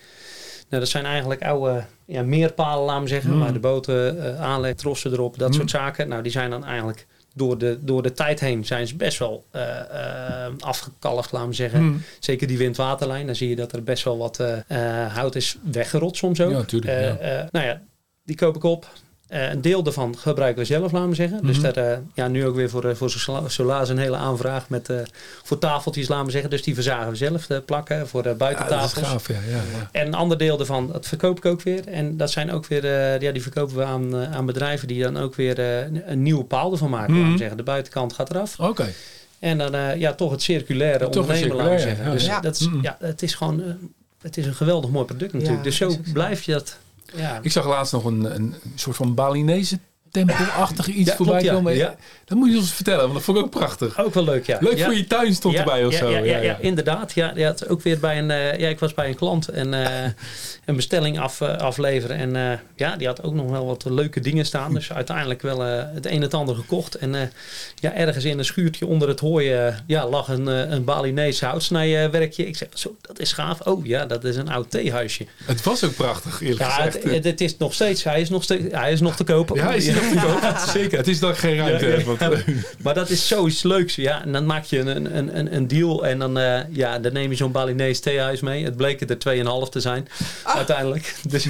Nou, 0.69 0.83
dat 0.83 0.89
zijn 0.91 1.05
eigenlijk 1.05 1.43
oude 1.43 1.85
ja, 2.05 2.23
meerpalen, 2.23 2.85
laten 2.85 3.03
we 3.03 3.09
zeggen. 3.09 3.31
Mm. 3.31 3.41
Waar 3.41 3.53
de 3.53 3.59
boten 3.59 4.39
aanleg, 4.39 4.75
trossen 4.75 5.13
erop, 5.13 5.39
dat 5.39 5.49
Mm. 5.49 5.55
soort 5.55 5.71
zaken. 5.71 6.09
Nou, 6.09 6.23
die 6.23 6.33
zijn 6.33 6.51
dan 6.51 6.65
eigenlijk 6.65 7.07
door 7.39 7.59
de, 7.59 7.79
door 7.81 8.03
de 8.03 8.13
tijd 8.13 8.41
heen 8.41 8.65
zijn 8.65 8.87
ze 8.87 8.97
best 8.97 9.19
wel 9.19 9.45
afgekalfd, 10.59 11.33
laten 11.33 11.49
we 11.49 11.55
zeggen. 11.55 11.83
Mm. 11.83 12.03
Zeker 12.19 12.47
die 12.47 12.59
windwaterlijn, 12.59 13.27
dan 13.27 13.35
zie 13.35 13.49
je 13.49 13.57
dat 13.57 13.73
er 13.73 13.83
best 13.83 14.05
wel 14.05 14.19
wat 14.19 14.41
eh, 14.69 15.15
hout 15.15 15.35
is 15.35 15.57
weggerot 15.63 16.17
soms 16.17 16.41
ook. 16.41 16.51
Ja, 16.51 16.63
tuurlijk, 16.63 16.93
ja. 16.93 17.17
eh, 17.17 17.47
nou 17.51 17.67
ja, 17.67 17.83
die 18.25 18.37
koop 18.37 18.57
ik 18.57 18.63
op. 18.63 18.89
Eh, 19.29 19.51
een 19.51 19.61
deel 19.61 19.83
daarvan 19.83 20.19
gebruiken 20.19 20.61
we 20.63 20.67
zelf, 20.67 20.93
laten 20.93 21.09
we 21.09 21.15
zeggen. 21.15 21.47
Dus 21.47 21.59
Mhm. 21.59 21.73
daar, 21.73 21.91
eh, 21.93 21.99
ja, 22.15 22.29
nu 22.29 22.47
ook 22.47 22.55
weer 22.55 22.71
voor, 22.71 22.85
eh, 22.85 22.95
voor 22.95 23.11
Sola- 23.11 23.49
Solaas 23.49 23.89
een 23.89 23.99
hele 23.99 24.17
aanvraag 24.17 24.69
met, 24.69 24.89
eh, 24.89 24.97
voor 25.43 25.59
tafeltjes, 25.59 26.09
laten 26.09 26.25
we 26.25 26.31
zeggen. 26.31 26.51
Dus 26.51 26.63
die 26.63 26.75
verzagen 26.75 27.11
we 27.11 27.17
zelf, 27.17 27.47
de 27.47 27.61
plakken 27.61 28.09
voor 28.09 28.23
de 28.23 28.29
Ja, 28.29 28.35
dat 28.35 28.49
is 28.51 28.57
buitentafels. 28.57 29.07
gaaf, 29.07 29.29
ja. 29.29 29.35
ja, 29.49 29.57
ja. 29.57 29.89
En 29.93 30.07
een 30.07 30.15
ander 30.15 30.39
deel 30.39 30.57
daarvan, 30.57 30.91
dat 30.93 31.07
verkoop 31.07 31.37
ik 31.37 31.45
ook 31.45 31.63
weer. 31.63 31.89
En 31.89 32.17
dat 32.17 32.31
zijn 32.31 32.53
ook 32.53 32.67
weer, 32.67 32.85
eh, 32.85 33.21
ja, 33.21 33.33
die 33.33 33.43
verkopen 33.43 33.77
we 33.77 33.85
aan, 33.85 34.17
aan 34.17 34.47
bedrijven 34.47 34.89
die 34.89 35.03
dan 35.03 35.17
ook 35.19 35.35
weer 35.35 35.59
een- 35.59 36.23
nieuwe 36.23 36.45
paal 36.45 36.73
ervan 36.73 36.91
maken. 36.91 37.11
Mhm. 37.13 37.19
Laten 37.21 37.33
we 37.33 37.39
zeggen. 37.39 37.57
De 37.57 37.63
buitenkant 37.63 38.13
gaat 38.13 38.31
eraf. 38.31 38.61
Oké. 38.61 38.87
En 39.39 39.59
dan 39.59 39.75
eh, 39.75 39.97
ja, 39.97 40.15
toch 40.15 40.31
het 40.31 40.43
circulaire 40.43 41.07
ondernemen, 41.07 41.27
laten 41.29 41.43
we 41.43 41.49
circulaire, 41.49 41.83
zeggen. 41.83 42.05
ja. 42.05 42.13
Dus 42.13 42.25
Ja. 42.27 42.41
dat 42.41 42.61
is, 42.61 42.69
Mm. 42.69 42.83
ja, 42.83 42.97
het 43.01 43.23
is 43.23 43.35
gewoon, 43.35 43.63
het 44.23 44.37
is 44.37 44.47
een 44.47 44.55
geweldig 44.55 44.91
mooi 44.91 45.05
product 45.05 45.33
natuurlijk. 45.33 45.59
Ja, 45.59 45.65
dus 45.65 45.79
dat 45.79 45.93
zo. 45.93 46.13
blijf 46.13 46.43
je 46.43 46.53
dat, 46.53 46.77
ja. 47.17 47.39
Ik 47.43 47.53
zag 47.53 47.67
laatst 47.67 47.93
nog 47.93 48.05
een, 48.05 48.35
een 48.35 48.55
soort 48.75 48.97
van 48.97 49.15
Balinese 49.15 49.79
tempelachtige 50.11 50.91
iets 50.93 51.11
Ja, 51.11 51.17
voorbij 51.17 51.41
klopt, 51.41 51.55
komen. 51.55 51.75
Ja. 51.77 51.97
Dat 52.25 52.39
moet 52.39 52.51
je 52.53 52.57
ons 52.57 52.73
vertellen, 52.73 53.01
want 53.01 53.13
dat 53.13 53.23
vond 53.23 53.39
ik 53.39 53.45
ook 53.45 53.51
prachtig. 53.51 53.99
Ook 54.01 54.15
wel 54.15 54.25
leuk, 54.25 54.47
ja. 54.47 54.59
Leuk 54.61 54.79
Ja. 54.79 54.85
voor 54.85 54.95
je 54.95 55.07
tuin 55.07 55.35
stond 55.35 55.55
ja, 55.55 55.61
erbij 55.61 55.85
of 55.85 55.93
ja, 55.93 55.99
zo. 55.99 56.11
Ja, 56.11 56.19
ja, 56.19 56.39
ja, 56.39 56.57
inderdaad. 56.61 57.13
Ja, 57.13 57.33
ja, 57.35 57.47
het 57.49 57.61
is 57.63 57.69
ook 57.69 57.83
weer 57.83 57.99
bij 57.99 58.19
een. 58.19 58.31
eh, 58.31 58.59
ja, 58.59 58.69
ik 58.69 58.79
was 58.79 58.95
bij 58.95 59.09
een 59.09 59.15
klant 59.17 59.49
en 59.49 59.75
eh, 59.75 60.11
een 60.65 60.77
bestelling 60.77 61.19
af, 61.21 61.41
eh, 61.41 61.57
afleveren. 61.57 62.17
En 62.17 62.37
eh, 62.37 62.59
ja, 62.77 62.97
die 62.97 63.07
had 63.07 63.23
ook 63.23 63.35
nog 63.35 63.51
wel 63.51 63.67
wat 63.67 63.85
leuke 63.89 64.21
dingen 64.21 64.47
staan. 64.47 64.75
Dus 64.75 64.93
uiteindelijk 64.93 65.43
wel 65.43 65.61
het 65.61 66.07
een 66.07 66.13
en 66.13 66.23
het 66.23 66.35
ander 66.35 66.55
gekocht. 66.55 66.95
En 66.95 67.15
eh, 67.15 67.21
ja, 67.75 67.93
ergens 67.95 68.25
in 68.25 68.39
een 68.39 68.45
schuurtje 68.45 68.87
onder 68.87 69.09
het 69.09 69.21
hooi 69.21 69.73
ja, 69.87 70.09
lag 70.09 70.29
een, 70.29 70.47
een 70.47 70.85
Balinese 70.85 71.45
houtsnijwerkje. 71.47 72.47
Ik 72.47 72.57
zeg, 72.57 72.69
zo, 72.75 72.97
dat 73.01 73.19
is 73.19 73.33
gaaf. 73.33 73.61
Oh 73.61 73.87
ja, 73.87 74.07
dat 74.07 74.25
is 74.25 74.37
een 74.37 74.49
oud 74.51 74.71
theehuisje. 74.71 75.27
Het 75.45 75.63
was 75.63 75.85
ook 75.85 75.95
prachtig, 75.95 76.41
eerlijk 76.41 76.61
Ja, 76.61 76.69
gezegd. 76.71 77.03
het, 77.03 77.13
het, 77.13 77.25
het 77.25 77.41
is 77.41 77.57
nog 77.57 77.75
steeds. 77.75 78.05
Hij 78.05 78.21
is 78.21 78.29
nog, 78.29 78.43
steeds, 78.43 78.65
hij 78.75 78.93
is 78.93 79.01
nog 79.01 79.17
te 79.17 79.25
kopen. 79.25 79.57
ja, 79.57 79.73
is 79.73 79.87
nog? 80.15 80.69
Zeker. 80.71 80.99
Het 80.99 81.09
is 81.09 81.19
dat 81.21 81.31
ik 81.31 81.37
geen 81.37 81.57
ruimte 81.57 81.85
Ja, 81.87 81.91
ja, 81.91 81.97
heb. 81.97 82.07
Want, 82.07 82.21
ja. 82.21 82.53
Maar 82.85 82.95
dat 82.95 83.11
is 83.11 83.29
zoiets 83.29 83.63
leuks. 83.63 83.95
Ja, 83.95 84.23
en 84.25 84.33
dan 84.33 84.47
maak 84.47 84.65
je 84.65 84.79
een, 84.79 85.17
een, 85.17 85.39
een, 85.39 85.55
een 85.55 85.69
deal 85.69 86.07
en 86.07 86.19
dan, 86.19 86.39
eh, 86.39 86.61
ja, 86.71 86.99
dan 86.99 87.13
neem 87.13 87.31
je 87.31 87.37
zo'n 87.37 87.53
Balinese 87.53 88.01
theehuis 88.01 88.41
mee. 88.41 88.65
Het 88.65 88.77
bleek 88.77 89.01
er 89.01 89.17
2,5 89.65 89.69
te 89.71 89.81
zijn 89.81 90.09
uiteindelijk. 90.45 91.15
Dus, 91.29 91.47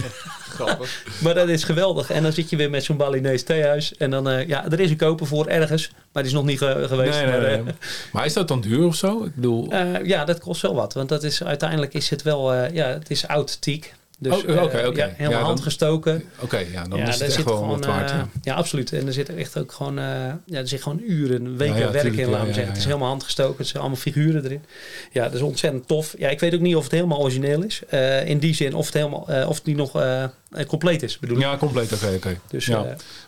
Grappig. 0.48 1.02
maar 1.22 1.34
dat 1.34 1.48
is 1.48 1.64
geweldig. 1.64 2.10
En 2.10 2.22
dan 2.22 2.32
zit 2.32 2.50
je 2.50 2.56
weer 2.56 2.70
met 2.70 2.84
zo'n 2.84 2.96
Balinese 2.96 3.44
theehuis. 3.44 3.96
En 3.96 4.10
dan, 4.10 4.28
eh, 4.28 4.46
ja, 4.48 4.64
er 4.70 4.80
is 4.80 4.90
een 4.90 4.96
koper 4.96 5.26
voor 5.26 5.46
ergens. 5.46 5.90
Maar 6.12 6.22
die 6.22 6.32
is 6.32 6.38
nog 6.38 6.46
niet 6.46 6.58
ge- 6.58 6.84
geweest. 6.88 7.18
nee, 7.18 7.26
nee, 7.26 7.40
maar, 7.40 7.48
nee. 7.50 7.56
eh, 7.58 7.64
Maar 8.12 8.24
is 8.26 8.32
dat 8.32 8.48
dan 8.48 8.60
duur 8.60 8.86
of 8.86 8.94
zo? 8.96 9.24
Ik 9.24 9.34
bedoel, 9.34 9.70
eh, 9.72 10.04
ja, 10.04 10.24
dat 10.24 10.38
kost 10.38 10.62
wel 10.62 10.74
wat. 10.74 10.92
Want 10.94 11.08
dat 11.08 11.22
is, 11.22 11.44
uiteindelijk 11.44 11.94
is 11.94 12.10
het 12.10 12.22
wel, 12.22 12.52
eh, 12.54 12.74
ja, 12.74 12.86
het 12.86 13.10
is 13.10 13.26
oud 13.26 13.60
teak. 13.60 13.92
Dus 14.20 14.32
Oh, 14.32 14.38
oké, 14.38 14.52
eh, 14.78 14.86
oké. 14.88 14.98
ja, 15.04 15.10
helemaal 15.16 15.40
Ja, 15.40 15.46
dan- 15.46 16.22
oké, 16.40 16.58
ja, 16.58 16.84
dan 16.84 16.98
ja, 16.98 17.06
is 17.08 17.18
het 17.18 17.22
echt 17.22 17.44
wel 17.44 17.56
gewoon, 17.56 17.68
wat 17.68 17.84
waard. 17.84 18.10
eh, 18.10 18.16
ja. 18.16 18.28
ja, 18.42 18.54
absoluut. 18.54 18.92
En 18.92 19.06
er 19.06 19.12
zit 19.12 19.28
er 19.28 19.36
echt 19.38 19.58
ook 19.58 19.72
gewoon, 19.72 19.98
eh, 19.98 20.04
ja, 20.44 20.58
er 20.58 20.68
zit 20.68 20.82
gewoon 20.82 21.00
uren, 21.06 21.56
weken 21.56 21.74
Ja, 21.74 21.80
ja, 21.80 21.90
werk 21.90 21.92
tuurlijk, 22.02 22.14
in, 22.22 22.24
ja, 22.24 22.30
laten 22.30 22.40
we 22.40 22.46
ja, 22.48 22.54
zeggen. 22.54 22.62
ja, 22.62 22.68
Het 22.68 22.76
is 22.78 22.84
helemaal 22.84 23.08
handgestoken. 23.08 23.56
Het 23.58 23.66
zijn 23.66 23.78
allemaal 23.82 24.00
figuren 24.00 24.44
erin. 24.44 24.64
Ja, 25.12 25.22
dat 25.24 25.34
is 25.34 25.40
ontzettend 25.40 25.86
tof. 25.88 26.14
Ja, 26.18 26.28
ik 26.28 26.40
weet 26.40 26.54
ook 26.54 26.60
niet 26.60 26.76
of 26.76 26.82
het 26.82 26.92
helemaal 26.92 27.18
origineel 27.20 27.62
is. 27.62 27.82
Eh, 27.88 28.26
in 28.28 28.38
die 28.38 28.54
zin, 28.54 28.74
of 28.74 28.84
het 28.84 28.94
helemaal, 28.94 29.28
eh, 29.28 29.48
of 29.48 29.56
het 29.56 29.64
niet 29.66 29.76
nog 29.76 30.00
eh, 30.00 30.24
compleet 30.66 31.02
is, 31.02 31.18
bedoel 31.18 31.36
ik. 31.36 31.42
Ja, 31.42 31.56
compleet 31.56 31.92
oké, 31.92 32.12
oké. 32.16 32.38
Dus, 32.48 32.68
eh, 32.68 32.80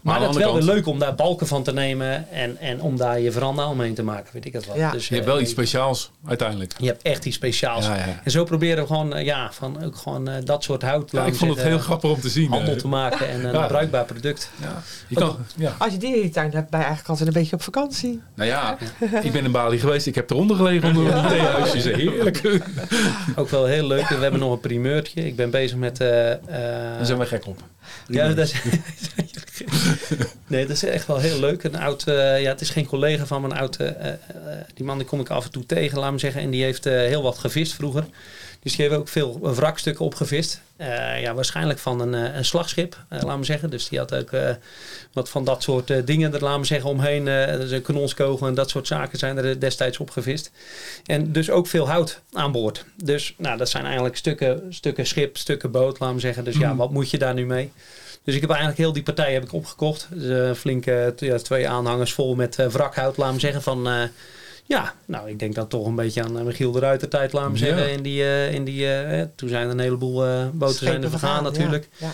maar 0.03 0.19
de 0.19 0.27
het 0.27 0.37
is 0.37 0.43
wel 0.43 0.55
weer 0.55 0.63
leuk 0.63 0.87
om 0.87 0.99
daar 0.99 1.15
balken 1.15 1.47
van 1.47 1.63
te 1.63 1.73
nemen 1.73 2.31
en, 2.31 2.57
en 2.57 2.81
om 2.81 2.97
daar 2.97 3.21
je 3.21 3.33
veranda 3.33 3.69
omheen 3.69 3.95
te 3.95 4.03
maken, 4.03 4.31
weet 4.33 4.45
ik 4.45 4.53
het. 4.53 4.67
Ja. 4.75 4.91
Dus, 4.91 5.09
Je 5.09 5.15
hebt 5.15 5.27
wel 5.27 5.41
iets 5.41 5.51
speciaals, 5.51 6.11
uiteindelijk. 6.27 6.73
Je 6.79 6.87
hebt 6.87 7.03
echt 7.03 7.25
iets 7.25 7.37
speciaals. 7.37 7.87
Ja, 7.87 7.97
ja. 7.97 8.21
En 8.25 8.31
zo 8.31 8.45
proberen 8.45 8.79
we 8.83 8.87
gewoon, 8.87 9.25
ja, 9.25 9.53
van 9.53 9.85
ook 9.85 9.97
gewoon 9.97 10.29
dat 10.45 10.63
soort 10.65 10.80
hout, 10.83 11.11
Ja, 11.11 11.25
ik 11.25 11.35
vond 11.35 11.51
het 11.57 11.63
heel 11.67 11.79
grappig 11.79 12.11
om 12.11 12.21
te 12.21 12.29
zien. 12.29 12.51
handel 12.51 12.75
eh. 12.75 12.79
te 12.81 12.89
maken 12.89 13.29
en 13.29 13.45
een 13.45 13.53
Ja. 13.53 13.67
bruikbaar 13.67 14.05
product. 14.05 14.51
Ja. 14.61 14.83
Je 15.09 15.15
kan, 15.15 15.37
ja. 15.57 15.75
Als 15.79 15.93
je 15.93 15.99
die 15.99 16.17
in 16.17 16.23
je 16.23 16.31
tuin 16.31 16.51
hebt, 16.53 16.71
ben 16.71 16.81
je 16.81 16.87
eigenlijk 16.87 17.09
altijd 17.09 17.29
een 17.29 17.41
beetje 17.41 17.57
op 17.57 17.63
vakantie. 17.63 18.21
Nou 18.35 18.49
ja, 18.49 18.79
ik 19.23 19.33
ben 19.33 19.45
in 19.45 19.53
Bali 19.53 19.79
geweest. 19.79 20.07
Ik 20.07 20.15
heb 20.15 20.31
eronder 20.31 20.57
gelegen 20.57 20.89
onder 20.97 21.15
een 21.15 21.29
theehuisje. 21.29 21.81
Zeg, 21.81 21.97
Heerlijk. 21.97 22.61
Ook 23.37 23.49
wel 23.49 23.65
heel 23.67 23.87
leuk. 23.87 24.09
We 24.09 24.15
hebben 24.15 24.41
nog 24.41 24.53
een 24.53 24.61
primeurtje. 24.61 25.27
Ik 25.27 25.37
ben 25.37 25.51
bezig 25.51 25.77
met... 25.77 26.01
eh, 26.01 26.33
eh, 26.33 26.39
Daar 26.97 27.07
zijn 27.07 27.19
we 27.19 27.27
gek 27.27 27.47
op. 27.47 27.59
ja, 28.07 28.29
dat 28.29 28.39
is, 28.39 28.55
nee, 30.47 30.67
dat 30.67 30.77
is 30.77 30.85
echt 30.85 31.07
wel 31.07 31.19
heel 31.19 31.39
leuk. 31.41 31.63
Een 31.65 31.77
oud, 31.79 32.07
eh, 32.07 32.41
ja, 32.43 32.49
het 32.51 32.61
is 32.61 32.71
geen 32.71 32.87
collega 32.87 33.27
van 33.27 33.41
mijn 33.41 33.53
oud... 33.59 33.77
eh, 33.77 33.89
eh, 34.09 34.15
die 34.75 34.85
man 34.85 34.99
die 34.99 35.07
kom 35.07 35.21
ik 35.21 35.29
af 35.31 35.45
en 35.45 35.51
toe 35.51 35.67
tegen, 35.67 35.99
laat 35.99 36.13
me 36.13 36.19
zeggen. 36.19 36.41
En 36.43 36.51
die 36.51 36.63
heeft 36.63 36.87
eh, 36.87 36.93
heel 36.95 37.23
wat 37.23 37.39
gevist 37.39 37.75
vroeger. 37.75 38.05
Dus 38.63 38.77
die 38.77 38.85
heeft 38.85 39.01
ook 39.01 39.09
veel 39.09 39.39
wrakstukken 39.41 40.05
opgevist. 40.05 40.61
Eh, 40.77 41.21
ja, 41.21 41.35
waarschijnlijk 41.35 41.79
van 41.79 42.01
een, 42.01 42.15
eh, 42.15 42.37
een 42.37 42.45
slagschip, 42.45 43.05
eh, 43.09 43.23
laat 43.23 43.39
me 43.39 43.45
zeggen. 43.45 43.71
Dus 43.71 43.89
die 43.89 43.99
had 43.99 44.15
ook 44.15 44.31
wat 45.13 45.29
van 45.29 45.45
dat 45.45 45.63
soort 45.63 46.07
dingen 46.07 46.35
er, 46.35 46.43
laat 46.43 46.59
me 46.59 46.65
zeggen, 46.65 46.91
omheen. 46.91 47.25
dus 47.59 47.71
een 47.71 47.83
kanonskogel 47.83 48.47
en 48.47 48.55
dat 48.55 48.71
soort 48.71 48.87
zaken 48.87 49.19
zijn 49.19 49.37
er 49.37 49.61
destijds 49.61 49.99
opgevist. 49.99 50.51
En 51.07 51.33
dus 51.33 51.51
ook 51.51 51.67
veel 51.67 51.89
hout 51.89 52.21
aan 52.33 52.53
boord. 52.53 52.85
Dus 53.03 53.35
nou, 53.37 53.57
dat 53.57 53.69
zijn 53.69 53.85
eigenlijk 53.85 54.17
stukken, 54.17 54.67
stukken 54.69 55.07
schip, 55.07 55.37
stukken 55.37 55.71
boot, 55.71 55.99
laat 55.99 56.15
me 56.15 56.21
zeggen. 56.21 56.45
Dus 56.45 56.57
ja, 56.57 56.77
wat 56.77 56.91
moet 56.91 57.11
je 57.11 57.19
daar 57.19 57.35
nu 57.35 57.47
mee? 57.47 57.73
Dus 58.25 58.35
ik 58.35 58.41
heb 58.41 58.51
eigenlijk 58.51 58.81
heel 58.81 58.93
die 58.93 59.03
partij 59.03 59.33
heb 59.33 59.43
ik 59.43 59.53
opgekocht. 59.53 60.09
Dus, 60.11 60.59
flinke 60.59 61.15
ja, 61.17 61.39
twee 61.39 61.69
aanhangers 61.69 62.13
vol 62.13 62.35
met 62.35 62.57
wrakhout, 62.57 63.17
laat 63.17 63.33
me 63.33 63.41
zeggen. 63.41 63.63
Van, 63.63 63.89
ja, 64.77 64.95
nou, 65.07 65.29
ik 65.29 65.39
denk 65.39 65.55
dan 65.55 65.69
toch 65.69 65.87
een 65.87 65.95
beetje 65.95 66.23
aan 66.25 66.39
eh, 66.39 66.45
Michiel 66.45 66.73
de 66.73 66.79
Ruiter 66.79 67.09
tijd, 67.09 67.33
laat 67.33 67.47
me 67.51 67.59
Ja. 67.59 67.65
zeggen. 67.65 67.91
In 67.93 68.03
die, 68.03 68.23
eh, 68.23 68.53
in 68.55 68.65
die, 68.65 68.93
eh, 68.93 69.27
toen 69.35 69.49
zijn 69.49 69.65
er 69.67 69.71
een 69.71 69.79
heleboel 69.79 70.27
eh, 70.27 70.47
boten 70.53 70.75
zijn 70.87 71.03
er 71.03 71.11
vergaan 71.11 71.43
natuurlijk. 71.43 71.89
Ja. 71.97 72.07
Ja. 72.07 72.13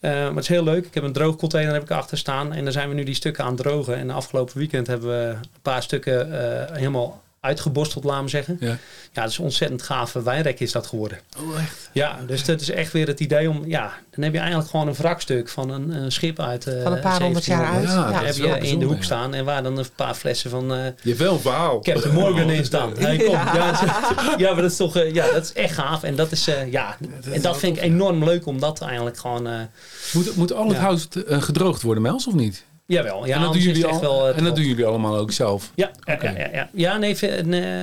Eh, 0.00 0.10
maar 0.12 0.28
het 0.34 0.38
is 0.42 0.48
heel 0.48 0.64
leuk. 0.64 0.86
Ik 0.86 0.94
heb 0.94 1.02
een 1.04 1.12
droogcontainer 1.12 1.72
heb 1.72 1.82
ik 1.82 1.90
achter 1.90 2.18
staan. 2.18 2.52
En 2.52 2.62
daar 2.64 2.72
zijn 2.72 2.88
we 2.88 2.94
nu 2.94 3.04
die 3.04 3.14
stukken 3.14 3.44
aan 3.44 3.52
het 3.52 3.62
drogen. 3.62 3.96
En 3.96 4.10
afgelopen 4.10 4.58
weekend 4.58 4.86
hebben 4.86 5.08
we 5.08 5.28
een 5.32 5.48
paar 5.62 5.82
stukken 5.82 6.40
eh, 6.68 6.76
helemaal 6.76 7.22
uitgeborsteld, 7.40 8.04
laat 8.04 8.22
me 8.22 8.28
zeggen. 8.28 8.56
Ja. 8.60 8.76
Ja, 9.12 9.22
dat 9.22 9.30
is 9.30 9.38
een 9.38 9.44
ontzettend 9.44 9.82
gave 9.82 10.22
wijnrek 10.22 10.60
is 10.60 10.72
dat 10.72 10.86
geworden. 10.86 11.18
Oh, 11.40 11.60
echt? 11.60 11.90
Ja, 11.92 12.18
dus 12.26 12.44
dat 12.44 12.60
is 12.60 12.70
echt 12.70 12.92
weer 12.92 13.06
het 13.06 13.20
idee 13.20 13.50
om... 13.50 13.62
Ja, 13.66 13.92
dan 14.10 14.24
heb 14.24 14.32
je 14.32 14.38
eigenlijk 14.38 14.70
gewoon 14.70 14.88
een 14.88 14.94
wrakstuk 14.94 15.48
van 15.48 15.70
een, 15.70 15.90
een 15.90 16.12
schip 16.12 16.40
uit... 16.40 16.66
eh, 16.66 16.82
Van 16.82 16.92
een 16.92 17.00
paar 17.00 17.22
honderd 17.22 17.44
jaar 17.44 17.58
1700. 17.72 17.76
uit. 17.76 17.86
Ja, 17.88 18.10
Ja, 18.10 18.44
dat 18.44 18.52
heb 18.54 18.62
je 18.62 18.68
in 18.68 18.78
de 18.78 18.84
hoek 18.84 18.96
ja. 18.96 19.02
staan 19.02 19.34
en 19.34 19.44
waar 19.44 19.62
dan 19.62 19.78
een 19.78 19.86
paar 19.94 20.14
flessen 20.14 20.50
van 20.50 20.72
eh, 20.74 20.78
Je 21.02 21.14
wel 21.14 21.38
verhaal. 21.38 21.80
Captain 21.80 22.14
Morgan 22.14 22.50
in 22.50 22.64
staan. 22.64 22.92
Hey, 22.98 23.16
kom. 23.16 23.34
Ja. 23.34 23.54
Ja. 23.54 23.70
dat 24.38 24.38
maar 24.52 24.62
dat 24.62 24.70
is 24.70 24.76
toch 24.76 24.96
eh, 24.96 25.14
ja, 25.14 25.32
dat 25.32 25.44
is 25.44 25.52
echt 25.52 25.74
gaaf. 25.74 26.02
En 26.02 26.16
dat 26.16 26.32
is, 26.32 26.48
eh, 26.48 26.72
ja, 26.72 26.96
en 27.32 27.40
dat 27.40 27.58
vind 27.58 27.76
ik 27.76 27.82
enorm 27.82 28.24
leuk 28.24 28.46
om 28.46 28.60
dat 28.60 28.80
eigenlijk 28.80 29.18
gewoon... 29.18 29.46
eh 29.46 29.60
Moet, 30.12 30.36
moet 30.36 30.52
al 30.52 30.68
het 30.68 30.76
Ja. 30.76 30.82
hout 30.82 31.08
gedroogd 31.26 31.82
worden, 31.82 32.02
Mels, 32.02 32.26
of 32.26 32.34
niet? 32.34 32.64
Jawel, 32.96 33.26
ja, 33.26 33.34
en 33.36 33.40
dat, 33.42 33.52
doen 33.52 33.62
jullie, 33.62 33.86
al, 33.86 34.00
wel... 34.00 34.28
eh, 34.28 34.36
en 34.38 34.44
dat 34.44 34.56
doen 34.56 34.64
jullie 34.64 34.86
allemaal 34.86 35.16
ook 35.16 35.32
zelf? 35.32 35.72
Ja, 35.74 35.90
ja, 36.04 36.14
Oké. 36.14 36.28
ja, 36.30 36.38
ja, 36.38 36.48
ja. 36.52 36.68
ja 36.74 36.96
nee, 36.96 37.14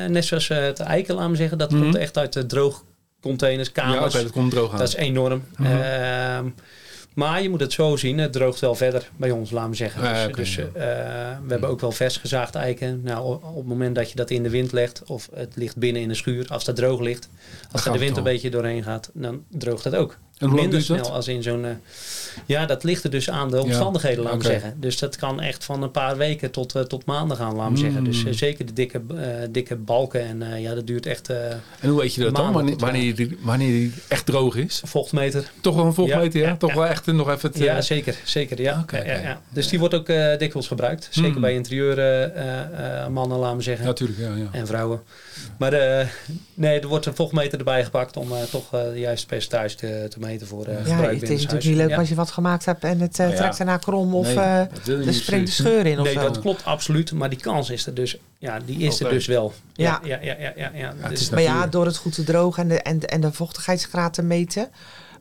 net 0.10 0.26
zoals 0.26 0.50
eh, 0.50 0.58
het 0.58 0.80
eiken, 0.80 1.16
laat 1.16 1.30
me 1.30 1.36
zeggen. 1.36 1.58
Dat 1.58 1.72
Mhm. 1.72 1.82
komt 1.82 1.96
echt 1.96 2.18
uit 2.18 2.34
de 2.34 2.46
droogcontainers, 2.46 3.70
Ja, 3.74 3.82
kamers. 3.82 4.14
oké, 4.16 4.24
dat 4.24 4.32
komt 4.32 4.52
droog 4.52 4.72
aan. 4.72 4.78
Dat 4.78 4.88
is 4.88 4.96
enorm. 4.96 5.44
Mhm. 5.58 5.72
Ehm, 5.72 6.46
maar 7.14 7.42
je 7.42 7.50
moet 7.50 7.60
het 7.60 7.74
zo 7.74 7.96
zien, 7.96 8.18
het 8.18 8.34
droogt 8.34 8.60
wel 8.60 8.76
verder 8.76 9.10
bij 9.18 9.32
ons, 9.32 9.52
laat 9.52 9.70
me 9.70 9.76
zeggen. 9.76 10.04
Ja, 10.04 10.28
dus 10.28 10.36
dus 10.36 10.56
ja. 10.56 10.64
eh, 10.64 11.38
we 11.44 11.52
hebben 11.52 11.70
ook 11.70 11.80
wel 11.80 11.92
vers 11.92 12.18
gezaagd 12.18 12.56
eiken. 12.56 13.02
Nou, 13.04 13.26
op, 13.44 13.56
het 13.56 13.66
moment 13.66 13.96
dat 13.96 14.10
je 14.10 14.16
dat 14.16 14.30
in 14.30 14.44
de 14.44 14.50
wind 14.50 14.72
legt, 14.72 15.04
of 15.06 15.30
het 15.34 15.52
ligt 15.56 15.78
binnen 15.78 16.02
in 16.02 16.10
een 16.10 16.16
schuur, 16.16 16.48
als 16.48 16.64
dat 16.66 16.76
droog 16.76 17.00
ligt, 17.00 17.30
als 17.72 17.86
er 17.86 17.92
de 17.92 18.00
wind 18.00 18.18
een 18.18 18.24
beetje 18.24 18.50
doorheen 18.50 18.84
gaat, 18.84 19.10
dan 19.14 19.44
droogt 19.50 19.84
het 19.84 19.96
ook. 19.96 20.18
En 20.38 20.48
hoe 20.50 20.60
Minder 20.62 20.74
dat? 20.80 20.86
snel 20.86 21.12
als 21.12 21.28
in 21.28 21.44
zo'n... 21.44 21.66
eh, 21.66 21.72
ja, 22.46 22.66
dat 22.66 22.84
ligt 22.84 23.04
er 23.04 23.10
dus 23.10 23.30
aan 23.30 23.50
de 23.52 23.62
omstandigheden, 23.64 24.24
laat 24.24 24.34
me 24.34 24.40
oké. 24.40 24.48
zeggen. 24.48 24.74
Dus 24.80 25.00
dat 25.00 25.16
kan 25.16 25.42
echt 25.42 25.64
van 25.66 25.84
een 25.84 25.92
paar 25.92 26.18
weken 26.18 26.52
tot, 26.52 26.76
eh, 26.76 26.82
tot 26.82 27.06
maanden 27.06 27.38
gaan, 27.38 27.56
laat 27.56 27.70
Mm. 27.70 27.78
zeggen. 27.78 28.04
Dus 28.04 28.26
eh, 28.26 28.34
zeker 28.34 28.66
de 28.66 28.74
dikke, 28.74 29.02
dikke 29.52 29.76
balken. 29.76 30.22
En 30.42 30.62
ja, 30.62 30.74
dat 30.76 30.88
duurt 30.88 31.06
echt 31.06 31.30
En 31.30 31.62
hoe 31.90 32.00
weet 32.00 32.14
je 32.14 32.22
dat 32.24 32.36
dan? 32.36 32.54
Wanneer, 32.54 32.76
wanneer, 32.78 33.16
die, 33.16 33.38
wanneer 33.42 33.72
die 33.72 33.94
echt 34.08 34.26
droog 34.26 34.56
is? 34.56 34.82
vochtmeter. 34.86 35.52
Toch 35.62 35.76
wel 35.76 35.86
een 35.86 35.94
volgende 35.94 36.40
Ja, 36.40 36.44
ja? 36.46 36.50
ja, 36.50 36.56
Toch 36.58 36.70
ja. 36.70 36.76
wel 36.76 36.86
echt 36.86 37.06
nog 37.06 37.30
even 37.30 37.50
het... 37.50 37.58
Ja, 37.58 37.82
zeker. 37.82 38.16
zeker 38.24 38.62
ja. 38.62 38.80
Oké, 38.82 38.98
ja, 38.98 39.04
ja, 39.14 39.20
ja. 39.22 39.42
Dus 39.50 39.68
die 39.68 39.80
wordt 39.80 39.94
ook 39.94 40.08
dikwijls 40.08 40.68
gebruikt. 40.68 41.08
Zeker 41.12 41.32
Mm. 41.36 41.42
bij 41.42 41.54
interieur 41.54 42.00
eh, 42.00 43.08
mannen, 43.08 43.38
laten 43.38 43.58
we 43.58 43.64
zeggen. 43.64 43.86
Natuurlijk, 43.86 44.20
ja. 44.20 44.36
ja. 44.36 44.48
En 44.52 44.68
vrouwen. 44.68 45.02
Maar 45.58 45.74
eh, 45.74 46.08
nee, 46.54 46.80
er 46.80 46.88
wordt 46.88 47.06
een 47.06 47.16
vochtmeter 47.16 47.58
erbij 47.60 47.84
gepakt 47.84 48.18
om 48.18 48.32
eh, 48.32 48.42
toch 48.44 48.74
eh, 48.74 48.84
de 48.84 49.00
juiste 49.00 49.26
percentage 49.28 49.76
te, 49.76 50.06
te 50.10 50.20
meten 50.20 50.48
voor 50.48 50.66
eh 50.66 50.74
Ja, 50.86 50.96
gebruik 50.96 51.14
het 51.14 51.22
is 51.24 51.30
natuurlijk 51.30 51.52
huis. 51.52 51.66
niet 51.66 51.76
leuk 51.76 51.90
Ja. 51.90 51.98
als 51.98 52.10
je 52.10 52.16
wat 52.16 52.32
gemaakt 52.32 52.66
hebt 52.66 52.84
en 52.84 53.00
het 53.00 53.18
Nou 53.18 53.30
ja. 53.32 53.36
trekt 53.36 53.58
daarna 53.58 53.78
krom 53.78 54.16
of 54.16 54.26
Nee, 54.26 54.36
eh, 54.36 55.08
er 55.08 55.14
springt 55.14 55.46
de 55.48 55.54
scheur 55.54 55.86
in 55.86 56.00
of 56.00 56.06
Nee, 56.06 56.14
zo. 56.14 56.20
dat 56.22 56.40
klopt 56.40 56.66
absoluut. 56.66 57.12
Maar 57.12 57.30
die 57.30 57.40
kans 57.40 57.70
is 57.70 57.86
er 57.86 57.94
dus, 57.94 58.18
ja, 58.38 58.60
die 58.66 58.78
is 58.80 59.00
er 59.00 59.10
dus 59.10 59.26
wel. 59.26 59.54
Ja, 59.74 60.00
Ja. 60.04 60.18
ja, 60.22 60.34
ja, 60.34 60.36
ja. 60.40 60.54
ja, 60.56 60.72
ja. 60.74 60.94
het 60.98 61.10
Dus- 61.10 61.22
is 61.22 61.30
Maar 61.30 61.42
ja, 61.42 61.68
door 61.68 61.86
het 61.86 61.98
goed 61.98 62.14
te 62.16 62.24
drogen 62.24 62.64
en 62.64 62.70
de, 62.70 62.82
en, 62.82 63.00
en 63.00 63.22
de 63.22 63.32
vochtigheidsgraad 63.32 64.14
te 64.14 64.22
meten, 64.22 64.70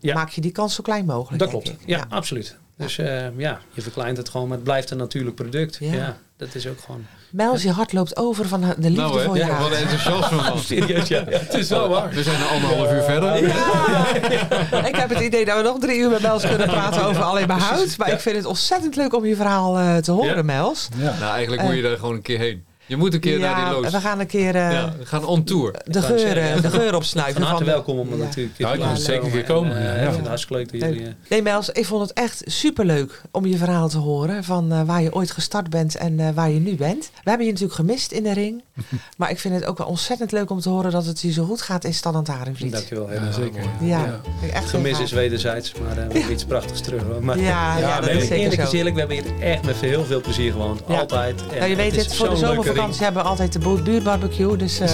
Ja. 0.01 0.15
maak 0.15 0.29
je 0.29 0.41
die 0.41 0.53
kans 0.53 0.75
zo 0.75 0.83
klein 0.83 1.05
mogelijk. 1.05 1.39
dat 1.39 1.49
klopt. 1.49 1.73
Ja, 1.87 2.05
absoluut. 2.09 2.57
Dus 2.77 2.99
eh, 2.99 3.27
ja, 3.39 3.61
je 3.73 3.83
verkleint 3.83 4.17
het 4.17 4.29
gewoon, 4.29 4.47
maar 4.49 4.57
het 4.57 4.65
blijft 4.65 4.91
een 4.91 4.97
natuurlijk 4.99 5.37
product. 5.37 5.77
Ja. 5.81 5.93
Ja, 5.93 6.17
dat 6.45 6.55
is 6.55 6.67
ook 6.67 6.81
gewoon... 6.85 7.07
Mels, 7.31 7.63
je 7.63 7.71
hart 7.71 7.93
loopt 7.93 8.17
over 8.17 8.49
van 8.49 8.61
de 8.61 8.75
liefde 8.77 9.01
Nou, 9.01 9.23
voor 9.23 9.37
je 9.37 9.45
ja, 9.45 9.59
wat 9.59 9.71
een 9.71 9.77
enthousiasme, 9.77 10.37
man. 10.37 10.59
Serieus, 10.59 11.09
ja. 11.09 11.25
Het 11.29 11.55
is 11.55 11.69
wel 11.69 11.89
waar. 11.89 12.11
We 12.11 12.23
zijn 12.23 12.41
er 12.41 12.47
anderhalf 12.47 12.93
uur 12.93 13.03
verder. 13.03 13.47
Ja. 13.47 14.85
ik 14.91 14.97
heb 14.97 15.09
het 15.09 15.21
idee 15.21 15.45
dat 15.45 15.57
we 15.57 15.63
nog 15.63 15.79
drie 15.79 15.99
uur 15.99 16.11
met 16.11 16.23
Mels 16.23 16.47
kunnen 16.47 16.67
praten 16.67 17.05
over 17.05 17.23
alleen 17.23 17.47
maar 17.47 17.61
hout. 17.61 17.97
Maar 17.97 18.13
ik 18.13 18.21
vind 18.21 18.37
het 18.37 18.45
ontzettend 18.45 18.97
leuk 18.97 19.15
om 19.15 19.25
je 19.27 19.37
verhaal 19.37 19.79
eh, 19.79 19.97
te 19.97 20.11
horen, 20.11 20.37
Ja. 20.37 20.43
Mels. 20.43 20.89
Ja. 20.97 21.15
Nou, 21.21 21.33
eigenlijk 21.33 21.63
moet 21.63 21.75
je 21.75 21.83
daar 21.83 21.97
gewoon 21.97 22.15
een 22.15 22.23
keer 22.23 22.39
heen. 22.39 22.65
Je 22.87 22.97
moet 22.97 23.15
een 23.15 23.21
keer 23.21 23.39
naar 23.39 23.55
die 23.55 23.65
Ja, 23.65 23.71
loods. 23.73 23.93
we 23.93 24.01
gaan 24.01 24.21
een 24.21 24.27
keer 24.27 24.55
eh, 24.55 24.73
ja, 24.73 24.95
we 24.99 25.07
gaan 25.07 25.25
on 25.27 25.45
tour. 25.45 25.73
de, 25.73 25.79
Ik 25.85 25.93
wou 25.95 26.05
geur, 26.07 26.19
zeggen, 26.19 26.53
eh, 26.55 26.63
de 26.63 26.71
geur 26.71 26.95
opsnuiven. 26.95 27.35
Van 27.41 27.51
harte 27.51 27.65
welkom 27.65 27.99
om 27.99 28.09
Ja. 28.11 28.17
natuurlijk 28.17 28.59
Ja, 28.59 28.73
ik 28.73 28.81
zeker 28.97 29.25
een 29.25 29.31
keer 29.31 29.45
komen, 29.45 29.77
En, 29.77 29.83
ja. 29.83 29.93
Ik 29.93 30.03
vind 30.05 30.17
het 30.17 30.27
hartstikke 30.27 30.57
leuk 30.63 30.73
dat 30.81 30.89
jullie... 30.91 31.07
eh, 31.07 31.13
Nee, 31.29 31.43
Mels, 31.43 31.69
ik 31.71 31.85
vond 31.87 32.03
het 32.03 32.13
echt 32.13 32.43
superleuk 32.45 33.23
om 33.31 33.47
je 33.47 33.57
verhaal 33.57 33.89
te 33.89 33.99
horen. 33.99 34.45
Van 34.45 34.73
eh, 34.73 34.83
waar 34.83 35.03
je 35.03 35.15
ooit 35.15 35.31
gestart 35.31 35.71
bent 35.71 35.97
en 35.97 36.21
eh, 36.21 36.29
waar 36.35 36.51
je 36.51 36.61
nu 36.61 36.75
bent. 36.77 37.11
We 37.23 37.29
hebben 37.31 37.47
je 37.47 37.53
natuurlijk 37.53 37.79
gemist 37.81 38.13
in 38.13 38.23
de 38.23 38.33
ring. 38.33 38.63
maar 39.19 39.31
ik 39.31 39.39
vind 39.39 39.55
het 39.55 39.65
ook 39.65 39.79
wel 39.79 39.87
ontzettend 39.87 40.33
leuk 40.33 40.51
om 40.51 40.61
te 40.61 40.69
horen 40.69 40.91
dat 40.91 41.07
het 41.07 41.21
je 41.21 41.33
zo 41.33 41.45
goed 41.45 41.63
gaat 41.63 41.85
in 41.85 41.95
Stad 41.95 42.15
en 42.15 42.25
Tarenvliet. 42.25 42.73
Dankjewel. 42.73 43.05
Ja, 43.05 43.11
helemaal 43.11 43.33
zeker. 43.33 43.63
Ja, 43.81 44.21
echt 44.53 44.69
Gemis 44.71 45.01
is 45.01 45.13
wederzijds, 45.13 45.73
maar 45.83 45.91
eh, 45.99 46.07
we 46.09 46.13
hebben 46.13 46.33
iets 46.33 46.45
prachtigs 46.45 46.81
terug. 46.81 47.03
Maar, 47.21 47.39
Ja, 47.39 47.79
ja, 47.79 48.01
dat 48.01 48.05
nee, 48.11 48.17
is 48.17 48.23
zeker 48.23 48.37
eerlijk 48.39 48.61
zo. 48.61 48.67
is 48.67 48.73
eerlijk, 48.73 48.95
we 48.95 49.01
hebben 49.01 49.19
hier 49.23 49.41
echt 49.53 49.65
met 49.65 49.77
heel 49.77 50.05
veel 50.05 50.21
plezier 50.21 50.53
gewoond. 50.53 50.81
Ja. 50.89 50.99
Altijd. 50.99 51.41
En 51.53 51.59
Nou, 51.59 51.71
je 51.71 51.77
weet 51.77 51.97
het, 51.97 52.17
voor 52.17 52.29
de 52.31 52.37
zo'n 52.37 52.74
ring. 52.75 52.99
hebben 52.99 53.23
we 53.23 53.29
altijd 53.29 53.53
de 53.53 53.59
bu- 53.59 53.83
buurtbarbecue. 53.83 54.57
Dus 54.57 54.81
eh, 54.81 54.91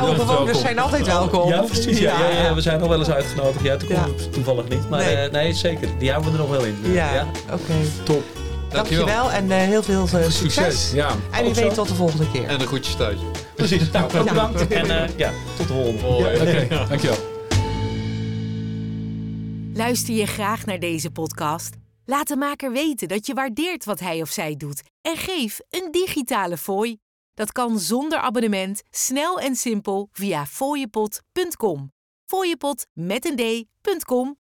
oude 0.00 0.16
bewoners 0.16 0.60
zijn 0.60 0.78
altijd 0.78 1.06
welkom. 1.06 1.48
Ja, 1.48 1.60
precies. 1.62 1.98
Ja, 1.98 2.18
ja, 2.28 2.42
ja, 2.42 2.54
we 2.54 2.60
zijn 2.60 2.78
nog 2.80 2.88
wel 2.88 2.98
eens 2.98 3.10
uitgenodigd. 3.10 3.64
Ja, 3.64 3.76
toevallig 4.30 4.68
niet. 4.68 4.88
Maar 4.88 5.04
Nee. 5.04 5.16
nee, 5.16 5.30
nee 5.30 5.52
zeker. 5.54 5.88
Die 5.98 6.10
houden 6.10 6.32
we 6.32 6.38
er 6.38 6.44
nog 6.48 6.56
wel 6.56 6.64
in. 6.64 6.76
Ja, 6.92 7.26
oké. 7.52 7.72
Top. 8.04 8.22
Dankjewel. 8.68 9.06
Dankjewel 9.06 9.32
en 9.32 9.50
eh, 9.50 9.58
heel 9.58 9.82
veel 9.82 10.00
eh, 10.02 10.08
succes. 10.28 10.36
Succes. 10.36 10.90
Ja. 10.92 11.10
En 11.30 11.44
wie 11.44 11.54
weet 11.54 11.74
tot 11.74 11.88
de 11.88 11.94
volgende 11.94 12.30
keer. 12.30 12.44
En 12.44 12.58
de 12.58 12.66
groetjes 12.66 12.94
thuis. 12.94 13.18
Precies. 13.54 13.90
Nou, 13.90 14.12
Ja. 14.12 14.22
bedankt. 14.24 14.68
En 14.68 15.02
eh, 15.02 15.08
ja, 15.16 15.30
tot 15.56 15.66
de 15.68 15.72
volgende. 15.72 16.02
Mooi. 16.02 16.40
Oké, 16.40 16.66
dankjewel. 16.88 17.16
Luister 19.74 20.14
je 20.14 20.26
graag 20.26 20.64
naar 20.66 20.78
deze 20.78 21.10
podcast? 21.10 21.74
Laat 22.04 22.28
de 22.28 22.36
maker 22.36 22.72
weten 22.72 23.08
dat 23.08 23.26
je 23.26 23.34
waardeert 23.34 23.84
wat 23.84 24.00
hij 24.00 24.20
of 24.22 24.30
zij 24.30 24.54
doet 24.56 24.82
en 25.02 25.16
geef 25.16 25.60
een 25.70 25.88
digitale 25.90 26.56
fooi. 26.56 26.96
Dat 27.34 27.52
kan 27.52 27.78
zonder 27.78 28.18
abonnement, 28.18 28.82
snel 28.90 29.40
en 29.40 29.56
simpel 29.56 30.08
via 30.12 30.46
fooiepot.com. 30.46 31.92
Fooiepot 32.24 32.86
met 32.92 33.24
een 33.24 33.36
d.com 33.36 34.40